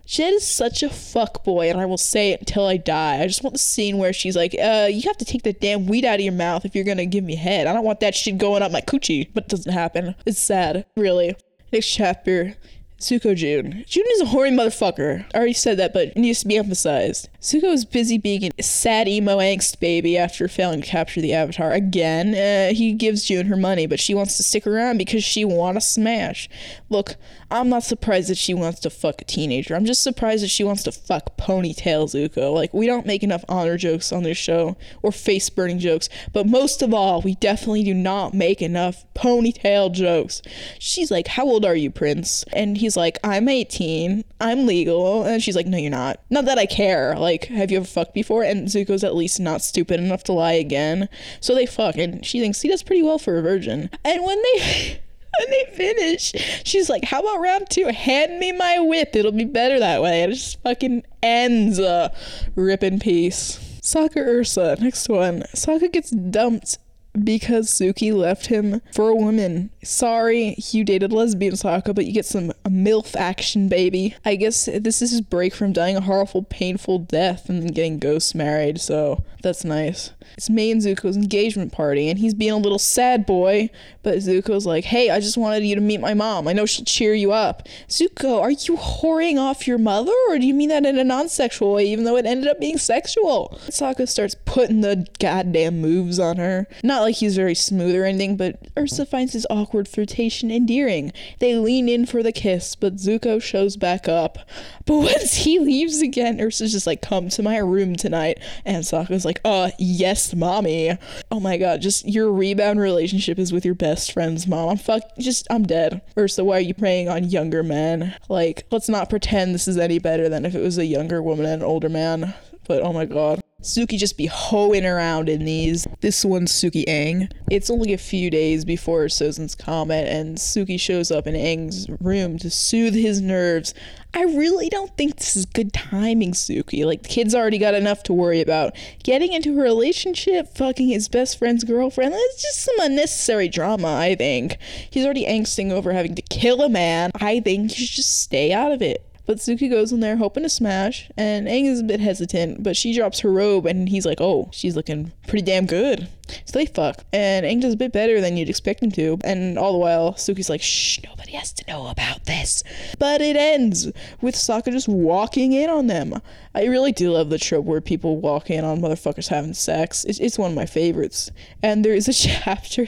Jet 0.05 0.33
is 0.33 0.45
such 0.45 0.83
a 0.83 0.89
fuck 0.89 1.45
boy, 1.45 1.69
and 1.69 1.79
I 1.79 1.85
will 1.85 1.97
say 1.97 2.31
it 2.31 2.41
until 2.41 2.65
I 2.65 2.75
die. 2.75 3.21
I 3.21 3.27
just 3.27 3.41
want 3.41 3.53
the 3.53 3.59
scene 3.59 3.99
where 3.99 4.11
she's 4.11 4.35
like, 4.35 4.53
uh, 4.61 4.89
you 4.91 5.03
have 5.03 5.17
to 5.19 5.25
take 5.25 5.43
the 5.43 5.53
damn 5.53 5.85
weed 5.85 6.03
out 6.03 6.15
of 6.15 6.25
your 6.25 6.33
mouth 6.33 6.65
if 6.65 6.75
you're 6.75 6.83
gonna 6.83 7.05
give 7.05 7.23
me 7.23 7.35
head. 7.35 7.67
I 7.67 7.73
don't 7.73 7.85
want 7.85 8.01
that 8.01 8.15
shit 8.15 8.37
going 8.37 8.61
up 8.61 8.73
my 8.73 8.81
coochie. 8.81 9.29
But 9.33 9.45
it 9.45 9.49
doesn't 9.49 9.71
happen. 9.71 10.15
It's 10.25 10.41
sad, 10.41 10.85
really. 10.97 11.37
Next 11.71 11.87
chapter 11.87 12.57
Zuko 13.01 13.35
June. 13.35 13.83
June 13.87 14.05
is 14.13 14.21
a 14.21 14.25
horny 14.27 14.55
motherfucker. 14.55 15.25
I 15.33 15.37
already 15.37 15.53
said 15.53 15.77
that, 15.77 15.91
but 15.91 16.09
it 16.09 16.17
needs 16.17 16.41
to 16.41 16.47
be 16.47 16.57
emphasized. 16.57 17.29
Zuko 17.41 17.73
is 17.73 17.83
busy 17.83 18.19
being 18.19 18.51
a 18.59 18.63
sad 18.63 19.07
emo 19.07 19.39
angst 19.39 19.79
baby 19.79 20.15
after 20.15 20.47
failing 20.47 20.81
to 20.81 20.87
capture 20.87 21.19
the 21.19 21.33
Avatar 21.33 21.71
again. 21.71 22.35
Uh, 22.35 22.75
he 22.75 22.93
gives 22.93 23.25
June 23.25 23.47
her 23.47 23.57
money, 23.57 23.87
but 23.87 23.99
she 23.99 24.13
wants 24.13 24.37
to 24.37 24.43
stick 24.43 24.67
around 24.67 24.99
because 24.99 25.23
she 25.23 25.43
want 25.43 25.77
to 25.77 25.81
smash. 25.81 26.47
Look, 26.89 27.15
I'm 27.49 27.69
not 27.69 27.83
surprised 27.83 28.29
that 28.29 28.37
she 28.37 28.53
wants 28.53 28.79
to 28.81 28.89
fuck 28.91 29.21
a 29.21 29.25
teenager. 29.25 29.75
I'm 29.75 29.85
just 29.85 30.03
surprised 30.03 30.43
that 30.43 30.49
she 30.49 30.63
wants 30.63 30.83
to 30.83 30.91
fuck 30.91 31.35
ponytail 31.37 32.05
Zuko. 32.05 32.53
Like, 32.53 32.73
we 32.73 32.85
don't 32.85 33.07
make 33.07 33.23
enough 33.23 33.43
honor 33.49 33.77
jokes 33.77 34.13
on 34.13 34.23
this 34.23 34.37
show 34.37 34.77
or 35.01 35.11
face 35.11 35.49
burning 35.49 35.79
jokes, 35.79 36.07
but 36.31 36.45
most 36.45 36.81
of 36.81 36.93
all, 36.93 37.21
we 37.21 37.35
definitely 37.35 37.83
do 37.83 37.93
not 37.93 38.33
make 38.35 38.61
enough 38.61 39.05
ponytail 39.15 39.91
jokes. 39.91 40.41
She's 40.79 41.09
like, 41.09 41.27
How 41.27 41.45
old 41.45 41.65
are 41.65 41.75
you, 41.75 41.89
Prince? 41.89 42.45
And 42.53 42.77
he's 42.77 42.90
like, 42.97 43.17
I'm 43.23 43.47
18, 43.47 44.23
I'm 44.39 44.65
legal. 44.65 45.23
And 45.23 45.41
she's 45.41 45.55
like, 45.55 45.67
No, 45.67 45.77
you're 45.77 45.91
not. 45.91 46.19
Not 46.29 46.45
that 46.45 46.57
I 46.57 46.65
care. 46.65 47.15
Like, 47.17 47.45
have 47.45 47.71
you 47.71 47.77
ever 47.77 47.85
fucked 47.85 48.13
before? 48.13 48.43
And 48.43 48.67
Zuko's 48.67 49.03
at 49.03 49.15
least 49.15 49.39
not 49.39 49.61
stupid 49.61 49.99
enough 49.99 50.23
to 50.25 50.33
lie 50.33 50.53
again. 50.53 51.09
So 51.39 51.55
they 51.55 51.65
fuck, 51.65 51.97
and 51.97 52.25
she 52.25 52.39
thinks 52.39 52.61
he 52.61 52.69
does 52.69 52.83
pretty 52.83 53.03
well 53.03 53.19
for 53.19 53.37
a 53.37 53.41
virgin. 53.41 53.89
And 54.03 54.23
when 54.23 54.41
they. 54.41 55.01
when 55.39 55.49
they 55.49 55.75
finish, 55.75 56.33
she's 56.65 56.89
like, 56.89 57.05
"How 57.05 57.21
about 57.21 57.39
round 57.39 57.69
two? 57.69 57.87
Hand 57.87 58.37
me 58.37 58.51
my 58.51 58.79
whip. 58.79 59.15
It'll 59.15 59.31
be 59.31 59.45
better 59.45 59.79
that 59.79 60.01
way." 60.01 60.23
And 60.23 60.33
it 60.33 60.35
just 60.35 60.61
fucking 60.61 61.03
ends. 61.23 61.79
Uh, 61.79 62.09
rip 62.55 62.83
in 62.83 62.99
peace. 62.99 63.57
Sokka 63.81 64.17
Ursa, 64.17 64.77
next 64.79 65.09
one. 65.09 65.43
Sokka 65.55 65.91
gets 65.91 66.11
dumped 66.11 66.77
because 67.23 67.69
Suki 67.69 68.13
left 68.13 68.47
him 68.47 68.81
for 68.93 69.09
a 69.09 69.15
woman. 69.15 69.69
Sorry, 69.83 70.55
you 70.71 70.83
dated 70.83 71.11
lesbian 71.11 71.53
Sokka, 71.53 71.93
but 71.93 72.05
you 72.05 72.13
get 72.13 72.25
some 72.25 72.51
MILF 72.65 73.15
action, 73.15 73.67
baby. 73.67 74.15
I 74.23 74.35
guess 74.35 74.65
this 74.65 75.01
is 75.01 75.11
his 75.11 75.21
break 75.21 75.53
from 75.53 75.73
dying 75.73 75.97
a 75.97 76.01
horrible, 76.01 76.43
painful 76.43 76.99
death 76.99 77.49
and 77.49 77.61
then 77.61 77.71
getting 77.71 77.99
ghost 77.99 78.35
married, 78.35 78.79
so 78.79 79.23
that's 79.41 79.63
nice. 79.63 80.11
It's 80.37 80.49
Mai 80.49 80.63
and 80.63 80.81
Zuko's 80.81 81.17
engagement 81.17 81.71
party, 81.71 82.09
and 82.09 82.19
he's 82.19 82.33
being 82.33 82.51
a 82.51 82.57
little 82.57 82.79
sad 82.79 83.25
boy, 83.25 83.69
but 84.03 84.17
Zuko's 84.17 84.65
like, 84.65 84.85
hey, 84.85 85.09
I 85.09 85.19
just 85.19 85.37
wanted 85.37 85.63
you 85.63 85.75
to 85.75 85.81
meet 85.81 85.99
my 85.99 86.13
mom. 86.13 86.47
I 86.47 86.53
know 86.53 86.65
she'll 86.65 86.85
cheer 86.85 87.13
you 87.13 87.31
up. 87.31 87.67
Zuko, 87.87 88.41
are 88.41 88.51
you 88.51 88.77
whoring 88.77 89.37
off 89.37 89.67
your 89.67 89.77
mother, 89.77 90.13
or 90.29 90.37
do 90.39 90.45
you 90.45 90.53
mean 90.53 90.69
that 90.69 90.85
in 90.85 90.97
a 90.97 91.03
non 91.03 91.29
sexual 91.29 91.73
way, 91.73 91.85
even 91.85 92.05
though 92.05 92.17
it 92.17 92.25
ended 92.25 92.49
up 92.49 92.59
being 92.59 92.77
sexual? 92.77 93.59
Sokka 93.67 94.07
starts 94.07 94.35
putting 94.45 94.81
the 94.81 95.07
goddamn 95.19 95.79
moves 95.81 96.19
on 96.19 96.37
her. 96.37 96.67
Not 96.83 97.01
like 97.01 97.15
he's 97.15 97.35
very 97.35 97.55
smooth 97.55 97.95
or 97.95 98.05
anything, 98.05 98.37
but 98.37 98.59
Ursa 98.77 99.05
finds 99.05 99.33
his 99.33 99.47
awkward 99.49 99.87
flirtation 99.87 100.51
endearing. 100.51 101.11
They 101.39 101.55
lean 101.55 101.89
in 101.89 102.05
for 102.05 102.23
the 102.23 102.31
kiss, 102.31 102.75
but 102.75 102.95
Zuko 102.95 103.41
shows 103.41 103.77
back 103.77 104.07
up. 104.07 104.39
But 104.85 104.97
once 104.97 105.35
he 105.35 105.59
leaves 105.59 106.01
again, 106.01 106.39
Ursa's 106.39 106.71
just 106.71 106.87
like, 106.87 107.01
come 107.01 107.29
to 107.29 107.43
my 107.43 107.57
room 107.57 107.95
tonight. 107.95 108.39
And 108.65 108.83
Sokka's 108.83 109.25
like, 109.25 109.30
uh, 109.45 109.71
yes, 109.77 110.33
mommy. 110.33 110.97
Oh 111.31 111.39
my 111.39 111.57
god, 111.57 111.81
just 111.81 112.07
your 112.07 112.31
rebound 112.31 112.79
relationship 112.79 113.39
is 113.39 113.53
with 113.53 113.65
your 113.65 113.75
best 113.75 114.11
friend's 114.11 114.47
mom. 114.47 114.69
I'm 114.69 114.77
fuck, 114.77 115.03
just, 115.17 115.47
I'm 115.49 115.63
dead. 115.63 116.01
Ursa, 116.17 116.43
why 116.43 116.57
are 116.57 116.61
you 116.61 116.73
preying 116.73 117.07
on 117.07 117.29
younger 117.29 117.63
men? 117.63 118.15
Like, 118.29 118.65
let's 118.71 118.89
not 118.89 119.09
pretend 119.09 119.53
this 119.53 119.67
is 119.67 119.77
any 119.77 119.99
better 119.99 120.27
than 120.29 120.45
if 120.45 120.55
it 120.55 120.61
was 120.61 120.77
a 120.77 120.85
younger 120.85 121.21
woman 121.21 121.45
and 121.45 121.61
an 121.61 121.67
older 121.67 121.89
man. 121.89 122.33
But 122.67 122.81
oh 122.81 122.93
my 122.93 123.05
god. 123.05 123.41
Suki 123.61 123.99
just 123.99 124.17
be 124.17 124.25
hoeing 124.25 124.85
around 124.85 125.29
in 125.29 125.45
these. 125.45 125.85
This 125.99 126.25
one's 126.25 126.51
Suki 126.51 126.83
Aang. 126.85 127.31
It's 127.51 127.69
only 127.69 127.93
a 127.93 127.97
few 127.97 128.31
days 128.31 128.65
before 128.65 129.05
Sozin's 129.05 129.53
comet, 129.53 130.07
and 130.07 130.37
Suki 130.37 130.79
shows 130.79 131.11
up 131.11 131.27
in 131.27 131.35
Aang's 131.35 131.87
room 132.01 132.39
to 132.39 132.49
soothe 132.49 132.95
his 132.95 133.21
nerves. 133.21 133.75
I 134.15 134.23
really 134.23 134.67
don't 134.67 134.97
think 134.97 135.17
this 135.17 135.35
is 135.35 135.45
good 135.45 135.73
timing, 135.73 136.31
Suki. 136.31 136.85
Like, 136.85 137.03
the 137.03 137.09
kid's 137.09 137.35
already 137.35 137.59
got 137.59 137.75
enough 137.75 138.01
to 138.03 138.13
worry 138.13 138.41
about. 138.41 138.75
Getting 139.03 139.31
into 139.31 139.51
a 139.59 139.61
relationship, 139.61 140.47
fucking 140.55 140.89
his 140.89 141.07
best 141.07 141.37
friend's 141.37 141.63
girlfriend, 141.63 142.15
it's 142.15 142.41
just 142.41 142.63
some 142.63 142.79
unnecessary 142.79 143.47
drama, 143.47 143.95
I 143.95 144.15
think. 144.15 144.57
He's 144.89 145.05
already 145.05 145.27
angsting 145.27 145.71
over 145.71 145.93
having 145.93 146.15
to 146.15 146.23
kill 146.23 146.63
a 146.63 146.69
man. 146.69 147.11
I 147.13 147.39
think 147.41 147.77
you 147.77 147.85
should 147.85 147.97
just 147.97 148.21
stay 148.23 148.51
out 148.51 148.71
of 148.71 148.81
it. 148.81 149.05
But 149.25 149.37
Suki 149.37 149.69
goes 149.69 149.91
in 149.91 149.99
there 149.99 150.17
hoping 150.17 150.43
to 150.43 150.49
smash, 150.49 151.09
and 151.15 151.47
Aang 151.47 151.65
is 151.65 151.79
a 151.79 151.83
bit 151.83 151.99
hesitant, 151.99 152.63
but 152.63 152.75
she 152.75 152.95
drops 152.95 153.19
her 153.19 153.31
robe, 153.31 153.65
and 153.65 153.87
he's 153.87 154.05
like, 154.05 154.19
oh, 154.19 154.49
she's 154.51 154.75
looking 154.75 155.11
pretty 155.27 155.43
damn 155.43 155.65
good. 155.65 156.07
So 156.45 156.57
they 156.57 156.65
fuck, 156.65 157.03
and 157.13 157.45
Aang 157.45 157.61
does 157.61 157.73
a 157.73 157.77
bit 157.77 157.91
better 157.91 158.19
than 158.19 158.35
you'd 158.35 158.49
expect 158.49 158.81
him 158.81 158.91
to, 158.91 159.19
and 159.23 159.59
all 159.59 159.73
the 159.73 159.77
while, 159.77 160.13
Suki's 160.13 160.49
like, 160.49 160.61
shh, 160.61 160.99
nobody 161.03 161.33
has 161.33 161.53
to 161.53 161.65
know 161.67 161.87
about 161.87 162.25
this. 162.25 162.63
But 162.97 163.21
it 163.21 163.35
ends 163.35 163.91
with 164.21 164.35
Sokka 164.35 164.71
just 164.71 164.87
walking 164.87 165.53
in 165.53 165.69
on 165.69 165.87
them. 165.87 166.15
I 166.55 166.65
really 166.65 166.91
do 166.91 167.11
love 167.11 167.29
the 167.29 167.37
trope 167.37 167.65
where 167.65 167.81
people 167.81 168.17
walk 168.17 168.49
in 168.49 168.65
on 168.65 168.81
motherfuckers 168.81 169.27
having 169.27 169.53
sex. 169.53 170.03
It's, 170.03 170.19
it's 170.19 170.39
one 170.39 170.51
of 170.51 170.55
my 170.55 170.65
favorites. 170.65 171.31
And 171.61 171.85
there 171.85 171.93
is 171.93 172.07
a 172.07 172.13
chapter 172.43 172.87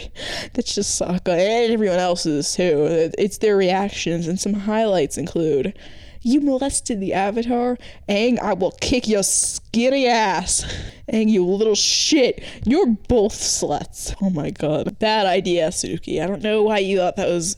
that's 0.53 0.73
just 0.73 0.99
Sokka 0.99 1.29
and 1.37 1.71
everyone 1.71 1.99
else's 1.99 2.53
too. 2.55 3.11
It's 3.17 3.37
their 3.37 3.55
reactions, 3.55 4.27
and 4.27 4.39
some 4.39 4.53
highlights 4.53 5.17
include 5.17 5.77
you 6.23 6.41
molested 6.41 6.99
the 6.99 7.13
Avatar? 7.13 7.77
Aang, 8.09 8.39
I 8.39 8.53
will 8.53 8.71
kick 8.71 9.07
your 9.07 9.23
skinny 9.23 10.07
ass. 10.07 10.65
Aang, 11.11 11.29
you 11.29 11.45
little 11.45 11.75
shit. 11.75 12.43
You're 12.65 12.87
both 12.87 13.33
sluts. 13.33 14.15
Oh 14.21 14.29
my 14.29 14.49
god. 14.49 14.97
Bad 14.99 15.27
idea, 15.27 15.67
Suki. 15.69 16.23
I 16.23 16.27
don't 16.27 16.41
know 16.41 16.63
why 16.63 16.79
you 16.79 16.97
thought 16.97 17.17
that 17.17 17.27
was 17.27 17.57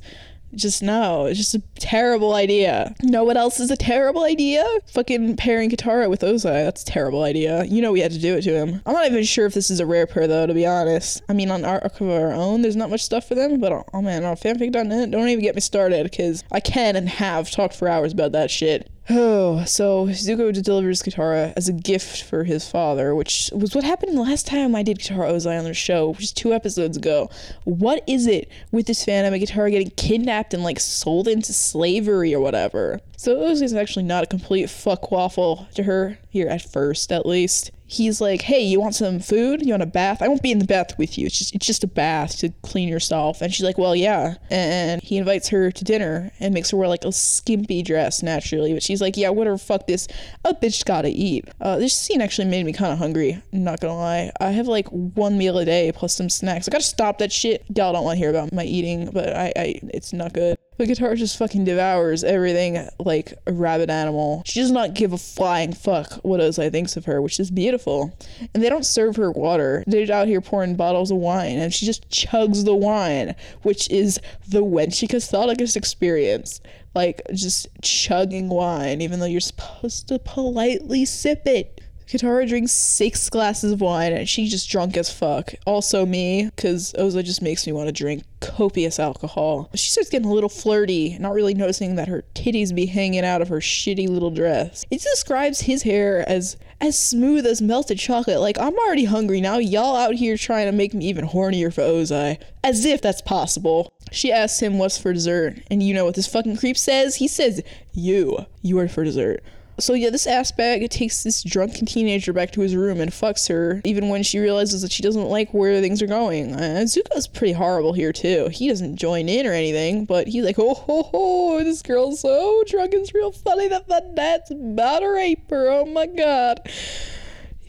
just 0.56 0.82
no, 0.82 1.26
it's 1.26 1.40
just 1.40 1.56
a 1.56 1.62
terrible 1.80 2.34
idea. 2.34 2.94
Know 3.04 3.24
what 3.24 3.38
else 3.38 3.60
is 3.60 3.72
a 3.72 3.78
terrible 3.78 4.24
idea? 4.24 4.66
Fucking 4.88 5.38
pairing 5.38 5.70
Katara 5.70 6.10
with 6.10 6.22
Ozai. 6.22 6.66
That's 6.66 6.84
a 6.84 6.86
terrible 6.86 7.24
idea. 7.24 7.66
You 7.66 7.82
know 7.82 7.92
we 7.92 8.00
had 8.00 8.12
to 8.12 8.20
do 8.20 8.36
it 8.36 8.42
to 8.44 8.54
him. 8.54 8.82
I'm 8.86 8.94
not 8.94 9.06
even 9.06 9.24
sure 9.24 9.46
if 9.46 9.54
this 9.54 9.70
is 9.70 9.80
a 9.80 9.86
rare 9.86 10.08
pair 10.08 10.28
though, 10.28 10.48
to 10.48 10.54
be 10.54 10.66
honest. 10.66 11.22
I 11.30 11.34
mean, 11.34 11.52
on 11.52 11.66
of 11.66 12.02
Our 12.02 12.34
Own, 12.34 12.62
there's 12.62 12.76
not 12.76 12.90
much 12.90 13.04
stuff 13.04 13.28
for 13.28 13.36
them, 13.36 13.60
but 13.60 13.72
oh 13.94 14.02
man, 14.02 14.24
on 14.24 14.36
fanfic.net, 14.36 15.12
don't 15.12 15.30
even 15.30 15.44
get 15.44 15.56
me 15.56 15.62
started 15.62 16.04
because 16.04 16.44
I 16.52 16.60
can 16.60 16.96
and 16.96 17.10
have 17.10 17.52
talked 17.52 17.76
for 17.76 17.88
hours 17.88 18.14
about 18.14 18.32
that 18.34 18.52
shit. 18.52 18.90
Oh, 19.08 19.64
so 19.66 20.08
Zuko 20.08 20.52
delivers 20.64 21.04
Katara 21.04 21.54
as 21.56 21.70
a 21.70 21.74
gift 21.74 22.24
for 22.24 22.44
his 22.44 22.68
father, 22.68 23.14
which 23.14 23.52
was 23.54 23.76
what 23.76 23.84
happened 23.84 24.18
last 24.18 24.48
time 24.48 24.76
I 24.76 24.82
did 24.82 24.98
Katara 24.98 25.32
Ozai 25.32 25.60
on 25.60 25.64
the 25.64 25.76
show, 25.76 26.10
which 26.10 26.24
is 26.24 26.34
two 26.34 26.54
episodes 26.54 26.98
ago. 26.98 27.30
What 27.66 28.04
is 28.08 28.26
it 28.26 28.50
with 28.72 28.88
this 28.88 29.06
fandom 29.06 29.36
of 29.36 29.48
Katara 29.48 29.70
getting 29.70 29.92
kidnapped 29.92 30.56
and 30.56 30.64
like 30.64 30.80
sold 30.80 31.28
into 31.28 31.54
slavery 31.54 32.34
or 32.34 32.40
whatever? 32.40 33.00
So 33.16 33.36
Ozai 33.36 33.64
is 33.64 33.74
actually 33.76 34.06
not 34.06 34.24
a 34.24 34.28
complete 34.28 34.72
fuck 34.72 35.12
waffle 35.12 35.68
to 35.76 35.84
her 35.84 36.18
here 36.30 36.48
at 36.48 36.64
first, 36.64 37.12
at 37.12 37.28
least 37.28 37.70
he's 37.88 38.22
like, 38.22 38.42
"Hey, 38.42 38.62
you 38.62 38.80
want 38.80 38.96
some 38.96 39.20
food? 39.20 39.66
You 39.66 39.72
want 39.72 39.84
a 39.84 39.88
bath? 39.88 40.22
I 40.22 40.28
won't 40.28 40.42
be 40.42 40.52
in 40.52 40.60
the 40.60 40.66
bath 40.66 40.98
with 40.98 41.18
you. 41.18 41.26
It's 41.26 41.38
just 41.38 41.56
it's 41.56 41.66
just 41.66 41.84
a 41.84 41.88
bath 41.88 42.38
to 42.40 42.50
clean 42.62 42.90
yourself." 42.90 43.42
And 43.42 43.54
she's 43.54 43.66
like, 43.66 43.78
"Well, 43.78 43.96
yeah." 43.96 44.36
And 44.50 45.02
he 45.02 45.18
invites 45.18 45.50
her 45.50 45.72
to 45.72 45.84
dinner 45.84 46.32
and 46.40 46.54
makes 46.54 46.72
her 46.72 46.78
wear 46.78 46.88
like 46.88 47.06
a 47.06 47.12
skimpy 47.12 47.82
dress 47.82 48.24
naturally, 48.24 48.74
but 48.74 48.84
she's 48.84 49.02
like, 49.02 49.18
"Yeah, 49.18 49.30
whatever. 49.30 49.58
Fuck 49.58 49.88
this. 49.88 50.08
A 50.44 50.54
bitch 50.54 50.86
gotta 50.86 51.10
eat." 51.10 51.48
Uh, 51.62 51.78
this 51.78 51.94
scene 51.94 52.22
actually 52.22 52.48
made 52.48 52.66
me 52.66 52.74
kind 52.74 52.92
of 52.92 53.00
hungry. 53.00 53.42
not 53.52 53.80
gonna 53.80 53.96
lie. 53.96 54.32
I 54.40 54.52
have 54.52 54.68
like 54.68 54.88
one 54.90 55.38
meal 55.38 55.58
a 55.58 55.66
day 55.66 55.92
plus 55.94 56.16
some 56.16 56.30
snacks. 56.30 56.68
I 56.68 56.72
gotta 56.72 56.84
stop 56.84 57.20
that 57.20 57.32
shit. 57.32 57.64
Y'all 57.76 57.94
don't 57.94 58.04
want 58.04 58.16
to 58.16 58.20
hear 58.20 58.30
about 58.30 58.54
my 58.54 58.64
eating, 58.64 59.10
but 59.12 59.36
I, 59.36 59.54
I 59.56 59.80
it's 59.94 60.14
not 60.14 60.34
good. 60.34 60.58
The 60.78 60.86
Katara 60.86 61.16
just 61.16 61.38
fucking 61.38 61.64
devours 61.64 62.24
everything 62.24 62.90
like 63.00 63.34
a 63.48 63.54
rabid 63.54 63.90
animal. 63.90 64.44
She 64.46 64.60
does 64.60 64.72
not 64.72 64.94
give 64.94 65.14
a 65.14 65.18
flying 65.18 65.72
fuck 65.72 66.14
what 66.24 66.42
Ozai 66.42 66.70
thinks 66.70 66.98
of 66.98 67.06
her, 67.06 67.22
which 67.22 67.40
is 67.40 67.50
beautiful. 67.50 68.18
And 68.54 68.62
they 68.62 68.68
don't 68.68 68.86
serve 68.86 69.16
her 69.16 69.32
water. 69.32 69.86
They're 69.88 70.12
out 70.12 70.28
here 70.28 70.42
pouring 70.42 70.76
bottles 70.76 71.12
of 71.12 71.18
wine, 71.18 71.58
and 71.60 71.74
she 71.74 71.86
just 71.86 72.10
chugs 72.10 72.66
the 72.66 72.76
wine, 72.76 73.36
which 73.62 73.90
is 73.90 74.20
the 74.50 74.64
Wenchicus 74.64 75.32
Thoticus 75.32 75.78
experience. 75.78 76.60
Like, 76.94 77.22
just 77.34 77.68
chugging 77.82 78.50
wine, 78.50 79.02
even 79.02 79.20
though 79.20 79.26
you're 79.26 79.42
supposed 79.42 80.10
to 80.10 80.20
politely 80.20 81.06
sip 81.06 81.44
it. 81.46 81.82
Katara 82.08 82.48
drinks 82.48 82.72
six 82.72 83.30
glasses 83.30 83.72
of 83.72 83.82
wine 83.82 84.14
and 84.14 84.30
she's 84.30 84.52
just 84.52 84.70
drunk 84.70 84.96
as 84.98 85.12
fuck. 85.12 85.54
Also 85.66 86.06
me, 86.06 86.46
because 86.56 86.94
Ozai 86.94 87.24
just 87.24 87.42
makes 87.42 87.66
me 87.66 87.74
want 87.74 87.88
to 87.88 87.92
drink 87.92 88.24
copious 88.42 89.00
alcohol. 89.00 89.70
She 89.74 89.90
starts 89.92 90.10
getting 90.10 90.30
a 90.30 90.34
little 90.34 90.50
flirty, 90.50 91.18
not 91.20 91.34
really 91.34 91.54
noticing 91.54 91.96
that 91.96 92.08
her 92.08 92.24
titties 92.36 92.74
be 92.76 92.86
hanging 92.86 93.26
out 93.26 93.42
of 93.42 93.48
her 93.48 93.60
shitty 93.60 94.08
little 94.08 94.32
dress. 94.32 94.86
It 94.92 95.02
describes 95.02 95.62
his 95.62 95.84
hair 95.84 96.28
as 96.30 96.58
as 96.82 97.00
smooth 97.00 97.46
as 97.46 97.62
melted 97.62 97.98
chocolate. 97.98 98.40
Like 98.40 98.60
I'm 98.60 98.78
already 98.78 99.06
hungry 99.06 99.42
now. 99.42 99.58
Y'all 99.58 99.96
out 99.96 100.16
here 100.16 100.38
trying 100.38 100.66
to 100.68 100.72
make 100.72 100.94
me 100.94 101.06
even 101.06 101.28
hornier 101.28 101.74
for 101.74 101.82
Ozai. 101.82 102.38
As 102.64 102.86
if 102.86 103.02
that's 103.02 103.22
possible. 103.22 103.92
She 104.12 104.32
asks 104.32 104.60
him 104.62 104.78
what's 104.78 104.98
for 104.98 105.14
dessert, 105.14 105.58
and 105.70 105.82
you 105.82 105.94
know 105.94 106.06
what 106.06 106.16
this 106.16 106.28
fucking 106.28 106.58
creep 106.58 106.78
says? 106.78 107.16
He 107.16 107.28
says, 107.28 107.62
You. 107.94 108.46
You 108.62 108.80
are 108.80 108.88
for 108.88 109.04
dessert. 109.04 109.44
So 109.78 109.94
yeah, 109.94 110.10
this 110.10 110.26
ass 110.26 110.52
bag 110.52 110.90
takes 110.90 111.24
this 111.24 111.44
drunken 111.44 111.86
teenager 111.86 112.32
back 112.32 112.52
to 112.52 112.62
his 112.62 112.76
room 112.76 113.02
and 113.02 113.12
fucks 113.12 113.50
her, 113.50 113.82
even 113.84 114.10
when 114.10 114.24
she 114.24 114.40
realizes 114.40 114.82
that 114.82 114.92
she 114.92 115.04
doesn't 115.04 115.26
like 115.26 115.54
where 115.54 115.82
things 115.82 116.02
are 116.02 116.08
going. 116.08 116.54
Uh, 116.54 116.86
Zuko's 116.86 117.28
pretty 117.28 117.54
horrible 117.54 117.94
here 117.94 118.14
too. 118.14 118.48
He 118.52 118.70
doesn't 118.70 118.96
join 118.96 119.28
in 119.28 119.46
or 119.46 119.52
anything, 119.52 120.06
but 120.06 120.28
he's 120.28 120.46
like, 120.46 120.58
oh 120.58 120.74
ho 120.76 121.04
ho, 121.04 121.64
this 121.64 121.82
girl's 121.82 122.22
so 122.22 122.64
drunk, 122.68 122.94
it's 122.94 123.14
real 123.14 123.32
funny 123.32 123.68
that 123.68 123.88
the 123.88 124.12
dad's 124.16 124.52
about 124.52 125.00
to 125.00 125.08
rape 125.08 125.50
her. 125.50 125.70
Oh 125.70 125.86
my 125.86 126.06
god. 126.06 126.62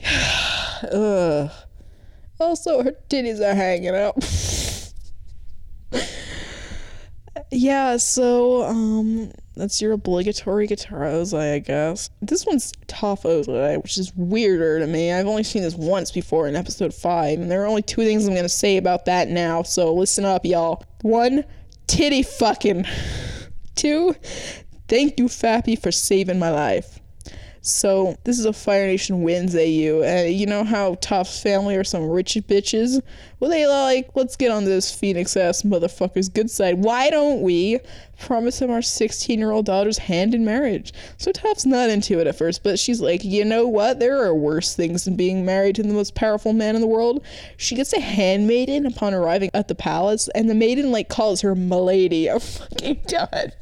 Ugh. 0.92 1.50
Also, 2.38 2.82
her 2.82 2.92
titties 3.08 3.40
are 3.40 3.54
hanging 3.54 3.94
out. 3.96 4.22
yeah, 7.50 7.96
so 7.96 8.62
um 8.64 9.32
that's 9.54 9.80
your 9.80 9.92
obligatory 9.92 10.68
Katara 10.68 11.34
I 11.38 11.58
guess. 11.60 12.10
This 12.20 12.44
one's 12.44 12.72
Toph 12.88 13.24
which 13.82 13.98
is 13.98 14.12
weirder 14.16 14.80
to 14.80 14.86
me. 14.86 15.12
I've 15.12 15.26
only 15.26 15.44
seen 15.44 15.62
this 15.62 15.74
once 15.74 16.10
before 16.10 16.46
in 16.48 16.56
episode 16.56 16.92
5, 16.92 17.40
and 17.40 17.50
there 17.50 17.62
are 17.62 17.66
only 17.66 17.82
two 17.82 18.02
things 18.02 18.26
I'm 18.26 18.34
gonna 18.34 18.48
say 18.48 18.76
about 18.76 19.06
that 19.06 19.28
now, 19.28 19.62
so 19.62 19.94
listen 19.94 20.24
up, 20.24 20.44
y'all. 20.44 20.84
One, 21.02 21.44
titty 21.86 22.22
fucking. 22.22 22.84
Two, 23.76 24.14
thank 24.88 25.18
you, 25.18 25.26
Fappy, 25.26 25.80
for 25.80 25.92
saving 25.92 26.38
my 26.38 26.50
life. 26.50 26.98
So 27.60 28.16
this 28.22 28.38
is 28.38 28.44
a 28.44 28.52
Fire 28.52 28.86
Nation 28.86 29.22
wins 29.22 29.54
AU, 29.56 30.02
and 30.02 30.32
you 30.32 30.46
know 30.46 30.62
how 30.62 30.94
Toph's 30.94 31.42
family 31.42 31.74
are 31.74 31.84
some 31.84 32.08
rich 32.08 32.38
bitches. 32.48 33.02
Well, 33.38 33.50
they 33.50 33.66
like 33.66 34.10
let's 34.14 34.36
get 34.36 34.50
on 34.50 34.64
this 34.64 34.94
Phoenix 34.94 35.36
ass 35.36 35.62
motherfucker's 35.62 36.28
good 36.28 36.50
side. 36.50 36.82
Why 36.82 37.10
don't 37.10 37.42
we 37.42 37.80
promise 38.18 38.62
him 38.62 38.70
our 38.70 38.80
16 38.80 39.38
year 39.38 39.50
old 39.50 39.66
daughter's 39.66 39.98
hand 39.98 40.34
in 40.34 40.42
marriage? 40.42 40.94
So 41.18 41.32
Toph's 41.32 41.66
not 41.66 41.90
into 41.90 42.18
it 42.18 42.26
at 42.26 42.38
first, 42.38 42.62
but 42.62 42.78
she's 42.78 43.02
like, 43.02 43.24
you 43.24 43.44
know 43.44 43.66
what? 43.66 44.00
There 44.00 44.24
are 44.24 44.34
worse 44.34 44.74
things 44.74 45.04
than 45.04 45.16
being 45.16 45.44
married 45.44 45.76
to 45.76 45.82
the 45.82 45.92
most 45.92 46.14
powerful 46.14 46.54
man 46.54 46.76
in 46.76 46.80
the 46.80 46.86
world. 46.86 47.22
She 47.58 47.74
gets 47.74 47.92
a 47.92 48.00
handmaiden 48.00 48.86
upon 48.86 49.12
arriving 49.12 49.50
at 49.52 49.68
the 49.68 49.74
palace, 49.74 50.28
and 50.34 50.48
the 50.48 50.54
maiden 50.54 50.90
like 50.90 51.10
calls 51.10 51.42
her 51.42 51.54
milady. 51.54 52.30
I'm 52.30 52.36
oh 52.36 52.38
fucking 52.38 53.02
done. 53.06 53.52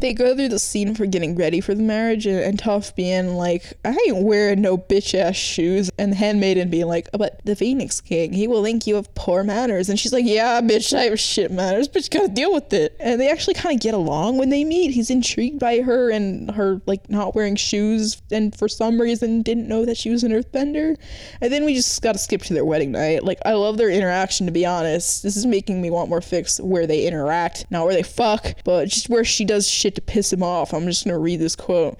they 0.00 0.12
go 0.12 0.36
through 0.36 0.50
the 0.50 0.58
scene 0.58 0.94
for 0.94 1.06
getting 1.06 1.34
ready 1.34 1.62
for 1.62 1.74
the 1.74 1.82
marriage, 1.82 2.26
and, 2.26 2.38
and 2.38 2.58
Toph 2.58 2.94
being 2.94 3.36
like, 3.36 3.72
I 3.86 3.96
ain't 4.06 4.22
wearing 4.22 4.60
no 4.60 4.76
bitch 4.76 5.18
ass 5.18 5.36
shoes, 5.36 5.90
and 5.98 6.12
the 6.12 6.16
handmaiden 6.16 6.68
being 6.68 6.88
like, 6.88 7.08
oh, 7.14 7.18
but 7.18 7.40
the 7.46 7.56
Phoenix 7.56 8.02
King, 8.02 8.34
he 8.34 8.49
will 8.50 8.62
think 8.62 8.86
you 8.86 8.96
have 8.96 9.14
poor 9.14 9.42
manners. 9.42 9.88
And 9.88 9.98
she's 9.98 10.12
like, 10.12 10.24
Yeah, 10.26 10.60
bitch, 10.60 10.96
I 10.96 11.04
have 11.04 11.20
shit 11.20 11.50
manners, 11.50 11.88
but 11.88 12.02
you 12.02 12.20
gotta 12.20 12.32
deal 12.32 12.52
with 12.52 12.72
it. 12.72 12.96
And 13.00 13.20
they 13.20 13.30
actually 13.30 13.54
kind 13.54 13.74
of 13.74 13.80
get 13.80 13.94
along 13.94 14.38
when 14.38 14.50
they 14.50 14.64
meet. 14.64 14.90
He's 14.90 15.10
intrigued 15.10 15.58
by 15.58 15.80
her 15.80 16.10
and 16.10 16.50
her, 16.50 16.80
like, 16.86 17.08
not 17.08 17.34
wearing 17.34 17.56
shoes, 17.56 18.20
and 18.30 18.54
for 18.54 18.68
some 18.68 19.00
reason 19.00 19.42
didn't 19.42 19.68
know 19.68 19.84
that 19.84 19.96
she 19.96 20.10
was 20.10 20.24
an 20.24 20.32
earthbender. 20.32 20.96
And 21.40 21.52
then 21.52 21.64
we 21.64 21.74
just 21.74 22.02
gotta 22.02 22.18
skip 22.18 22.42
to 22.42 22.54
their 22.54 22.64
wedding 22.64 22.92
night. 22.92 23.24
Like, 23.24 23.38
I 23.44 23.52
love 23.54 23.76
their 23.76 23.90
interaction, 23.90 24.46
to 24.46 24.52
be 24.52 24.66
honest. 24.66 25.22
This 25.22 25.36
is 25.36 25.46
making 25.46 25.80
me 25.80 25.90
want 25.90 26.10
more 26.10 26.20
fics 26.20 26.60
where 26.60 26.86
they 26.86 27.06
interact, 27.06 27.66
not 27.70 27.84
where 27.84 27.94
they 27.94 28.02
fuck, 28.02 28.54
but 28.64 28.88
just 28.88 29.08
where 29.08 29.24
she 29.24 29.44
does 29.44 29.68
shit 29.68 29.94
to 29.94 30.00
piss 30.00 30.32
him 30.32 30.42
off. 30.42 30.74
I'm 30.74 30.86
just 30.86 31.04
gonna 31.04 31.18
read 31.18 31.40
this 31.40 31.56
quote. 31.56 31.98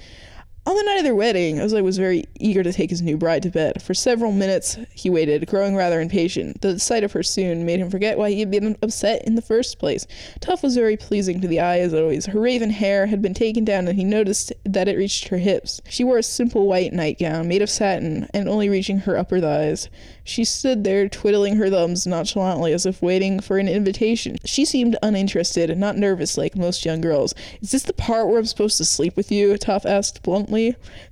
On 0.71 0.77
the 0.77 0.85
night 0.85 0.99
of 0.99 1.03
their 1.03 1.17
wedding, 1.17 1.57
Ozai 1.57 1.83
was 1.83 1.99
very 1.99 2.27
eager 2.39 2.63
to 2.63 2.73
take 2.73 2.91
his 2.91 3.03
new 3.03 3.17
bride 3.17 3.43
to 3.43 3.51
bed. 3.51 3.83
For 3.83 3.93
several 3.93 4.31
minutes 4.31 4.79
he 4.95 5.11
waited, 5.11 5.49
growing 5.49 5.75
rather 5.75 6.01
impatient. 6.01 6.61
The 6.61 6.79
sight 6.79 7.03
of 7.03 7.11
her 7.11 7.25
soon 7.25 7.67
made 7.67 7.81
him 7.81 7.91
forget 7.91 8.17
why 8.17 8.31
he 8.31 8.39
had 8.39 8.53
been 8.53 8.79
upset 8.81 9.27
in 9.27 9.35
the 9.35 9.43
first 9.43 9.81
place. 9.81 10.07
Toph 10.41 10.63
was 10.63 10.77
very 10.77 10.97
pleasing 10.97 11.41
to 11.41 11.49
the 11.49 11.59
eye 11.59 11.81
as 11.81 11.93
always. 11.93 12.27
Her 12.27 12.39
raven 12.39 12.71
hair 12.71 13.07
had 13.07 13.21
been 13.21 13.35
taken 13.35 13.65
down 13.65 13.89
and 13.89 13.99
he 13.99 14.05
noticed 14.05 14.53
that 14.65 14.87
it 14.87 14.97
reached 14.97 15.27
her 15.27 15.39
hips. 15.39 15.81
She 15.89 16.05
wore 16.05 16.19
a 16.19 16.23
simple 16.23 16.69
white 16.69 16.93
nightgown 16.93 17.49
made 17.49 17.63
of 17.63 17.69
satin 17.69 18.29
and 18.33 18.49
only 18.49 18.69
reaching 18.69 18.99
her 18.99 19.19
upper 19.19 19.41
thighs. 19.41 19.89
She 20.23 20.45
stood 20.45 20.85
there, 20.85 21.09
twiddling 21.09 21.57
her 21.57 21.69
thumbs 21.69 22.07
nonchalantly 22.07 22.73
as 22.73 22.87
if 22.87 23.03
waiting 23.03 23.41
for 23.41 23.59
an 23.59 23.67
invitation. 23.67 24.37
She 24.45 24.65
seemed 24.65 24.97
uninterested, 25.03 25.77
not 25.77 25.97
nervous 25.97 26.39
like 26.39 26.55
most 26.55 26.85
young 26.85 27.01
girls. 27.01 27.35
Is 27.61 27.73
this 27.73 27.83
the 27.83 27.93
part 27.93 28.29
where 28.29 28.39
I'm 28.39 28.47
supposed 28.47 28.77
to 28.77 28.85
sleep 28.85 29.17
with 29.17 29.33
you? 29.33 29.55
Toph 29.55 29.85
asked 29.85 30.23
bluntly. 30.23 30.60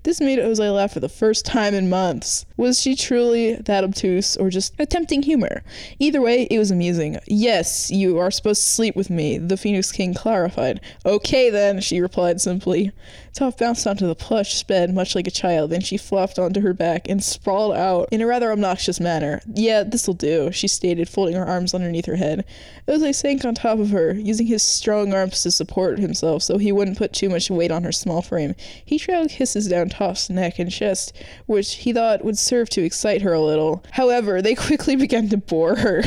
This 0.02 0.20
made 0.20 0.38
Ozai 0.38 0.74
laugh 0.74 0.92
for 0.92 1.00
the 1.00 1.08
first 1.08 1.44
time 1.44 1.74
in 1.74 1.88
months. 1.88 2.46
Was 2.56 2.80
she 2.80 2.94
truly 2.94 3.54
that 3.54 3.84
obtuse, 3.84 4.36
or 4.36 4.50
just 4.50 4.74
attempting 4.78 5.22
humor? 5.22 5.62
Either 5.98 6.20
way, 6.20 6.48
it 6.50 6.58
was 6.58 6.70
amusing. 6.70 7.18
Yes, 7.26 7.90
you 7.90 8.18
are 8.18 8.30
supposed 8.30 8.62
to 8.62 8.68
sleep 8.68 8.96
with 8.96 9.10
me, 9.10 9.38
the 9.38 9.56
Phoenix 9.56 9.92
King 9.92 10.14
clarified. 10.14 10.80
Okay 11.04 11.50
then, 11.50 11.80
she 11.80 12.00
replied 12.00 12.40
simply. 12.40 12.92
Toph 13.34 13.58
bounced 13.58 13.86
onto 13.86 14.06
the 14.06 14.16
plush 14.16 14.64
bed 14.64 14.92
much 14.92 15.14
like 15.14 15.26
a 15.26 15.30
child, 15.30 15.70
then 15.70 15.80
she 15.80 15.96
flopped 15.96 16.38
onto 16.38 16.60
her 16.60 16.74
back 16.74 17.08
and 17.08 17.22
sprawled 17.22 17.76
out 17.76 18.08
in 18.10 18.20
a 18.20 18.26
rather 18.26 18.50
obnoxious 18.50 18.98
manner. 18.98 19.40
Yeah, 19.46 19.84
this'll 19.84 20.14
do, 20.14 20.50
she 20.50 20.66
stated, 20.66 21.08
folding 21.08 21.36
her 21.36 21.46
arms 21.46 21.74
underneath 21.74 22.06
her 22.06 22.16
head. 22.16 22.44
Ozai 22.88 23.14
sank 23.14 23.44
on 23.44 23.54
top 23.54 23.78
of 23.78 23.90
her, 23.90 24.14
using 24.14 24.46
his 24.46 24.62
strong 24.62 25.14
arms 25.14 25.42
to 25.42 25.52
support 25.52 25.98
himself 25.98 26.42
so 26.42 26.58
he 26.58 26.72
wouldn't 26.72 26.98
put 26.98 27.12
too 27.12 27.28
much 27.28 27.50
weight 27.50 27.70
on 27.70 27.84
her 27.84 27.92
small 27.92 28.22
frame. 28.22 28.54
He 28.84 28.98
trailed 28.98 29.30
kisses 29.38 29.68
down 29.68 29.88
Toph's 29.88 30.28
neck 30.28 30.58
and 30.58 30.68
chest, 30.68 31.16
which 31.46 31.74
he 31.76 31.92
thought 31.92 32.24
would 32.24 32.36
serve 32.36 32.68
to 32.70 32.82
excite 32.82 33.22
her 33.22 33.32
a 33.32 33.40
little. 33.40 33.84
However, 33.92 34.42
they 34.42 34.54
quickly 34.66 34.96
began 34.96 35.28
to 35.28 35.36
bore 35.36 35.76
her. 35.76 36.02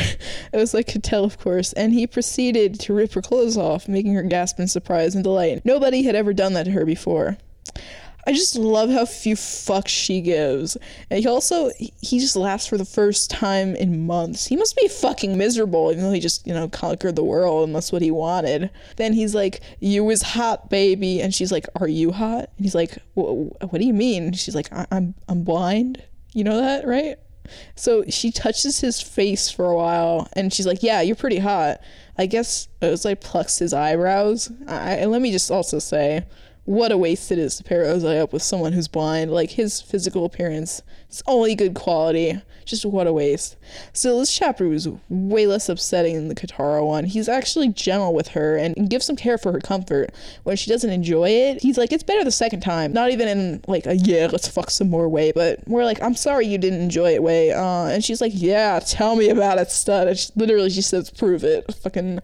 Ozai 0.54 0.86
could 0.86 1.02
tell, 1.02 1.24
of 1.24 1.40
course, 1.40 1.72
and 1.74 1.94
he 1.94 2.06
proceeded 2.06 2.78
to 2.82 2.94
rip 2.94 3.14
her 3.14 3.22
clothes 3.22 3.58
off, 3.58 3.88
making 3.88 4.14
her 4.16 4.24
gasp 4.24 4.60
in 4.60 4.68
surprise 4.68 5.16
and 5.16 5.24
delight. 5.24 5.62
Nobody 5.64 6.04
had 6.04 6.14
ever 6.14 6.34
done 6.34 6.52
that 6.54 6.66
to 6.66 6.72
her 6.72 6.86
before. 6.86 7.38
I 8.28 8.34
just 8.34 8.55
love 8.55 8.89
how 8.89 9.05
few 9.05 9.36
fucks 9.36 9.88
she 9.88 10.22
gives. 10.22 10.78
And 11.09 11.19
he 11.19 11.28
also 11.28 11.72
he 11.78 12.19
just 12.19 12.36
laughs 12.36 12.67
for 12.67 12.78
the 12.78 12.86
first 12.86 13.30
time 13.32 13.76
in 13.76 14.05
months. 14.05 14.47
He 14.47 14.55
must 14.55 14.76
be 14.76 14.88
fucking 14.88 15.38
miserable, 15.38 15.91
even 15.91 16.03
though 16.03 16.11
he 16.11 16.19
just, 16.19 16.45
you 16.45 16.53
know, 16.53 16.67
conquered 16.69 17.15
the 17.15 17.24
world 17.24 17.67
and 17.67 17.76
that's 17.76 17.91
what 17.91 18.01
he 18.01 18.11
wanted. 18.11 18.69
Then 18.97 19.13
he's 19.13 19.34
like, 19.34 19.61
You 19.80 20.09
is 20.09 20.22
hot, 20.22 20.69
baby. 20.69 21.22
And 21.22 21.34
she's 21.34 21.51
like, 21.51 21.65
Are 21.76 21.88
you 21.88 22.11
hot? 22.11 22.49
And 22.57 22.65
he's 22.65 22.76
like, 22.76 22.97
What 23.15 23.74
do 23.74 23.86
you 23.86 23.93
mean? 23.93 24.34
She's 24.34 24.55
like, 24.55 24.72
I- 24.72 24.88
I'm 24.91 25.15
I'm 25.28 25.43
blind. 25.43 26.03
You 26.34 26.43
know 26.43 26.57
that, 26.61 26.86
right? 26.88 27.17
So 27.76 28.03
she 28.07 28.32
touches 28.32 28.80
his 28.80 29.01
face 29.01 29.49
for 29.49 29.65
a 29.65 29.76
while 29.76 30.28
and 30.34 30.53
she's 30.53 30.67
like, 30.67 30.84
Yeah, 30.84 31.01
you're 31.01 31.15
pretty 31.15 31.39
hot. 31.39 31.82
I 32.17 32.28
guess 32.28 32.67
uh, 32.84 32.88
it 32.88 32.91
was 32.91 33.03
like 33.05 33.19
plucks 33.22 33.57
his 33.57 33.74
eyebrows. 33.74 34.51
I, 34.67 35.05
let 35.05 35.22
me 35.22 35.32
just 35.32 35.49
also 35.49 35.80
say, 35.80 36.24
what 36.66 36.91
a 36.91 36.97
waste 36.97 37.32
it 37.32 37.39
is 37.39 37.55
to 37.57 37.64
pair 37.64 37.84
Ozai 37.86 38.22
up 38.22 38.32
with 38.32 38.43
someone 38.43 38.74
who's 38.74 38.88
blind. 38.88 39.32
Like 39.32 39.51
his 39.51 39.82
physical 39.82 40.26
appearance, 40.26 40.82
it's 41.09 41.24
only 41.26 41.55
good 41.55 41.74
quality. 41.74 42.39
Just 42.66 42.86
what 42.86 43.07
a 43.07 43.14
waste. 43.14 43.57
So 43.91 44.20
this 44.20 44.32
chapter 44.32 44.68
was 44.68 44.88
way 45.09 45.47
less 45.47 45.68
upsetting 45.68 46.16
than 46.16 46.28
the 46.28 46.36
Katara 46.36 46.86
one. 46.86 47.05
He's 47.05 47.28
actually 47.28 47.70
gentle 47.70 48.14
with 48.14 48.30
her 48.30 48.55
and 48.55 48.89
gives 48.89 49.07
some 49.07 49.16
care 49.16 49.39
for 49.39 49.51
her 49.51 49.59
comfort. 49.59 50.12
When 50.43 50.55
she 50.55 50.70
doesn't 50.70 50.89
enjoy 50.89 51.30
it, 51.30 51.64
he's 51.64 51.78
like, 51.80 51.91
it's 51.91 52.03
better 52.03 52.24
the 52.24 52.32
second 52.32 52.62
time. 52.62 52.93
Not 52.93 53.09
even 53.09 53.28
in 53.28 53.64
like 53.68 53.88
a 53.88 53.95
yeah, 53.95 54.30
let's 54.32 54.47
fuck 54.47 54.70
some 54.70 54.89
more 54.89 55.09
way, 55.09 55.32
but 55.32 55.68
more 55.68 55.84
like, 55.84 56.01
I'm 56.01 56.16
sorry 56.16 56.45
you 56.45 56.59
didn't 56.59 56.82
enjoy 56.82 57.16
it 57.16 57.24
way. 57.24 57.51
Uh, 57.51 57.86
and 57.86 58.03
she's 58.03 58.22
like, 58.22 58.34
yeah, 58.36 58.80
tell 58.80 59.16
me 59.16 59.30
about 59.30 59.57
it, 59.57 59.72
stud. 59.72 60.16
She, 60.16 60.30
literally, 60.36 60.70
she 60.70 60.84
says, 60.84 61.09
prove 61.09 61.43
it. 61.43 61.74
Fucking 61.74 62.20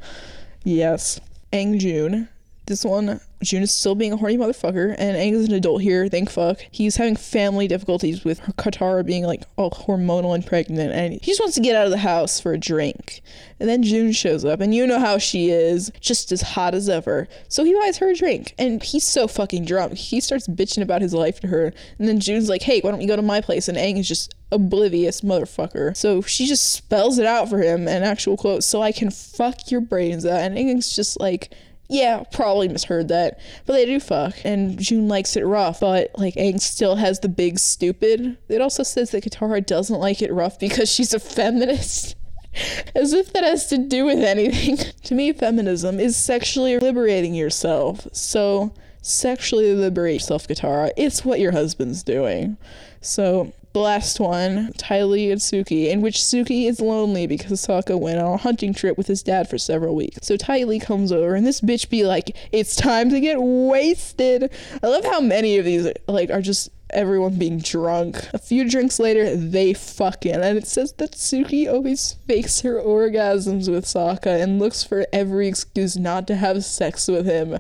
yes. 0.64 1.20
Aang 1.52 1.80
June 1.80 2.30
this 2.68 2.86
one, 2.86 3.20
June 3.42 3.64
is 3.64 3.74
still 3.74 3.96
being 3.96 4.14
a 4.14 4.18
horny 4.18 4.38
motherfucker, 4.38 4.96
and 4.98 5.18
Aang 5.18 5.34
is 5.34 5.48
an 5.48 5.54
adult 5.54 5.82
here, 5.82 6.08
thank 6.08 6.30
fuck. 6.30 6.60
He's 6.72 6.98
having 6.98 7.16
family 7.16 7.68
difficulties 7.68 8.24
with 8.24 8.42
Katara 8.58 9.06
being 9.06 9.24
like 9.24 9.44
all 9.56 9.72
hormonal 9.72 10.36
and 10.36 10.46
pregnant, 10.46 10.92
and 10.92 11.14
he 11.14 11.20
just 11.32 11.40
wants 11.40 11.56
to 11.56 11.62
get 11.62 11.76
out 11.76 11.86
of 11.86 11.92
the 11.92 11.98
house 11.98 12.40
for 12.40 12.54
a 12.54 12.58
drink. 12.58 13.22
And 13.60 13.68
then 13.68 13.84
June 13.84 14.12
shows 14.12 14.46
up, 14.46 14.60
and 14.60 14.76
you 14.76 14.86
know 14.86 15.00
how 15.00 15.18
she 15.18 15.50
is, 15.50 15.92
just 16.00 16.32
as 16.32 16.42
hot 16.42 16.76
as 16.76 16.90
ever. 16.90 17.28
So 17.48 17.64
he 17.64 17.74
buys 17.74 17.98
her 17.98 18.10
a 18.10 18.16
drink, 18.16 18.54
and 18.58 18.84
he's 18.84 19.06
so 19.06 19.28
fucking 19.28 19.66
drunk. 19.66 19.94
He 19.94 20.20
starts 20.20 20.48
bitching 20.48 20.84
about 20.84 21.02
his 21.02 21.14
life 21.14 21.40
to 21.42 21.48
her, 21.48 21.74
and 21.98 22.08
then 22.08 22.20
June's 22.20 22.50
like, 22.50 22.64
hey, 22.64 22.82
why 22.82 22.92
don't 22.92 23.02
you 23.02 23.08
go 23.08 23.16
to 23.16 23.22
my 23.22 23.42
place? 23.42 23.68
And 23.68 23.78
Aang 23.78 23.98
is 23.98 24.08
just 24.08 24.36
oblivious 24.52 25.22
motherfucker. 25.22 25.96
So 25.96 26.22
she 26.22 26.46
just 26.46 26.74
spells 26.74 27.18
it 27.18 27.26
out 27.26 27.50
for 27.50 27.60
him, 27.60 27.88
an 27.88 28.04
actual 28.04 28.38
quote, 28.38 28.64
so 28.64 28.82
I 28.82 28.92
can 28.92 29.12
fuck 29.12 29.72
your 29.72 29.82
brains 29.82 30.26
out. 30.26 30.42
And 30.42 30.58
Aang's 30.58 30.96
just 30.96 31.20
like, 31.20 31.54
Yeah, 31.90 32.24
probably 32.32 32.68
misheard 32.68 33.08
that. 33.08 33.40
But 33.66 33.74
they 33.74 33.86
do 33.86 34.00
fuck. 34.00 34.36
And 34.44 34.80
June 34.80 35.08
likes 35.08 35.36
it 35.38 35.46
rough, 35.46 35.80
but 35.80 36.12
like 36.18 36.36
Aang 36.36 36.60
still 36.60 36.96
has 36.98 37.20
the 37.20 37.30
big 37.30 37.60
stupid. 37.60 38.38
It 38.50 38.62
also 38.62 38.84
says 38.84 39.12
that 39.12 39.24
Katara 39.24 39.66
doesn't 39.66 40.00
like 40.00 40.22
it 40.22 40.34
rough 40.34 40.60
because 40.60 40.92
she's 40.92 41.14
a 41.14 41.20
feminist. 41.20 42.16
As 42.96 43.14
if 43.14 43.32
that 43.34 43.44
has 43.44 43.68
to 43.68 43.78
do 43.78 44.06
with 44.06 44.20
anything. 44.20 44.78
to 45.04 45.16
me, 45.16 45.32
feminism 45.32 46.00
is 46.00 46.18
sexually 46.18 46.78
liberating 46.80 47.36
yourself. 47.36 48.08
So, 48.12 48.74
sexually 49.02 49.74
liberate 49.74 50.16
yourself, 50.16 50.48
Katara. 50.48 50.92
It's 50.98 51.24
what 51.24 51.40
your 51.40 51.52
husband's 51.52 52.04
doing. 52.04 52.58
So, 53.00 53.54
the 53.78 53.84
last 53.84 54.20
one, 54.20 54.74
Ty 54.78 55.04
Lee 55.04 55.32
and 55.32 55.40
Suki, 55.40 55.90
in 55.90 56.02
which 56.02 56.18
Suki 56.18 56.68
is 56.68 56.82
lonely 56.82 57.28
because 57.28 57.62
Sokka 57.66 58.00
went 58.00 58.18
on 58.18 58.34
a 58.34 58.38
hunting 58.38 58.74
trip 58.74 58.98
with 58.98 59.06
his 59.06 59.22
dad 59.22 59.48
for 59.48 59.60
several 59.60 59.96
weeks. 59.96 60.26
So 60.26 60.36
Ty 60.36 60.64
Lee 60.64 60.80
comes 60.80 61.12
over 61.12 61.36
and 61.36 61.46
this 61.46 61.62
bitch 61.62 61.88
be 61.88 62.04
like, 62.04 62.36
it's 62.52 62.76
time 62.76 63.12
to 63.12 63.20
get 63.20 63.38
wasted. 63.40 64.52
I 64.82 64.88
love 64.88 65.06
how 65.06 65.22
many 65.22 65.58
of 65.58 65.66
these 65.66 65.88
like 66.08 66.32
are 66.32 66.42
just 66.42 66.72
everyone 66.90 67.38
being 67.38 67.60
drunk. 67.60 68.28
A 68.34 68.40
few 68.40 68.68
drinks 68.68 69.00
later, 69.00 69.36
they 69.36 69.74
fucking. 69.74 70.34
And 70.34 70.58
it 70.58 70.66
says 70.66 70.94
that 70.94 71.12
Suki 71.12 71.72
always 71.72 72.14
fakes 72.28 72.62
her 72.62 72.82
orgasms 72.82 73.70
with 73.70 73.86
Sokka 73.86 74.42
and 74.42 74.58
looks 74.58 74.84
for 74.84 75.06
every 75.14 75.48
excuse 75.48 75.98
not 75.98 76.26
to 76.28 76.36
have 76.36 76.66
sex 76.66 77.08
with 77.08 77.28
him. 77.28 77.60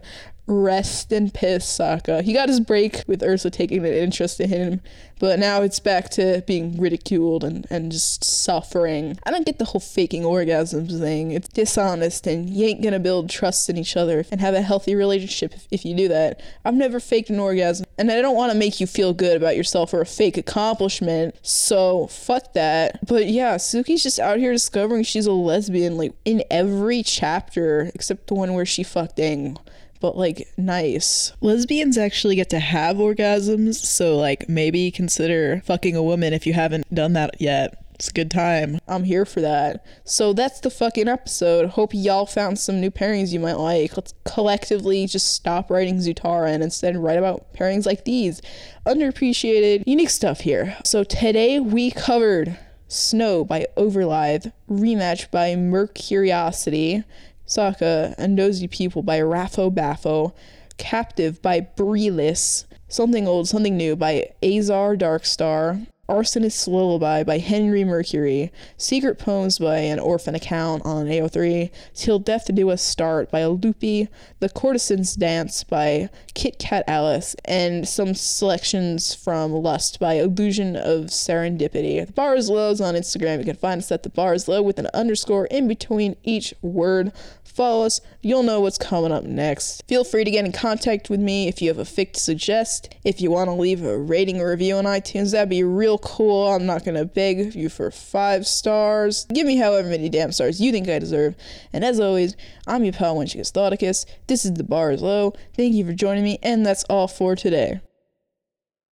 Rest 0.49 1.11
in 1.11 1.29
piss, 1.29 1.65
Sokka. 1.65 2.21
He 2.21 2.31
got 2.31 2.47
his 2.47 2.61
break 2.61 3.03
with 3.05 3.21
Ursa 3.21 3.49
taking 3.49 3.79
an 3.79 3.91
interest 3.91 4.39
in 4.39 4.47
him, 4.47 4.81
but 5.19 5.39
now 5.39 5.61
it's 5.61 5.81
back 5.81 6.09
to 6.11 6.41
being 6.47 6.79
ridiculed 6.79 7.43
and, 7.43 7.67
and 7.69 7.91
just 7.91 8.23
suffering. 8.23 9.19
I 9.25 9.31
don't 9.31 9.45
get 9.45 9.59
the 9.59 9.65
whole 9.65 9.81
faking 9.81 10.23
orgasms 10.23 10.99
thing. 10.99 11.31
It's 11.31 11.49
dishonest, 11.49 12.27
and 12.27 12.49
you 12.49 12.65
ain't 12.65 12.81
gonna 12.81 12.97
build 12.97 13.29
trust 13.29 13.69
in 13.69 13.75
each 13.77 13.97
other 13.97 14.23
and 14.31 14.39
have 14.39 14.53
a 14.53 14.61
healthy 14.61 14.95
relationship 14.95 15.53
if, 15.53 15.67
if 15.69 15.85
you 15.85 15.93
do 15.97 16.07
that. 16.07 16.39
I've 16.63 16.75
never 16.75 17.01
faked 17.01 17.29
an 17.29 17.41
orgasm, 17.41 17.85
and 17.97 18.09
I 18.09 18.21
don't 18.21 18.37
want 18.37 18.53
to 18.53 18.57
make 18.57 18.79
you 18.79 18.87
feel 18.87 19.13
good 19.13 19.35
about 19.35 19.57
yourself 19.57 19.93
or 19.93 19.99
a 19.99 20.05
fake 20.05 20.37
accomplishment, 20.37 21.35
so 21.41 22.07
fuck 22.07 22.53
that. 22.53 23.05
But 23.05 23.27
yeah, 23.27 23.55
Suki's 23.55 24.01
just 24.01 24.17
out 24.17 24.39
here 24.39 24.53
discovering 24.53 25.03
she's 25.03 25.25
a 25.25 25.33
lesbian, 25.33 25.97
like 25.97 26.13
in 26.23 26.41
every 26.49 27.03
chapter 27.03 27.91
except 27.93 28.27
the 28.27 28.35
one 28.35 28.53
where 28.53 28.65
she 28.65 28.83
fucked 28.83 29.17
Aang 29.17 29.57
but 29.99 30.17
like 30.17 30.47
nice. 30.57 31.33
Lesbians 31.41 31.97
actually 31.97 32.35
get 32.35 32.49
to 32.51 32.59
have 32.59 32.97
orgasms, 32.97 33.75
so 33.75 34.17
like 34.17 34.47
maybe 34.49 34.91
consider 34.91 35.61
fucking 35.65 35.95
a 35.95 36.03
woman 36.03 36.33
if 36.33 36.45
you 36.45 36.53
haven't 36.53 36.93
done 36.93 37.13
that 37.13 37.39
yet. 37.39 37.83
It's 37.95 38.09
a 38.09 38.13
good 38.13 38.29
time. 38.29 38.79
I'm 38.87 39.05
here 39.05 39.25
for 39.25 39.41
that. 39.41 39.83
So 40.03 40.31
that's 40.31 40.59
the 40.59 40.69
fucking 40.69 41.07
episode. 41.07 41.69
Hope 41.69 41.95
y'all 41.95 42.27
found 42.27 42.59
some 42.59 42.79
new 42.79 42.91
pairings 42.91 43.33
you 43.33 43.39
might 43.39 43.57
like. 43.57 43.97
Let's 43.97 44.13
collectively 44.23 45.07
just 45.07 45.33
stop 45.33 45.71
writing 45.71 45.97
Zutara 45.97 46.53
and 46.53 46.61
instead 46.61 46.95
write 46.95 47.17
about 47.17 47.55
pairings 47.55 47.87
like 47.87 48.05
these. 48.05 48.39
Underappreciated, 48.85 49.83
unique 49.87 50.11
stuff 50.11 50.41
here. 50.41 50.77
So 50.85 51.03
today 51.03 51.59
we 51.59 51.89
covered 51.89 52.59
Snow 52.87 53.43
by 53.43 53.65
Overlithe, 53.75 54.53
Rematch 54.69 55.31
by 55.31 55.55
Mercuriosity, 55.55 57.03
Sokka, 57.47 58.13
and 58.17 58.35
Nosy 58.35 58.67
People 58.67 59.01
by 59.01 59.19
Raffo 59.19 59.73
Baffo, 59.73 60.33
Captive 60.77 61.41
by 61.41 61.61
Breeless, 61.61 62.65
Something 62.87 63.27
Old, 63.27 63.47
Something 63.47 63.75
New 63.75 63.95
by 63.95 64.29
Azar 64.43 64.95
Darkstar, 64.95 65.87
Arsonist's 66.09 66.67
Lullaby 66.67 67.23
by 67.23 67.37
Henry 67.37 67.83
Mercury, 67.83 68.51
Secret 68.77 69.19
Poems 69.19 69.59
by 69.59 69.79
an 69.79 69.99
Orphan 69.99 70.35
Account 70.35 70.85
on 70.85 71.05
AO3, 71.05 71.69
Till 71.93 72.19
Death 72.19 72.53
Do 72.53 72.69
Us 72.69 72.81
Start 72.81 73.29
by 73.29 73.45
Loopy, 73.45 74.07
The 74.39 74.49
Courtesan's 74.49 75.15
Dance 75.15 75.63
by 75.63 76.09
Kit 76.33 76.59
Kat 76.59 76.83
Alice, 76.87 77.35
and 77.45 77.87
some 77.87 78.13
selections 78.13 79.13
from 79.13 79.51
Lust 79.51 79.99
by 79.99 80.13
Illusion 80.13 80.75
of 80.75 81.07
Serendipity. 81.07 82.05
The 82.05 82.13
bar 82.13 82.35
is 82.35 82.49
low 82.49 82.71
is 82.71 82.81
on 82.81 82.95
Instagram. 82.95 83.39
You 83.39 83.45
can 83.45 83.55
find 83.55 83.79
us 83.79 83.91
at 83.91 84.03
the 84.03 84.09
bar 84.09 84.33
is 84.33 84.47
low 84.47 84.61
with 84.61 84.79
an 84.79 84.87
underscore 84.93 85.47
in 85.47 85.67
between 85.67 86.15
each 86.23 86.53
word 86.61 87.11
follow 87.57 87.87
us, 87.87 87.99
you'll 88.21 88.43
know 88.43 88.61
what's 88.61 88.77
coming 88.77 89.11
up 89.11 89.23
next. 89.23 89.83
Feel 89.87 90.03
free 90.03 90.23
to 90.23 90.29
get 90.29 90.45
in 90.45 90.51
contact 90.51 91.09
with 91.09 91.19
me 91.19 91.47
if 91.47 91.59
you 91.59 91.69
have 91.69 91.79
a 91.79 91.83
fic 91.83 92.13
to 92.13 92.19
suggest. 92.19 92.93
If 93.03 93.19
you 93.19 93.31
want 93.31 93.47
to 93.47 93.53
leave 93.53 93.83
a 93.83 93.97
rating 93.97 94.39
or 94.39 94.51
review 94.51 94.75
on 94.75 94.85
iTunes, 94.85 95.31
that'd 95.31 95.49
be 95.49 95.63
real 95.63 95.96
cool. 95.97 96.47
I'm 96.47 96.65
not 96.65 96.83
to 96.95 97.05
beg 97.05 97.55
you 97.55 97.69
for 97.69 97.91
five 97.91 98.45
stars. 98.47 99.25
Give 99.33 99.45
me 99.45 99.57
however 99.57 99.89
many 99.89 100.09
damn 100.09 100.31
stars 100.31 100.61
you 100.61 100.71
think 100.71 100.89
I 100.89 100.99
deserve. 100.99 101.35
And 101.73 101.83
as 101.83 101.99
always, 101.99 102.35
I'm 102.65 102.83
your 102.83 102.93
pal 102.93 103.15
Wenchicus 103.15 103.51
Thoticus. 103.51 104.05
This 104.27 104.45
is 104.45 104.53
The 104.53 104.63
Bar 104.63 104.91
is 104.91 105.01
Low. 105.01 105.33
Thank 105.55 105.73
you 105.73 105.85
for 105.85 105.93
joining 105.93 106.23
me, 106.23 106.39
and 106.41 106.65
that's 106.65 106.83
all 106.85 107.07
for 107.07 107.35
today. 107.35 107.79